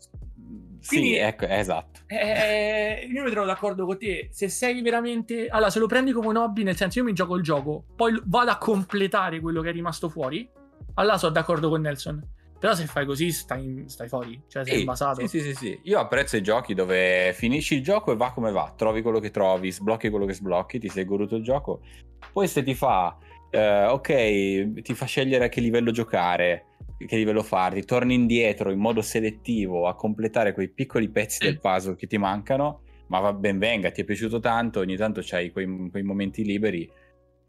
Sì, 0.81 0.95
Quindi- 0.95 1.15
ecco, 1.17 1.45
esatto. 1.45 1.99
Eh, 2.07 3.05
io 3.11 3.23
mi 3.23 3.29
trovo 3.31 3.45
d'accordo 3.47 3.85
con 3.85 3.97
te. 3.97 4.29
Se 4.31 4.47
sei 4.47 4.81
veramente. 4.81 5.47
Allora, 5.49 5.69
se 5.69 5.79
lo 5.79 5.87
prendi 5.87 6.13
come 6.13 6.27
un 6.27 6.37
hobby, 6.37 6.63
nel 6.63 6.77
senso, 6.77 6.99
io 6.99 7.05
mi 7.05 7.11
gioco 7.11 7.35
il 7.35 7.43
gioco, 7.43 7.83
poi 7.97 8.17
vado 8.25 8.51
a 8.51 8.57
completare 8.57 9.41
quello 9.41 9.61
che 9.61 9.69
è 9.69 9.73
rimasto 9.73 10.07
fuori. 10.07 10.47
Allora 10.93 11.17
sono 11.17 11.33
d'accordo 11.33 11.67
con 11.67 11.81
Nelson. 11.81 12.21
Però 12.59 12.73
se 12.73 12.85
fai 12.85 13.05
così 13.05 13.31
stai, 13.31 13.85
stai 13.87 14.09
fuori, 14.09 14.41
cioè 14.47 14.65
sei 14.65 14.79
Sì, 14.79 14.83
basato. 14.83 15.25
Sì, 15.25 15.39
sì, 15.39 15.41
sì, 15.41 15.55
sì. 15.55 15.79
Io 15.83 15.97
apprezzo 15.99 16.35
i 16.35 16.41
giochi 16.43 16.73
dove 16.73 17.31
finisci 17.33 17.75
il 17.75 17.83
gioco 17.83 18.11
e 18.11 18.15
va 18.17 18.31
come 18.33 18.51
va, 18.51 18.73
trovi 18.75 19.01
quello 19.01 19.19
che 19.19 19.31
trovi, 19.31 19.71
sblocchi 19.71 20.09
quello 20.09 20.25
che 20.25 20.33
sblocchi, 20.33 20.77
ti 20.77 20.89
sei 20.89 21.05
goduto 21.05 21.37
il 21.37 21.43
gioco. 21.43 21.81
Poi 22.33 22.47
se 22.47 22.61
ti 22.61 22.75
fa, 22.75 23.17
eh, 23.49 23.85
ok, 23.85 24.81
ti 24.81 24.93
fa 24.93 25.05
scegliere 25.05 25.45
a 25.45 25.49
che 25.49 25.61
livello 25.61 25.91
giocare, 25.91 26.65
che 26.97 27.15
livello 27.15 27.43
farti, 27.43 27.85
torni 27.85 28.13
indietro 28.13 28.71
in 28.71 28.79
modo 28.79 29.01
selettivo 29.01 29.87
a 29.87 29.95
completare 29.95 30.53
quei 30.53 30.67
piccoli 30.69 31.09
pezzi 31.09 31.37
Sì. 31.39 31.45
del 31.45 31.59
puzzle 31.61 31.95
che 31.95 32.07
ti 32.07 32.17
mancano, 32.17 32.81
ma 33.07 33.19
va 33.19 33.31
ben 33.31 33.57
venga, 33.57 33.89
ti 33.91 34.01
è 34.01 34.03
piaciuto 34.03 34.39
tanto, 34.41 34.81
ogni 34.81 34.97
tanto 34.97 35.21
c'hai 35.23 35.49
quei, 35.51 35.65
quei 35.89 36.03
momenti 36.03 36.43
liberi, 36.43 36.87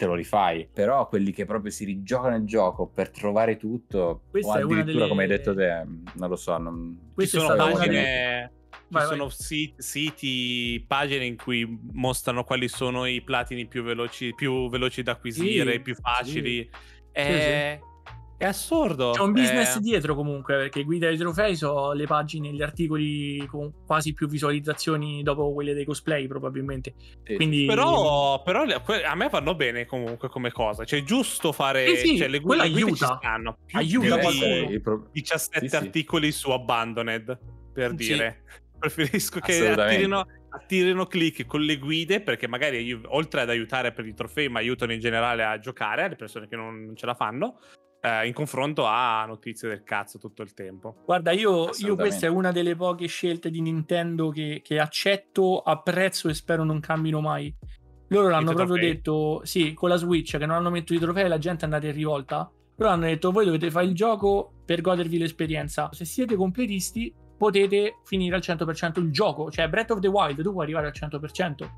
te 0.01 0.07
lo 0.07 0.15
rifai. 0.15 0.67
Però 0.73 1.07
quelli 1.09 1.31
che 1.31 1.45
proprio 1.45 1.71
si 1.71 1.85
rigiocano 1.85 2.35
il 2.37 2.45
gioco 2.47 2.87
per 2.87 3.11
trovare 3.11 3.59
tutto, 3.59 4.23
Questa 4.31 4.53
o 4.53 4.57
è 4.57 4.63
una 4.63 4.81
addirittura 4.81 4.95
delle- 4.95 5.09
come 5.09 5.23
hai 5.25 5.29
detto 5.29 5.55
te, 5.55 5.85
non 6.15 6.29
lo 6.31 6.37
so, 6.37 6.57
non... 6.57 6.99
Ci 7.01 7.13
Questa 7.15 7.37
è 7.37 7.41
sono 7.43 7.57
pagine... 7.57 8.53
Ci 8.71 8.79
Vai, 8.97 9.07
sono 9.07 9.25
vai. 9.27 9.31
sit- 9.37 9.79
siti, 9.81 10.85
pagine 10.89 11.25
in 11.25 11.37
cui 11.37 11.79
mostrano 11.93 12.43
quali 12.45 12.67
sono 12.67 13.05
i 13.07 13.21
platini 13.23 13.67
più 13.67 13.83
veloci, 13.85 14.35
più 14.35 14.69
veloci 14.69 15.03
da 15.03 15.13
acquisire, 15.13 15.75
Sì, 15.75 15.81
più 15.81 15.95
facili. 15.95 16.69
sì. 16.73 16.79
È... 17.13 17.79
è 18.41 18.47
assurdo. 18.47 19.11
C'è 19.11 19.21
un 19.21 19.33
business 19.33 19.77
dietro 19.81 20.15
comunque, 20.15 20.57
perché 20.57 20.83
guida 20.83 21.11
i 21.11 21.19
trofei 21.19 21.55
sono 21.57 21.93
le 21.93 22.07
pagine, 22.07 22.51
gli 22.55 22.63
articoli 22.63 23.47
con 23.47 23.85
quasi 23.85 24.15
più 24.15 24.27
visualizzazioni 24.29 25.23
dopo 25.23 25.53
quelle 25.53 25.75
dei 25.75 25.85
cosplay 25.85 26.27
probabilmente. 26.27 26.95
Sì, 27.23 27.35
Quindi 27.35 27.67
Però, 27.67 28.43
però 28.43 28.63
a 28.63 29.15
me 29.15 29.29
vanno 29.29 29.55
bene 29.55 29.85
comunque 29.85 30.31
come 30.31 30.51
cosa. 30.53 30.85
Cioè, 30.85 31.01
è 31.01 31.03
giusto 31.03 31.53
fare. 31.53 31.95
Sì, 31.97 32.07
sì, 32.07 32.17
cioè, 32.17 32.29
le 32.29 32.41
guide, 32.41 32.63
aiuta. 32.63 33.19
stanno. 33.19 33.59
Aiuta 33.73 34.17
di 34.31 34.73
il 34.73 34.81
pro- 34.81 35.09
17 35.13 35.61
Sì, 35.61 35.69
sì. 35.69 35.77
articoli 35.77 36.33
su 36.33 36.51
Abandoned 36.51 37.39
per 37.75 37.91
Sì. 37.91 37.97
dire. 37.97 38.43
Preferisco 38.79 39.41
che 39.41 39.69
attirino, 39.69 40.27
attirino 40.49 41.05
click 41.05 41.45
con 41.45 41.61
le 41.61 41.77
guide 41.77 42.23
perché 42.23 42.49
magari 42.49 42.99
oltre 43.09 43.43
ad 43.43 43.51
aiutare 43.51 43.93
per 43.93 44.07
i 44.07 44.15
trofei, 44.15 44.49
ma 44.49 44.61
aiutano 44.61 44.95
in 44.95 45.01
generale 45.01 45.45
a 45.45 45.59
giocare 45.59 46.05
alle 46.05 46.17
persone 46.17 46.49
che 46.49 46.57
non, 46.57 46.87
non 46.87 46.97
ce 46.97 47.05
la 47.05 47.13
fanno. 47.13 47.59
Eh, 48.01 48.27
in 48.27 48.33
confronto 48.33 48.87
a 48.87 49.25
notizie 49.27 49.69
del 49.69 49.83
cazzo 49.83 50.19
tutto 50.19 50.43
il 50.43 50.55
tempo. 50.55 50.97
Guarda, 51.05 51.33
io, 51.33 51.71
io 51.79 51.97
questa 51.97 52.27
è 52.27 52.29
una 52.29 52.53
delle 52.53 52.75
poche 52.75 53.07
scelte 53.07 53.51
di 53.51 53.61
Nintendo 53.61 54.31
che, 54.31 54.61
che 54.65 54.79
accetto, 54.79 55.61
apprezzo 55.61 56.29
e 56.29 56.35
spero 56.35 56.65
non 56.65 56.81
cambino 56.81 57.21
mai. 57.21 57.55
Loro 58.09 58.29
l'hanno 58.29 58.55
proprio 58.55 58.75
trofei? 58.75 58.93
detto, 58.95 59.41
sì, 59.45 59.73
con 59.73 59.89
la 59.89 59.97
Switch 59.97 60.37
che 60.37 60.47
non 60.47 60.57
hanno 60.57 60.71
messo 60.71 60.95
i 60.95 60.99
trofei, 60.99 61.29
la 61.29 61.39
gente 61.39 61.63
è 61.63 61.65
andata 61.65 61.87
in 61.87 61.93
rivolta. 61.93 62.51
Loro 62.77 62.93
hanno 62.93 63.05
detto, 63.05 63.31
voi 63.31 63.45
dovete 63.45 63.71
fare 63.71 63.87
il 63.87 63.95
gioco 63.95 64.53
per 64.65 64.81
godervi 64.81 65.19
l'esperienza. 65.19 65.91
Se 65.93 66.05
siete 66.05 66.35
completisti, 66.35 67.15
potete 67.37 67.99
finire 68.05 68.35
al 68.35 68.43
100% 68.43 69.01
il 69.01 69.11
gioco. 69.13 69.51
Cioè, 69.51 69.69
Breath 69.69 69.93
of 69.93 70.01
the 70.01 70.09
Wild, 70.09 70.43
tu 70.43 70.51
puoi 70.51 70.65
arrivare 70.65 70.87
al 70.87 70.93
100%. 70.95 71.71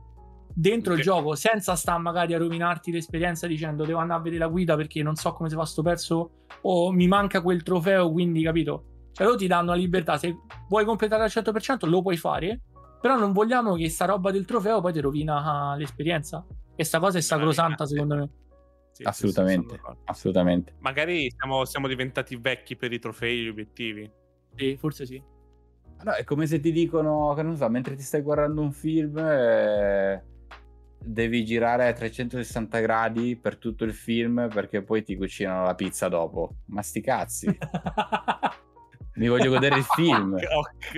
Dentro 0.54 0.92
Ok. 0.92 0.98
il 0.98 1.04
gioco, 1.04 1.34
senza 1.34 1.74
sta 1.76 1.96
magari 1.98 2.34
a 2.34 2.38
rovinarti 2.38 2.92
l'esperienza 2.92 3.46
dicendo 3.46 3.84
devo 3.84 3.98
andare 3.98 4.20
a 4.20 4.22
vedere 4.22 4.42
la 4.44 4.48
guida 4.48 4.76
perché 4.76 5.02
non 5.02 5.14
so 5.14 5.32
come 5.32 5.48
si 5.48 5.54
fa 5.54 5.64
sto 5.64 5.82
perso 5.82 6.30
o 6.62 6.92
mi 6.92 7.06
manca 7.08 7.40
quel 7.40 7.62
trofeo, 7.62 8.10
quindi 8.10 8.42
capito? 8.42 8.84
Cioè 9.12 9.26
loro 9.26 9.38
ti 9.38 9.46
danno 9.46 9.70
la 9.70 9.76
libertà, 9.76 10.16
se 10.18 10.34
vuoi 10.68 10.84
completare 10.84 11.22
al 11.22 11.30
100% 11.30 11.86
lo 11.88 12.02
puoi 12.02 12.16
fare, 12.16 12.60
però 13.00 13.18
non 13.18 13.32
vogliamo 13.32 13.74
che 13.74 13.88
sta 13.88 14.04
roba 14.04 14.30
del 14.30 14.44
trofeo 14.44 14.80
poi 14.80 14.92
ti 14.92 15.00
rovina 15.00 15.70
ah, 15.70 15.76
l'esperienza. 15.76 16.46
E 16.74 16.84
sta 16.84 16.98
cosa 16.98 17.18
è 17.18 17.20
sacrosanta 17.20 17.86
secondo 17.86 18.14
me. 18.16 18.30
Sì, 18.92 19.02
Assolutamente. 19.04 19.80
Assolutamente. 20.04 20.74
Magari 20.80 21.30
siamo, 21.34 21.64
siamo 21.64 21.88
diventati 21.88 22.36
vecchi 22.36 22.76
per 22.76 22.92
i 22.92 22.98
trofei 22.98 23.40
e 23.40 23.42
gli 23.44 23.48
obiettivi. 23.48 24.10
Sì, 24.54 24.76
forse 24.76 25.06
sì. 25.06 25.22
No, 26.04 26.12
è 26.12 26.24
come 26.24 26.46
se 26.46 26.60
ti 26.60 26.72
dicono, 26.72 27.32
che 27.34 27.42
non 27.42 27.56
so, 27.56 27.68
mentre 27.68 27.94
ti 27.94 28.02
stai 28.02 28.22
guardando 28.22 28.60
un 28.60 28.72
film, 28.72 29.16
eh, 29.18 30.22
devi 31.04 31.44
girare 31.44 31.88
a 31.88 31.92
360 31.92 32.78
gradi 32.80 33.36
per 33.36 33.56
tutto 33.56 33.84
il 33.84 33.92
film 33.92 34.48
perché 34.52 34.82
poi 34.82 35.02
ti 35.02 35.16
cucinano 35.16 35.64
la 35.64 35.74
pizza 35.74 36.08
dopo. 36.08 36.56
Ma 36.66 36.82
sti 36.82 37.00
cazzi, 37.00 37.46
mi 39.16 39.28
voglio 39.28 39.50
godere 39.50 39.76
il 39.76 39.84
film. 39.84 40.36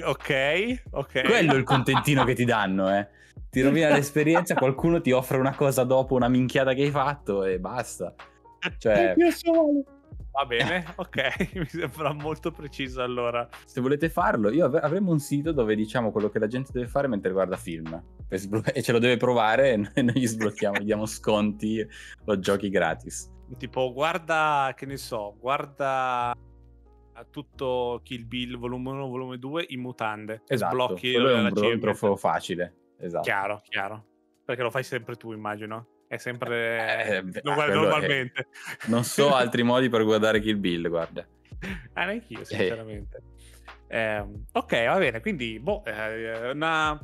Ok, 0.06 0.82
ok. 0.90 1.22
Quello 1.22 1.52
è 1.52 1.56
il 1.56 1.64
contentino 1.64 2.24
che 2.24 2.34
ti 2.34 2.44
danno, 2.44 2.96
eh. 2.96 3.08
Ti 3.50 3.60
rovina 3.60 3.88
l'esperienza, 3.88 4.54
qualcuno 4.54 5.00
ti 5.00 5.12
offre 5.12 5.38
una 5.38 5.54
cosa 5.54 5.84
dopo 5.84 6.14
una 6.14 6.28
minchiata 6.28 6.74
che 6.74 6.82
hai 6.82 6.90
fatto 6.90 7.44
e 7.44 7.58
basta. 7.60 8.14
Cioè, 8.78 9.14
Va 10.34 10.46
bene, 10.46 10.84
ok, 10.96 11.54
mi 11.54 11.66
sembra 11.66 12.12
molto 12.12 12.50
preciso 12.50 13.02
allora. 13.02 13.48
se 13.64 13.80
volete 13.80 14.08
farlo, 14.08 14.50
io 14.50 14.64
av- 14.64 14.80
avremo 14.82 15.12
un 15.12 15.20
sito 15.20 15.52
dove 15.52 15.76
diciamo 15.76 16.10
quello 16.10 16.28
che 16.28 16.40
la 16.40 16.48
gente 16.48 16.72
deve 16.72 16.88
fare 16.88 17.06
mentre 17.06 17.30
guarda 17.30 17.56
film 17.56 18.02
sblo- 18.28 18.64
e 18.64 18.82
ce 18.82 18.92
lo 18.92 18.98
deve 18.98 19.16
provare 19.16 19.72
e 19.94 20.02
noi 20.02 20.04
noi 20.04 20.14
gli 20.14 20.26
sblocchiamo, 20.26 20.78
gli 20.78 20.84
diamo 20.84 21.06
sconti 21.06 21.86
o 22.24 22.38
giochi 22.38 22.68
gratis. 22.68 23.30
Tipo, 23.58 23.92
guarda, 23.92 24.72
che 24.76 24.86
ne 24.86 24.96
so, 24.96 25.36
guarda 25.38 26.34
a 27.16 27.24
tutto 27.30 28.00
Kill 28.02 28.26
Bill 28.26 28.58
volume 28.58 28.90
1, 28.90 29.08
volume 29.08 29.38
2 29.38 29.66
in 29.68 29.80
mutande. 29.80 30.42
Esatto, 30.46 30.72
sblocchi 30.72 31.12
quello 31.12 31.28
è 31.28 31.40
un, 31.72 31.80
trofeo 31.80 32.16
facile. 32.16 32.74
Esatto. 32.98 33.22
Chiaro, 33.22 33.62
chiaro. 33.68 34.04
Perché 34.44 34.62
lo 34.62 34.70
fai 34.70 34.82
sempre 34.82 35.16
tu, 35.16 35.32
immagino. 35.32 36.02
È 36.08 36.16
sempre... 36.16 37.06
Eh, 37.06 37.22
beh, 37.22 37.40
lo 37.44 37.54
guardi 37.54 37.72
quello 37.72 37.86
è- 37.86 37.90
normalmente. 37.90 38.48
Non 38.86 39.04
so 39.04 39.34
altri 39.34 39.62
modi 39.64 39.88
per 39.88 40.04
guardare 40.04 40.40
Kill 40.40 40.58
Bill, 40.58 40.88
guarda. 40.88 41.26
Ah, 41.94 42.04
neanch'io, 42.04 42.44
sinceramente. 42.44 43.22
Ehm, 43.88 44.46
ok, 44.52 44.86
va 44.86 44.98
bene. 44.98 45.20
Quindi, 45.20 45.58
boh, 45.60 45.84
eh, 45.84 46.50
una... 46.50 46.98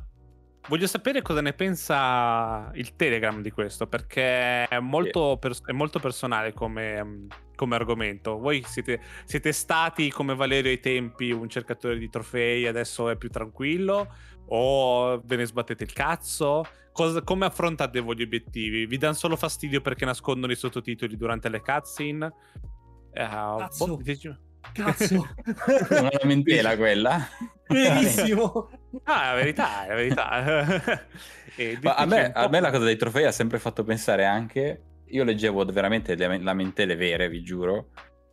voglio 0.69 0.87
sapere 0.87 1.23
cosa 1.23 1.41
ne 1.41 1.53
pensa 1.53 2.71
il 2.75 2.95
Telegram 2.97 3.41
di 3.41 3.51
questo, 3.51 3.87
perché 3.87 4.65
è 4.65 4.79
molto, 4.81 5.37
pers- 5.39 5.65
è 5.65 5.73
molto 5.73 5.99
personale 5.99 6.53
come, 6.53 7.03
mm, 7.03 7.29
come 7.57 7.75
argomento. 7.75 8.39
Voi 8.39 8.63
siete, 8.67 9.01
siete 9.25 9.53
stati 9.53 10.11
come 10.11 10.35
Valerio 10.35 10.71
ai 10.71 10.81
tempi 10.81 11.31
un 11.31 11.49
cercatore 11.49 11.99
di 11.99 12.09
trofei, 12.09 12.67
adesso 12.67 13.09
è 13.09 13.17
più 13.17 13.31
tranquillo? 13.31 14.15
O 14.53 15.21
ve 15.25 15.37
ne 15.37 15.47
sbattete 15.47 15.85
il 15.85 15.93
cazzo? 15.93 16.65
Cosa- 16.93 17.23
come 17.23 17.47
affrontate 17.47 18.01
voi 18.01 18.17
gli 18.17 18.23
obiettivi? 18.23 18.87
Vi 18.87 18.99
danno 18.99 19.15
solo 19.15 19.37
fastidio 19.37 19.81
perché 19.81 20.05
nascondono 20.05 20.53
i 20.53 20.57
sottotitoli 20.57 21.17
durante 21.17 21.49
le 21.49 21.61
cutscene? 21.61 22.33
Eh, 23.13 23.27
Cazzo. 23.27 23.87
boh, 23.87 24.03
Cazzo. 24.73 25.27
Una 25.91 26.11
lamentela 26.21 26.77
quella. 26.77 27.27
Verissimo. 27.67 28.69
Ah, 29.05 29.25
è 29.25 29.27
la 29.29 29.35
verità, 29.35 29.85
è 29.85 29.89
la 29.89 29.95
verità. 29.95 31.07
E 31.57 31.79
Ma 31.83 31.95
a, 31.95 32.07
me, 32.07 32.31
a 32.33 32.49
me 32.49 32.61
la 32.61 32.71
cosa 32.71 32.85
dei 32.85 32.97
trofei 32.97 33.25
ha 33.25 33.33
sempre 33.33 33.59
fatto 33.59 33.83
pensare 33.85 34.25
anche. 34.25 34.83
Io 35.07 35.25
leggevo 35.25 35.65
veramente 35.67 36.15
le 36.15 36.39
lamentele 36.39 36.95
vere, 36.95 37.29
vi 37.29 37.43
giuro, 37.43 37.89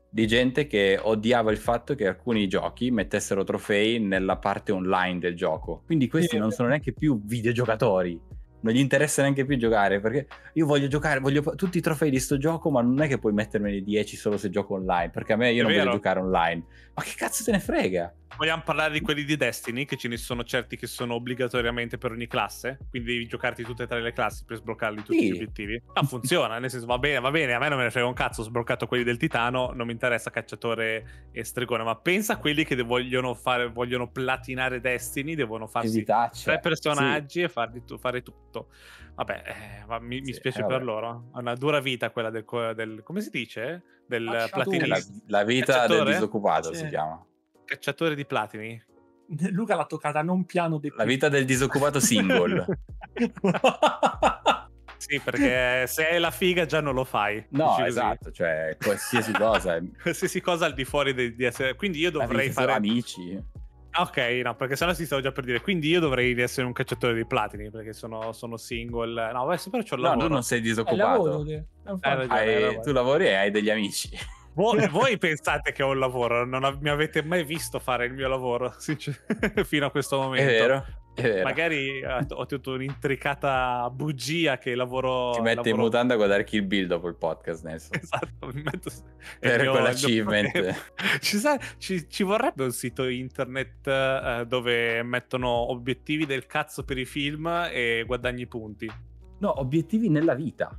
di 0.09 0.27
gente 0.27 0.67
che 0.67 0.99
odiava 1.01 1.51
il 1.51 1.57
fatto 1.57 1.95
che 1.95 2.07
alcuni 2.07 2.47
giochi 2.47 2.91
mettessero 2.91 3.43
trofei 3.43 3.99
nella 3.99 4.37
parte 4.37 4.71
online 4.71 5.19
del 5.19 5.35
gioco. 5.35 5.81
Quindi 5.85 6.07
questi 6.07 6.35
Sì. 6.35 6.37
non 6.37 6.51
sono 6.51 6.69
neanche 6.69 6.93
più 6.93 7.19
videogiocatori. 7.25 8.21
Non 8.59 8.73
gli 8.73 8.79
interessa 8.79 9.21
neanche 9.21 9.45
più 9.45 9.55
giocare 9.57 9.99
perché 9.99 10.27
io 10.53 10.65
voglio 10.65 10.87
giocare, 10.87 11.19
voglio 11.19 11.41
tutti 11.55 11.77
i 11.77 11.81
trofei 11.81 12.09
di 12.09 12.19
sto 12.19 12.37
gioco, 12.37 12.71
ma 12.71 12.81
non 12.81 12.99
è 13.01 13.07
che 13.07 13.19
puoi 13.19 13.33
mettermene 13.33 13.81
10 13.81 14.15
solo 14.15 14.37
se 14.37 14.49
gioco 14.49 14.73
online. 14.75 15.09
Perché 15.11 15.33
a 15.33 15.35
me 15.37 15.51
io 15.51 15.59
È 15.59 15.63
non 15.63 15.71
vero. 15.71 15.83
voglio 15.85 15.95
giocare 15.95 16.19
online. 16.19 16.63
Ma 16.95 17.03
che 17.03 17.13
cazzo 17.15 17.43
te 17.43 17.51
ne 17.51 17.59
frega? 17.59 18.13
Vogliamo 18.35 18.61
parlare 18.65 18.91
di 18.93 18.99
quelli 19.01 19.23
di 19.23 19.37
Destiny, 19.37 19.85
che 19.85 19.95
ce 19.95 20.07
ne 20.09 20.17
sono 20.17 20.43
certi 20.43 20.75
che 20.75 20.85
sono 20.85 21.13
obbligatoriamente 21.13 21.97
per 21.97 22.11
ogni 22.11 22.27
classe, 22.27 22.77
quindi 22.89 23.13
devi 23.13 23.25
giocarti 23.27 23.63
tutte 23.63 23.83
e 23.83 23.87
tre 23.87 24.01
le 24.01 24.11
classi 24.11 24.43
per 24.45 24.57
sbloccarli 24.57 25.01
tutti 25.03 25.17
Sì. 25.17 25.27
gli 25.29 25.31
obiettivi. 25.35 25.81
Ma 25.93 26.03
funziona, 26.03 26.59
nel 26.59 26.69
senso 26.69 26.85
va 26.87 26.97
bene, 26.97 27.19
va 27.21 27.31
bene, 27.31 27.53
a 27.53 27.59
me 27.59 27.69
non 27.69 27.77
me 27.77 27.85
ne 27.85 27.91
frega 27.91 28.05
un 28.05 28.13
cazzo, 28.13 28.41
ho 28.41 28.43
sbloccato 28.43 28.85
quelli 28.85 29.03
del 29.05 29.17
Titano, 29.17 29.71
non 29.73 29.85
mi 29.87 29.93
interessa 29.93 30.29
cacciatore 30.29 31.29
e 31.31 31.43
stregone, 31.45 31.83
ma 31.83 31.95
pensa 31.95 32.33
a 32.33 32.37
quelli 32.37 32.65
che 32.65 32.75
vogliono 32.83 33.33
fare 33.33 33.69
vogliono 33.69 34.09
platinare 34.11 34.81
Destiny, 34.81 35.33
devono 35.33 35.65
farsi 35.65 36.03
tre 36.03 36.59
personaggi 36.59 37.41
e 37.41 37.49
farli 37.49 37.83
tu- 37.85 37.97
fare 37.97 38.21
tutto. 38.21 38.46
Vabbè, 39.15 39.43
eh, 39.45 39.85
ma 39.87 39.99
mi, 39.99 40.19
mi 40.19 40.25
Sì, 40.27 40.33
spiace 40.33 40.59
eh, 40.59 40.65
per 40.65 40.71
vabbè. 40.73 40.83
loro. 40.85 41.29
È 41.33 41.37
una 41.39 41.55
dura 41.55 41.79
vita 41.79 42.09
quella 42.11 42.29
del, 42.29 42.45
del- 42.75 43.01
come 43.03 43.21
si 43.21 43.29
dice? 43.29 43.83
Del 44.07 44.25
Cacciatore. 44.25 44.69
Sì. 44.69 44.77
platinista. 44.77 45.13
La, 45.27 45.37
la 45.39 45.43
vita 45.43 45.71
del 45.73 45.81
Cacciatore? 45.81 46.13
disoccupato 46.13 46.73
Sì. 46.73 46.83
si 46.83 46.87
chiama. 46.89 47.25
Cacciatore 47.65 48.15
di 48.15 48.25
platini. 48.25 48.83
Luca 49.51 49.75
l'ha 49.75 49.85
toccata 49.85 50.21
non 50.21 50.45
piano 50.45 50.77
de 50.77 50.93
La 50.95 51.03
vita 51.03 51.27
del 51.29 51.45
disoccupato 51.45 51.99
single. 51.99 52.65
Sì, 54.99 55.19
perché 55.19 55.85
se 55.87 56.07
hai 56.07 56.19
la 56.19 56.31
figa 56.31 56.65
già 56.65 56.81
non 56.81 56.95
lo 56.95 57.03
fai. 57.03 57.45
No, 57.49 57.77
esatto, 57.85 58.31
cioè 58.31 58.75
qualsiasi 58.83 59.31
cosa. 59.31 59.77
Qualsiasi 60.01 60.41
cosa 60.41 60.65
al 60.65 60.73
di 60.73 60.85
fuori 60.85 61.13
di, 61.13 61.35
di 61.35 61.43
essere. 61.45 61.75
Quindi 61.75 61.99
io 61.99 62.09
dovrei 62.11 62.27
Dovrei 62.29 62.51
fare. 62.51 62.71
amici. 62.73 63.39
Ah, 63.97 64.03
Ok, 64.03 64.17
no, 64.43 64.55
perché 64.55 64.75
sennò 64.75 64.93
si 64.93 65.05
stavo 65.05 65.21
già 65.21 65.31
per 65.31 65.43
dire. 65.43 65.59
Quindi 65.61 65.87
io 65.89 65.99
dovrei 65.99 66.39
essere 66.39 66.67
un 66.67 66.73
cacciatore 66.73 67.13
di 67.15 67.25
platini 67.25 67.69
perché 67.71 67.93
sono, 67.93 68.31
sono 68.31 68.55
single. 68.57 69.31
No, 69.31 69.45
beh, 69.47 69.57
sì, 69.57 69.69
però 69.69 69.81
c'ho 69.83 69.95
il 69.95 70.01
No, 70.01 70.07
lavoro. 70.09 70.27
tu 70.27 70.33
non 70.33 70.43
sei 70.43 70.61
disoccupato. 70.61 71.25
lavoro. 71.25 71.43
È 71.47 71.89
un 71.89 71.97
Hai 72.01 72.15
ragione. 72.15 72.39
Hai- 72.65 72.81
tu 72.81 72.91
lavori 72.91 73.25
e 73.25 73.33
hai 73.33 73.51
degli 73.51 73.69
amici. 73.69 74.09
voi, 74.53 74.87
voi 74.89 75.17
pensate 75.17 75.71
che 75.71 75.81
ho 75.83 75.89
un 75.91 75.99
lavoro, 75.99 76.45
non 76.45 76.63
av- 76.63 76.81
mi 76.81 76.89
avete 76.89 77.23
mai 77.23 77.43
visto 77.43 77.79
fare 77.79 78.05
il 78.05 78.13
mio 78.13 78.27
lavoro 78.27 78.73
sincer- 78.77 79.23
fino 79.65 79.85
a 79.87 79.91
questo 79.91 80.17
momento. 80.19 80.51
è 80.51 80.57
vero. 80.57 80.85
Magari 81.43 81.99
eh, 81.99 82.25
ho 82.29 82.45
tutto 82.45 82.73
un'intricata 82.73 83.89
bugia 83.91 84.57
che 84.57 84.75
lavoro. 84.75 85.31
Ti 85.31 85.41
mette 85.41 85.69
in 85.69 85.75
lavoro- 85.75 85.83
mutanda 85.83 86.13
a 86.13 86.17
guardare 86.17 86.43
Kill 86.43 86.67
Bill 86.67 86.85
dopo 86.87 87.07
il 87.07 87.15
podcast, 87.15 87.63
Nelson. 87.63 87.97
Esatto, 88.01 88.51
mi 88.53 88.61
metto... 88.61 88.91
Per 89.39 89.61
mio- 89.61 89.71
quell'achievement. 89.71 90.75
Ci, 91.19 91.37
sa- 91.37 91.59
ci- 91.77 92.07
ci 92.09 92.23
vorrebbe 92.23 92.63
un 92.63 92.71
sito 92.71 93.07
internet 93.07 93.87
eh, 93.87 94.45
dove 94.47 95.01
mettono 95.03 95.71
obiettivi 95.71 96.25
del 96.25 96.45
cazzo 96.45 96.83
per 96.83 96.97
i 96.97 97.05
film 97.05 97.47
e 97.71 98.03
guadagni 98.05 98.45
punti. 98.47 98.91
No, 99.39 99.59
obiettivi 99.59 100.09
nella 100.09 100.35
vita. 100.35 100.69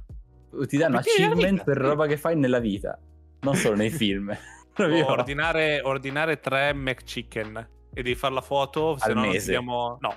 Ti 0.50 0.76
danno 0.76 0.98
Obiettivi 0.98 1.24
achievement 1.24 1.64
per 1.64 1.76
roba 1.76 2.06
che 2.06 2.16
fai 2.16 2.34
nella 2.36 2.58
vita, 2.58 2.98
non 3.40 3.54
solo 3.54 3.76
nei 3.76 3.90
film. 3.90 4.34
Ordinare, 4.78 5.80
ordinare 5.82 6.38
tre 6.38 6.72
McChicken 6.72 7.68
e 7.92 8.02
devi 8.02 8.14
fare 8.14 8.34
la 8.34 8.40
foto, 8.40 8.96
se 8.96 9.08
Al 9.08 9.14
no 9.16 9.22
non 9.24 9.32
ti 9.32 9.44
diamo... 9.44 9.98
No, 10.00 10.14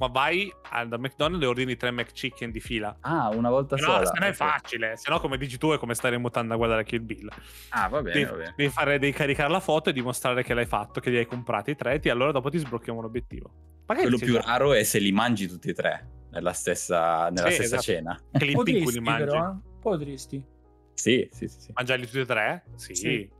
ma 0.00 0.06
vai 0.08 0.50
al 0.70 0.88
McDonald's 0.98 1.44
e 1.44 1.46
ordini 1.46 1.76
tre 1.76 1.90
McChicken 1.90 2.50
di 2.50 2.58
fila. 2.60 2.96
Ah, 3.02 3.28
una 3.28 3.50
volta 3.50 3.76
No, 3.76 3.82
sola. 3.82 4.06
se 4.06 4.18
no 4.18 4.24
è 4.26 4.32
facile, 4.32 4.96
se 4.96 5.10
no 5.10 5.20
come 5.20 5.36
dici 5.36 5.58
tu 5.58 5.70
è 5.72 5.78
come 5.78 5.94
stare 5.94 6.14
in 6.16 6.22
mutanda 6.22 6.54
a 6.54 6.56
guardare 6.56 6.84
Kill 6.84 7.04
Bill. 7.04 7.28
Ah, 7.68 7.88
va 7.88 8.00
bene, 8.00 8.14
Devi, 8.18 8.30
va 8.30 8.36
bene. 8.38 8.54
devi 8.56 8.70
fare, 8.70 8.98
devi 8.98 9.12
caricare 9.12 9.50
la 9.50 9.60
foto 9.60 9.90
e 9.90 9.92
dimostrare 9.92 10.42
che 10.42 10.54
l'hai 10.54 10.64
fatto, 10.64 11.00
che 11.00 11.10
li 11.10 11.18
hai 11.18 11.26
comprati 11.26 11.72
i 11.72 11.76
tre, 11.76 12.00
e 12.00 12.10
allora 12.10 12.32
dopo 12.32 12.48
ti 12.48 12.56
sblocchiamo 12.56 12.98
un 12.98 13.04
obiettivo. 13.04 13.50
Magari 13.86 14.08
Quello 14.08 14.24
più 14.24 14.32
già 14.34 14.40
raro 14.40 14.72
è 14.72 14.82
se 14.84 14.98
li 14.98 15.12
mangi 15.12 15.46
tutti 15.46 15.68
e 15.68 15.74
tre 15.74 16.08
nella 16.30 16.52
stessa, 16.54 17.28
nella 17.28 17.48
Sì, 17.48 17.54
stessa 17.56 17.76
esatto. 17.76 17.82
cena. 17.82 18.20
clip 18.32 18.66
in 18.68 18.82
cui 18.82 18.92
li 18.92 19.00
mangi. 19.04 19.24
però, 19.24 19.50
eh? 19.50 19.56
Potresti. 19.80 20.44
Sì, 20.94 21.28
sì, 21.30 21.46
sì. 21.48 21.60
sì. 21.60 21.70
Mangiarli 21.74 22.06
tutti 22.06 22.20
e 22.20 22.26
tre? 22.26 22.64
Sì. 22.76 22.94
Sì. 22.94 23.30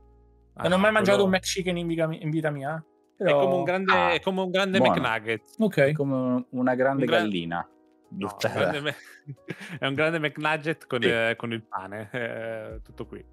Ah, 0.55 0.63
non 0.63 0.73
ho 0.73 0.77
mai 0.77 0.91
mangiato 0.91 1.19
quello- 1.23 1.31
un 1.31 1.39
McChicken 1.39 1.77
in 1.77 2.29
vita 2.29 2.49
mia. 2.51 2.83
Eh. 3.21 3.23
È 3.23 3.25
Però... 3.25 3.39
come 3.41 3.55
un 3.55 3.63
grande, 3.63 3.91
Ah, 3.93 4.11
è 4.13 4.19
come 4.19 4.41
un 4.41 4.49
grande. 4.51 4.79
McNugget. 4.79 5.41
Ok. 5.59 5.77
È 5.77 5.91
come 5.93 6.45
una 6.49 6.75
grande 6.75 7.03
Un 7.03 7.07
gra- 7.09 7.19
gallina. 7.19 7.67
No, 8.13 8.35
grande 8.39 8.81
me- 8.81 8.95
è 9.79 9.85
un 9.85 9.93
grande 9.93 10.19
McNugget 10.19 10.85
con, 10.87 11.01
Sì. 11.01 11.07
eh, 11.09 11.35
con 11.37 11.53
il 11.53 11.61
pane. 11.63 12.09
eh, 12.11 12.81
tutto 12.83 13.05
qui. 13.05 13.19
È 13.19 13.23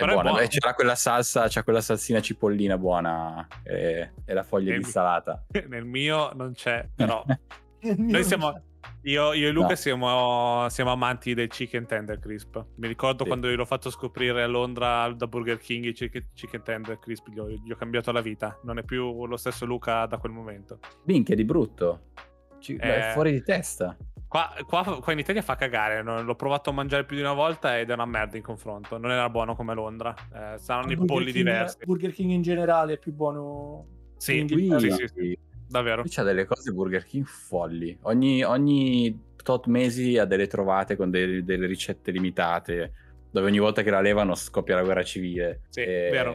Però 0.00 0.10
è 0.10 0.14
buona, 0.14 0.30
buono. 0.30 0.44
e 0.44 0.48
c'era 0.48 0.74
quella 0.74 0.94
salsa, 0.96 1.46
c'è 1.46 1.62
quella 1.62 1.80
salsina 1.80 2.20
cipollina 2.20 2.76
buona 2.78 3.46
e, 3.62 4.12
e 4.24 4.32
la 4.34 4.42
foglia 4.42 4.70
E 4.72 4.78
di 4.78 4.82
insalata. 4.82 5.44
Nel 5.68 5.84
mio 5.84 6.32
non 6.34 6.52
c'è, 6.52 6.88
però 6.94 7.22
noi 7.96 8.24
siamo... 8.24 8.60
Io, 9.02 9.32
io 9.32 9.48
e 9.48 9.50
Luca 9.50 9.68
No. 9.68 9.74
siamo, 9.74 10.68
siamo 10.68 10.90
amanti 10.92 11.34
del 11.34 11.48
chicken 11.48 11.86
tender 11.86 12.18
crisp. 12.18 12.64
Mi 12.76 12.88
ricordo 12.88 13.22
Sì. 13.22 13.28
quando 13.28 13.48
gliel'ho 13.48 13.64
fatto 13.64 13.90
scoprire 13.90 14.42
a 14.42 14.46
Londra 14.46 15.10
da 15.12 15.26
Burger 15.26 15.58
King 15.58 15.84
il 15.84 15.94
chicken, 15.94 16.28
chicken 16.34 16.62
tender 16.62 16.98
crisp. 16.98 17.28
Gli 17.28 17.38
ho, 17.38 17.48
gli 17.48 17.70
ho 17.70 17.76
cambiato 17.76 18.12
la 18.12 18.20
vita. 18.20 18.58
Non 18.64 18.78
è 18.78 18.82
più 18.82 19.26
lo 19.26 19.36
stesso 19.36 19.64
Luca 19.66 20.06
da 20.06 20.18
quel 20.18 20.32
momento. 20.32 20.78
Minchia 21.04 21.34
di 21.34 21.44
brutto. 21.44 22.12
Ci- 22.58 22.76
È 22.76 23.08
Eh. 23.08 23.12
fuori 23.12 23.32
di 23.32 23.42
testa. 23.42 23.96
Qua, 24.26 24.52
qua- 24.66 24.98
qua 25.00 25.12
in 25.12 25.18
Italia 25.18 25.42
fa 25.42 25.54
cagare. 25.54 26.02
non- 26.02 26.24
L'ho 26.24 26.34
provato 26.34 26.70
a 26.70 26.72
mangiare 26.72 27.04
più 27.04 27.14
di 27.14 27.22
una 27.22 27.34
volta 27.34 27.78
ed 27.78 27.90
è 27.90 27.92
una 27.92 28.06
merda 28.06 28.36
in 28.36 28.42
confronto. 28.42 28.96
Non 28.98 29.10
era 29.10 29.28
buono 29.30 29.54
come 29.54 29.74
Londra. 29.74 30.14
Eh, 30.34 30.58
saranno 30.58 30.90
i 30.92 30.96
polli 30.96 31.26
King- 31.30 31.36
diversi. 31.46 31.76
Burger 31.84 32.12
King 32.12 32.30
in 32.30 32.42
generale 32.42 32.94
è 32.94 32.98
più 32.98 33.12
buono. 33.12 33.86
Sì, 34.16 34.38
in 34.38 34.48
sì, 34.48 34.56
sì, 34.78 35.06
sì, 35.14 35.38
davvero. 35.68 36.02
Qui 36.02 36.10
c'ha 36.10 36.22
delle 36.22 36.44
cose 36.44 36.72
Burger 36.72 37.04
King 37.04 37.24
folli. 37.24 37.96
Ogni, 38.02 38.42
ogni 38.44 39.32
tot 39.42 39.66
mesi 39.66 40.16
ha 40.18 40.24
delle 40.24 40.46
trovate 40.46 40.96
con 40.96 41.10
delle, 41.10 41.44
delle 41.44 41.66
ricette 41.66 42.10
limitate. 42.10 42.92
Dove 43.30 43.46
ogni 43.48 43.58
volta 43.58 43.82
che 43.82 43.90
la 43.90 44.00
levano 44.00 44.34
scoppia 44.34 44.76
la 44.76 44.82
guerra 44.84 45.02
civile. 45.02 45.62
Sì, 45.70 45.80
E- 45.80 46.08
vero. 46.12 46.34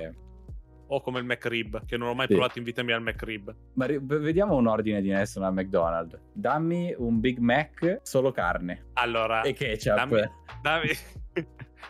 O 0.92 1.02
come 1.02 1.20
il 1.20 1.26
McRib, 1.26 1.86
che 1.86 1.98
non 1.98 2.10
ho 2.10 2.14
mai 2.16 2.26
Sì. 2.28 2.34
provato 2.34 2.58
in 2.58 2.64
vita 2.64 2.82
mia 2.82 2.96
il 2.96 3.04
McRib. 3.04 3.56
Ma 3.76 3.86
ri- 3.86 4.00
vediamo 4.02 4.56
un 4.56 4.66
ordine 4.66 5.02
di 5.02 5.10
Nelson 5.10 5.44
al 5.44 5.54
McDonald's. 5.54 6.20
Dammi 6.34 6.96
un 6.98 7.20
Big 7.20 7.38
Mac 7.38 8.00
solo 8.02 8.32
carne 8.32 8.88
Allora, 8.94 9.44
e 9.44 9.54
ketchup. 9.54 9.96
dammi- 9.96 10.30
dammi- 10.64 10.90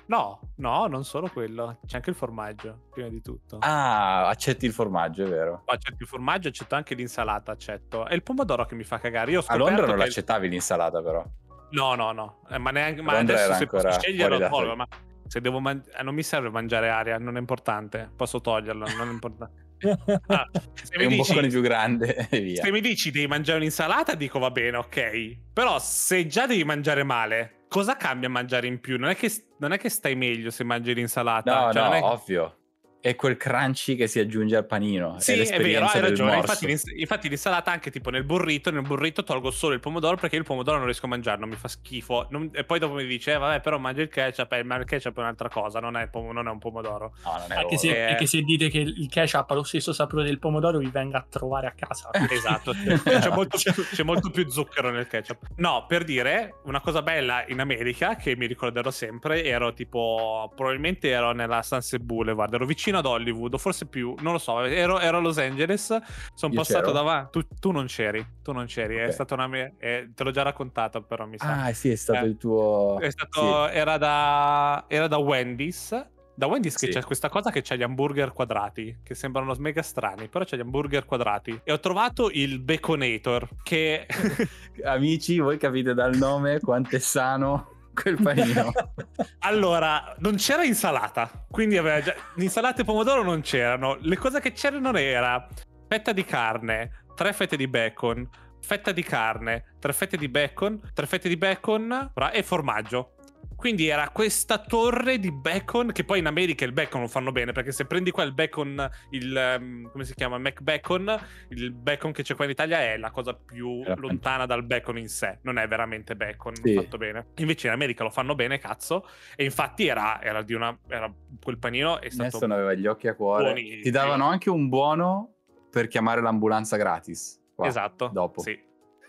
no, 0.07 0.39
no, 0.57 0.87
non 0.87 1.03
solo 1.03 1.27
quello. 1.29 1.79
C'è 1.85 1.97
anche 1.97 2.09
il 2.09 2.15
formaggio, 2.15 2.87
prima 2.91 3.09
di 3.09 3.21
tutto. 3.21 3.57
Ah, 3.61 4.27
accetti 4.27 4.65
il 4.65 4.73
formaggio, 4.73 5.25
è 5.25 5.27
vero. 5.29 5.61
Accetto 5.65 5.97
il 6.03 6.07
formaggio, 6.07 6.47
accetto 6.49 6.75
anche 6.75 6.95
l'insalata, 6.95 7.51
accetto. 7.51 8.05
È 8.05 8.13
il 8.13 8.23
pomodoro 8.23 8.65
che 8.65 8.75
mi 8.75 8.83
fa 8.83 8.99
cagare. 8.99 9.31
Io 9.31 9.39
ho 9.41 9.43
A 9.47 9.55
Londra 9.55 9.85
non 9.85 9.97
l'accettavi 9.97 10.49
l'insalata, 10.49 11.01
però. 11.01 11.23
No, 11.71 11.95
no, 11.95 12.11
no. 12.11 12.41
Eh, 12.49 12.57
ma 12.57 12.71
neanche... 12.71 13.01
Ma 13.01 13.13
Londra 13.13 13.35
adesso 13.35 13.53
se 13.59 13.67
posso 13.67 13.91
scegliere 13.91 14.37
lo 14.39 14.47
tolgo, 14.49 14.75
ma 14.75 14.87
se 15.27 15.39
devo 15.41 15.59
man- 15.59 15.83
eh, 15.95 16.01
non 16.01 16.15
mi 16.15 16.23
serve 16.23 16.49
mangiare 16.49 16.89
aria, 16.89 17.17
non 17.19 17.35
è 17.37 17.39
importante. 17.39 18.09
Posso 18.15 18.41
toglierlo, 18.41 18.85
non 18.97 19.07
è 19.07 19.11
importante. 19.11 19.67
Ah, 20.27 20.45
se 20.73 20.93
È 20.93 20.97
mi 20.97 21.03
un 21.05 21.09
dici- 21.11 21.29
boccone 21.31 21.47
più 21.47 21.61
grande 21.61 22.27
e 22.29 22.39
via. 22.41 22.63
Se 22.63 22.69
mi 22.71 22.81
dici 22.81 23.11
devi 23.11 23.27
mangiare 23.27 23.59
un'insalata, 23.59 24.13
dico 24.15 24.37
va 24.37 24.51
bene, 24.51 24.75
ok. 24.75 25.37
Però 25.53 25.79
se 25.79 26.27
già 26.27 26.45
devi 26.45 26.65
mangiare 26.65 27.03
male, 27.03 27.58
cosa 27.69 27.95
cambia 27.95 28.27
mangiare 28.29 28.67
in 28.67 28.81
più? 28.81 28.97
Non 28.99 29.09
è 29.09 29.15
che, 29.15 29.31
non 29.59 29.71
è 29.71 29.77
che 29.77 29.87
stai 29.87 30.15
meglio 30.15 30.49
se 30.51 30.65
mangi 30.65 30.93
l'insalata. 30.93 31.67
No, 31.67 31.71
Cioè, 31.71 31.87
no, 31.87 31.93
è- 31.93 32.01
ovvio. 32.01 32.57
È 33.01 33.15
quel 33.15 33.37
crunchy 33.37 33.95
che 33.95 34.07
si 34.07 34.19
aggiunge 34.19 34.57
al 34.57 34.65
panino. 34.65 35.15
Sì, 35.19 35.31
è 35.39 35.47
è, 35.47 35.61
vero, 35.61 35.85
hai 35.85 36.01
ragione. 36.01 36.35
Infatti, 36.35 36.77
infatti 36.97 37.29
l'insalata 37.29 37.71
anche 37.71 37.91
tipo 37.91 38.09
nel 38.09 38.25
burrito, 38.25 38.71
nel 38.71 38.81
burrito 38.81 39.23
tolgo 39.23 39.51
solo 39.51 39.73
il 39.73 39.79
pomodoro 39.79 40.17
perché 40.17 40.35
il 40.35 40.43
pomodoro 40.43 40.75
non 40.77 40.85
riesco 40.85 41.05
a 41.05 41.09
mangiarlo, 41.09 41.47
mi 41.47 41.55
fa 41.55 41.69
schifo. 41.69 42.27
Non- 42.29 42.49
e 42.51 42.65
poi 42.65 42.77
dopo 42.77 42.95
mi 42.95 43.05
dice, 43.05 43.31
eh, 43.33 43.37
vabbè, 43.37 43.61
però 43.61 43.77
mangi 43.77 44.01
il 44.01 44.09
ketchup, 44.09 44.51
eh, 44.51 44.63
ma 44.63 44.75
il 44.75 44.83
ketchup 44.83 45.15
è 45.15 45.19
un'altra 45.21 45.47
cosa, 45.47 45.79
non 45.79 45.95
è, 45.95 46.09
pom- 46.09 46.31
non 46.31 46.47
è 46.47 46.51
un 46.51 46.59
pomodoro. 46.59 47.13
No, 47.23 47.37
non 47.37 47.51
è 47.53 47.55
Anche 47.61 47.77
se, 47.77 47.87
Eh. 47.95 48.09
anche 48.11 48.25
se 48.25 48.41
dite 48.41 48.67
che 48.69 48.79
il 48.79 49.07
ketchup 49.09 49.49
ha 49.49 49.53
lo 49.53 49.63
stesso 49.63 49.93
sapore 49.93 50.25
del 50.25 50.39
pomodoro, 50.39 50.77
vi 50.79 50.89
venga 50.91 51.19
a 51.19 51.25
trovare 51.29 51.67
a 51.67 51.73
casa. 51.75 52.09
Esatto, 52.29 52.73
c'è 52.73 53.29
molto, 53.31 53.57
c'è 53.57 54.03
molto 54.03 54.29
più 54.29 54.49
zucchero 54.49 54.89
nel 54.91 55.07
ketchup. 55.07 55.47
No, 55.55 55.85
per 55.87 56.03
dire, 56.03 56.55
una 56.65 56.81
cosa 56.81 57.01
bella 57.01 57.45
in 57.47 57.61
America 57.61 58.15
che 58.17 58.35
mi 58.35 58.45
ricorderò 58.45 58.91
sempre, 58.91 59.45
ero 59.45 59.71
tipo, 59.73 60.51
probabilmente 60.53 61.09
ero 61.09 61.31
nella 61.31 61.61
Sunset 61.63 62.01
Boulevard, 62.01 62.53
ero 62.53 62.65
vicino 62.65 62.87
ad 62.97 63.05
Hollywood, 63.05 63.57
forse 63.57 63.85
più, 63.85 64.15
non 64.19 64.33
lo 64.33 64.39
so, 64.39 64.61
ero, 64.63 64.99
ero 64.99 65.17
a 65.17 65.19
Los 65.19 65.37
Angeles, 65.37 65.97
sono 66.33 66.53
passato 66.53 66.91
davanti, 66.91 67.39
tu, 67.39 67.47
tu 67.59 67.71
non 67.71 67.85
c'eri, 67.85 68.25
tu 68.43 68.51
non 68.51 68.65
c'eri, 68.65 68.97
è 68.97 69.05
Ok. 69.05 69.13
stata 69.13 69.33
una 69.35 69.47
mia, 69.47 69.71
eh, 69.77 70.09
te 70.13 70.23
l'ho 70.23 70.31
già 70.31 70.41
raccontato 70.41 71.01
però 71.03 71.25
mi 71.25 71.37
sa. 71.37 71.65
Ah, 71.65 71.73
sì, 71.73 71.89
è 71.89 71.95
stato 71.95 72.25
Eh, 72.25 72.27
il 72.27 72.37
tuo... 72.37 72.99
È 72.99 73.09
stato, 73.09 73.67
era, 73.69 73.97
da, 73.97 74.85
era 74.87 75.07
da 75.07 75.17
Wendy's. 75.17 76.07
Da 76.39 76.47
Wendy's 76.47 76.77
che 76.77 76.85
Sì. 76.85 76.93
c'è 76.93 77.03
questa 77.03 77.27
cosa 77.27 77.51
che 77.51 77.61
c'ha 77.61 77.75
gli 77.75 77.83
hamburger 77.83 78.31
quadrati, 78.31 78.99
che 79.03 79.13
sembrano 79.13 79.53
mega 79.59 79.81
strani, 79.81 80.29
però 80.29 80.45
c'è 80.45 80.55
gli 80.55 80.61
hamburger 80.61 81.03
quadrati. 81.03 81.59
E 81.65 81.71
ho 81.73 81.79
trovato 81.81 82.29
il 82.31 82.59
Baconator, 82.59 83.47
che... 83.61 84.05
Sì. 84.09 84.47
Amici, 84.85 85.39
voi 85.39 85.57
capite 85.57 85.93
dal 85.93 86.15
nome 86.15 86.61
quanto 86.61 86.95
è 86.95 86.99
sano 86.99 87.78
quel 88.01 88.21
panino. 88.21 88.71
allora, 89.39 90.15
non 90.19 90.35
c'era 90.35 90.63
insalata, 90.63 91.45
quindi 91.49 91.77
aveva 91.77 92.01
già... 92.01 92.15
L'insalata 92.35 92.81
e 92.81 92.85
pomodoro 92.85 93.23
non 93.23 93.41
c'erano. 93.41 93.97
Le 94.01 94.17
cose 94.17 94.39
che 94.39 94.53
c'erano 94.53 94.95
era 94.97 95.47
fetta 95.87 96.13
di 96.13 96.23
carne, 96.23 97.03
tre 97.15 97.33
fette 97.33 97.57
di 97.57 97.67
bacon, 97.67 98.27
fetta 98.61 98.91
di 98.91 99.03
carne, 99.03 99.75
tre 99.79 99.93
fette 99.93 100.17
di 100.17 100.29
bacon, 100.29 100.79
tre 100.93 101.05
fette 101.05 101.27
di 101.27 101.37
bacon 101.37 102.11
e 102.31 102.43
formaggio. 102.43 103.15
Quindi 103.59 103.87
era 103.89 104.07
questa 104.09 104.57
torre 104.57 105.19
di 105.19 105.33
bacon 105.33 105.91
che 105.91 106.05
poi 106.05 106.19
in 106.19 106.27
America 106.27 106.63
il 106.63 106.71
bacon 106.71 107.01
lo 107.01 107.07
fanno 107.09 107.33
bene 107.33 107.51
perché 107.51 107.73
se 107.73 107.83
prendi 107.83 108.09
qua 108.09 108.23
il 108.23 108.33
bacon, 108.33 108.89
il 109.09 109.35
ehm, 109.35 109.91
come 109.91 110.05
si 110.05 110.13
chiama? 110.15 110.37
Mac 110.37 110.61
bacon, 110.61 111.13
il 111.49 111.73
bacon 111.73 112.13
che 112.13 112.23
c'è 112.23 112.35
qua 112.35 112.45
in 112.45 112.51
Italia 112.51 112.79
è 112.79 112.95
la 112.95 113.11
cosa 113.11 113.33
più 113.33 113.81
Era 113.83 113.95
lontana 113.95 114.45
dal 114.45 114.63
bacon 114.63 114.97
in 114.97 115.09
sé, 115.09 115.39
non 115.41 115.57
è 115.57 115.67
veramente 115.67 116.15
bacon 116.15 116.55
Sì. 116.55 116.73
fatto 116.73 116.95
bene. 116.95 117.27
Invece 117.35 117.67
in 117.67 117.73
America 117.73 118.05
lo 118.05 118.09
fanno 118.09 118.33
bene, 118.33 118.59
cazzo, 118.59 119.05
e 119.35 119.43
infatti 119.43 119.87
era, 119.87 120.21
era 120.21 120.41
di 120.41 120.53
una 120.53 120.79
era 120.87 121.13
quel 121.43 121.57
panino 121.57 121.99
è 121.99 122.09
stato 122.09 122.37
Nessun 122.37 122.51
aveva 122.51 122.73
gli 122.75 122.87
occhi 122.87 123.09
a 123.09 123.13
cuore. 123.13 123.51
buonissimo. 123.51 123.81
Ti 123.81 123.91
davano 123.91 124.25
anche 124.25 124.49
un 124.49 124.69
buono 124.69 125.33
per 125.69 125.87
chiamare 125.87 126.21
l'ambulanza 126.21 126.77
gratis. 126.77 127.37
qua, 127.53 127.67
Esatto. 127.67 128.09
Dopo. 128.13 128.41
Sì. 128.41 128.57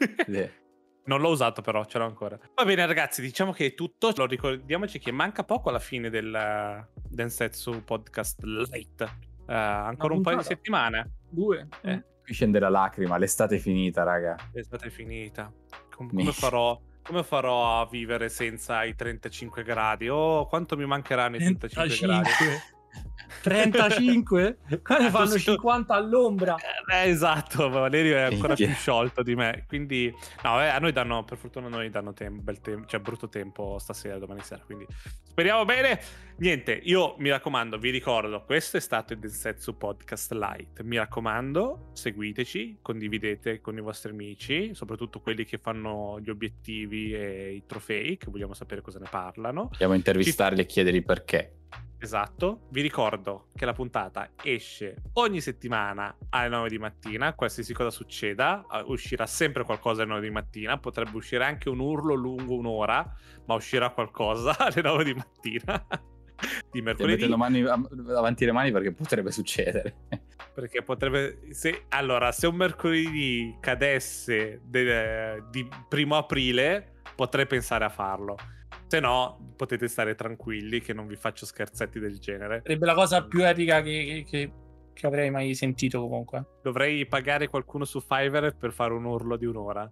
Non 1.05 1.21
l'ho 1.21 1.31
usato 1.31 1.63
però, 1.63 1.85
ce 1.85 1.99
l'ho 1.99 2.05
ancora. 2.05 2.39
Va 2.55 2.65
bene 2.65 2.87
ragazzi, 2.87 3.21
diciamo 3.21 3.53
che 3.53 3.67
è 3.67 3.75
tutto. 3.75 4.13
Lo 4.17 4.27
ricordiamoci 4.27 4.99
che 4.99 5.11
manca 5.11 5.45
poco 5.45 5.69
alla 5.69 5.79
fine 5.79 6.11
del 6.11 6.87
Densetsu 7.09 7.83
Podcast 7.85 8.43
Late. 8.43 9.29
Eh, 9.49 9.55
ancora 9.55 10.15
un 10.15 10.23
paio 10.23 10.37
di 10.39 10.45
settimane. 10.45 11.19
Due. 11.29 11.69
Eh. 11.83 12.05
Qui 12.23 12.35
scende 12.35 12.59
la 12.59 12.69
lacrima, 12.69 13.19
l'estate 13.19 13.57
è 13.57 13.59
finita, 13.59 14.03
raga. 14.03 14.37
L'estate 14.53 14.87
è 14.87 14.91
finita. 14.91 15.53
Com- 15.91 16.11
come, 16.11 16.33
farò, 16.33 16.81
come 17.03 17.23
farò 17.25 17.81
a 17.81 17.87
vivere 17.87 18.29
senza 18.29 18.85
i 18.85 18.95
35 18.95 19.63
gradi? 19.65 20.09
Oh, 20.09 20.47
quanto 20.47 20.77
mi 20.77 20.87
mancheranno 20.87 21.37
i 21.37 21.39
35 21.41 21.97
gradi? 21.97 22.31
35. 23.43 24.57
35? 24.59 24.81
Qua 24.83 24.99
ne 24.99 25.07
Ah, 25.07 25.11
fanno 25.11 25.31
tu- 25.31 25.39
50 25.39 25.95
all'ombra. 25.95 26.57
Eh, 26.93 27.09
esatto, 27.09 27.69
Valerio 27.69 28.17
è 28.17 28.23
ancora 28.23 28.55
più 28.55 28.69
sciolto 28.69 29.23
di 29.23 29.35
me. 29.35 29.65
Quindi, 29.67 30.13
no, 30.43 30.61
eh, 30.63 30.69
a 30.69 30.79
noi 30.79 30.93
danno, 30.93 31.25
per 31.25 31.39
fortuna, 31.39 31.67
a 31.67 31.71
noi 31.71 31.91
danno 31.91 32.13
tem- 32.13 32.41
bel 32.41 32.61
tempo, 32.61 32.87
cioè 32.87 33.01
brutto 33.01 33.29
tempo 33.29 33.79
stasera, 33.79 34.19
domani 34.19 34.41
sera. 34.43 34.63
Quindi 34.65 34.87
speriamo 35.25 35.65
bene. 35.65 36.01
Niente, 36.41 36.73
io 36.73 37.17
mi 37.19 37.29
raccomando, 37.29 37.77
vi 37.79 37.91
ricordo, 37.91 38.45
questo 38.45 38.79
è 38.79 38.81
stato 38.81 39.13
il 39.13 39.19
Densetsu 39.19 39.77
Podcast 39.77 40.33
Light. 40.33 40.81
Mi 40.83 40.97
raccomando, 40.97 41.91
seguiteci, 41.93 42.79
condividete 42.81 43.61
con 43.61 43.77
i 43.77 43.81
vostri 43.83 44.11
amici, 44.13 44.75
soprattutto 44.75 45.21
quelli 45.21 45.45
che 45.45 45.59
fanno 45.59 46.19
gli 46.21 46.31
obiettivi 46.31 47.13
e 47.15 47.53
i 47.53 47.63
trofei, 47.67 48.17
che 48.17 48.31
vogliamo 48.31 48.55
sapere 48.55 48.81
cosa 48.81 48.99
ne 48.99 49.07
parlano. 49.11 49.69
Andiamo 49.73 49.93
a 49.93 49.97
intervistarli 49.97 50.61
e 50.63 50.67
chiedergli 50.67 51.03
perché. 51.05 51.53
Esatto, 52.03 52.63
vi 52.71 52.81
ricordo 52.81 53.49
che 53.55 53.67
la 53.67 53.75
puntata 53.75 54.31
esce 54.43 55.03
ogni 55.15 55.43
settimana 55.43 56.17
alle 56.31 56.49
9 56.49 56.69
di 56.71 56.79
mattina, 56.79 57.35
qualsiasi 57.35 57.75
cosa 57.75 57.91
succeda, 57.91 58.65
eh, 58.73 58.85
uscirà 58.87 59.27
sempre 59.27 59.65
qualcosa 59.65 60.01
alle 60.03 60.13
9 60.13 60.27
di 60.27 60.31
mattina, 60.31 60.79
potrebbe 60.79 61.15
uscire 61.15 61.45
anche 61.45 61.69
un 61.69 61.79
urlo 61.79 62.15
lungo 62.15 62.57
un'ora, 62.57 63.07
ma 63.45 63.55
uscirà 63.55 63.91
qualcosa 63.91 64.57
alle 64.65 64.81
9 64.81 65.05
di 65.05 65.15
mattina 65.15 65.87
di 66.71 66.81
mercoledì, 66.81 67.29
mani 67.29 67.63
davanti 67.63 68.47
le 68.47 68.53
mani 68.53 68.73
perché 68.73 68.93
potrebbe 68.93 69.31
succedere. 69.31 69.95
perché 70.55 70.83
potrebbe... 70.83 71.41
Se, 71.51 71.85
allora, 71.91 72.33
se 72.33 72.47
un 72.47 72.55
mercoledì 72.55 73.57
cadesse 73.61 74.63
de- 74.65 75.45
di 75.51 75.69
primo 75.87 76.17
aprile, 76.17 76.93
potrei 77.15 77.47
pensare 77.47 77.85
a 77.85 77.91
farlo. 77.91 78.37
Se 78.91 78.99
no, 78.99 79.53
potete 79.57 79.87
stare 79.87 80.17
tranquilli 80.17 80.81
che 80.81 80.93
non 80.93 81.07
vi 81.07 81.15
faccio 81.15 81.47
scherzetti 81.47 82.01
del 82.01 82.19
genere. 82.19 82.61
Sarebbe 82.65 82.87
la 82.87 82.95
cosa 82.95 83.25
più 83.25 83.47
epica 83.47 83.83
che, 83.83 84.25
che- 84.29 84.53
che 84.93 85.07
avrei 85.07 85.31
mai 85.31 85.55
sentito 85.55 86.01
comunque. 86.01 86.45
Dovrei 86.61 87.07
pagare 87.07 87.47
qualcuno 87.47 87.85
su 87.85 88.01
Fiverr 88.01 88.51
per 88.57 88.73
fare 88.73 88.93
un 88.93 89.05
urlo 89.05 89.37
di 89.37 89.47
un'ora. 89.47 89.89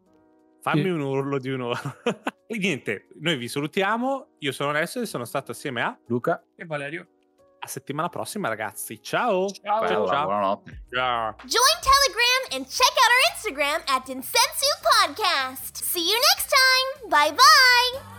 Fammi 0.60 0.82
Sì. 0.82 0.88
un 0.88 1.00
urlo 1.00 1.38
di 1.38 1.48
un'ora. 1.50 1.80
e 2.48 2.58
niente, 2.58 3.06
noi 3.20 3.36
vi 3.36 3.46
salutiamo. 3.46 4.30
Io 4.38 4.50
sono 4.50 4.70
Alessio 4.70 5.00
e 5.00 5.06
sono 5.06 5.24
stato 5.24 5.52
assieme 5.52 5.80
a. 5.82 5.96
Luca, 6.08 6.42
E 6.56 6.66
Valerio? 6.66 7.06
A 7.60 7.68
settimana 7.68 8.08
prossima, 8.08 8.48
ragazzi. 8.48 9.00
Ciao. 9.00 9.48
Ciao. 9.50 9.80
bella, 9.80 10.06
ciao. 10.08 10.24
buonanotte. 10.24 10.82
Ciao. 10.90 11.36
Join 11.44 11.78
Telegram 11.86 12.56
and 12.56 12.66
check 12.66 12.94
out 12.98 13.10
our 13.14 13.22
Instagram 13.30 13.82
at 13.96 14.04
Densensu 14.08 14.70
Podcast. 14.82 15.74
See 15.84 16.02
you 16.02 16.16
next 16.34 16.48
time. 16.50 17.08
Bye 17.08 17.30
bye. 17.32 18.17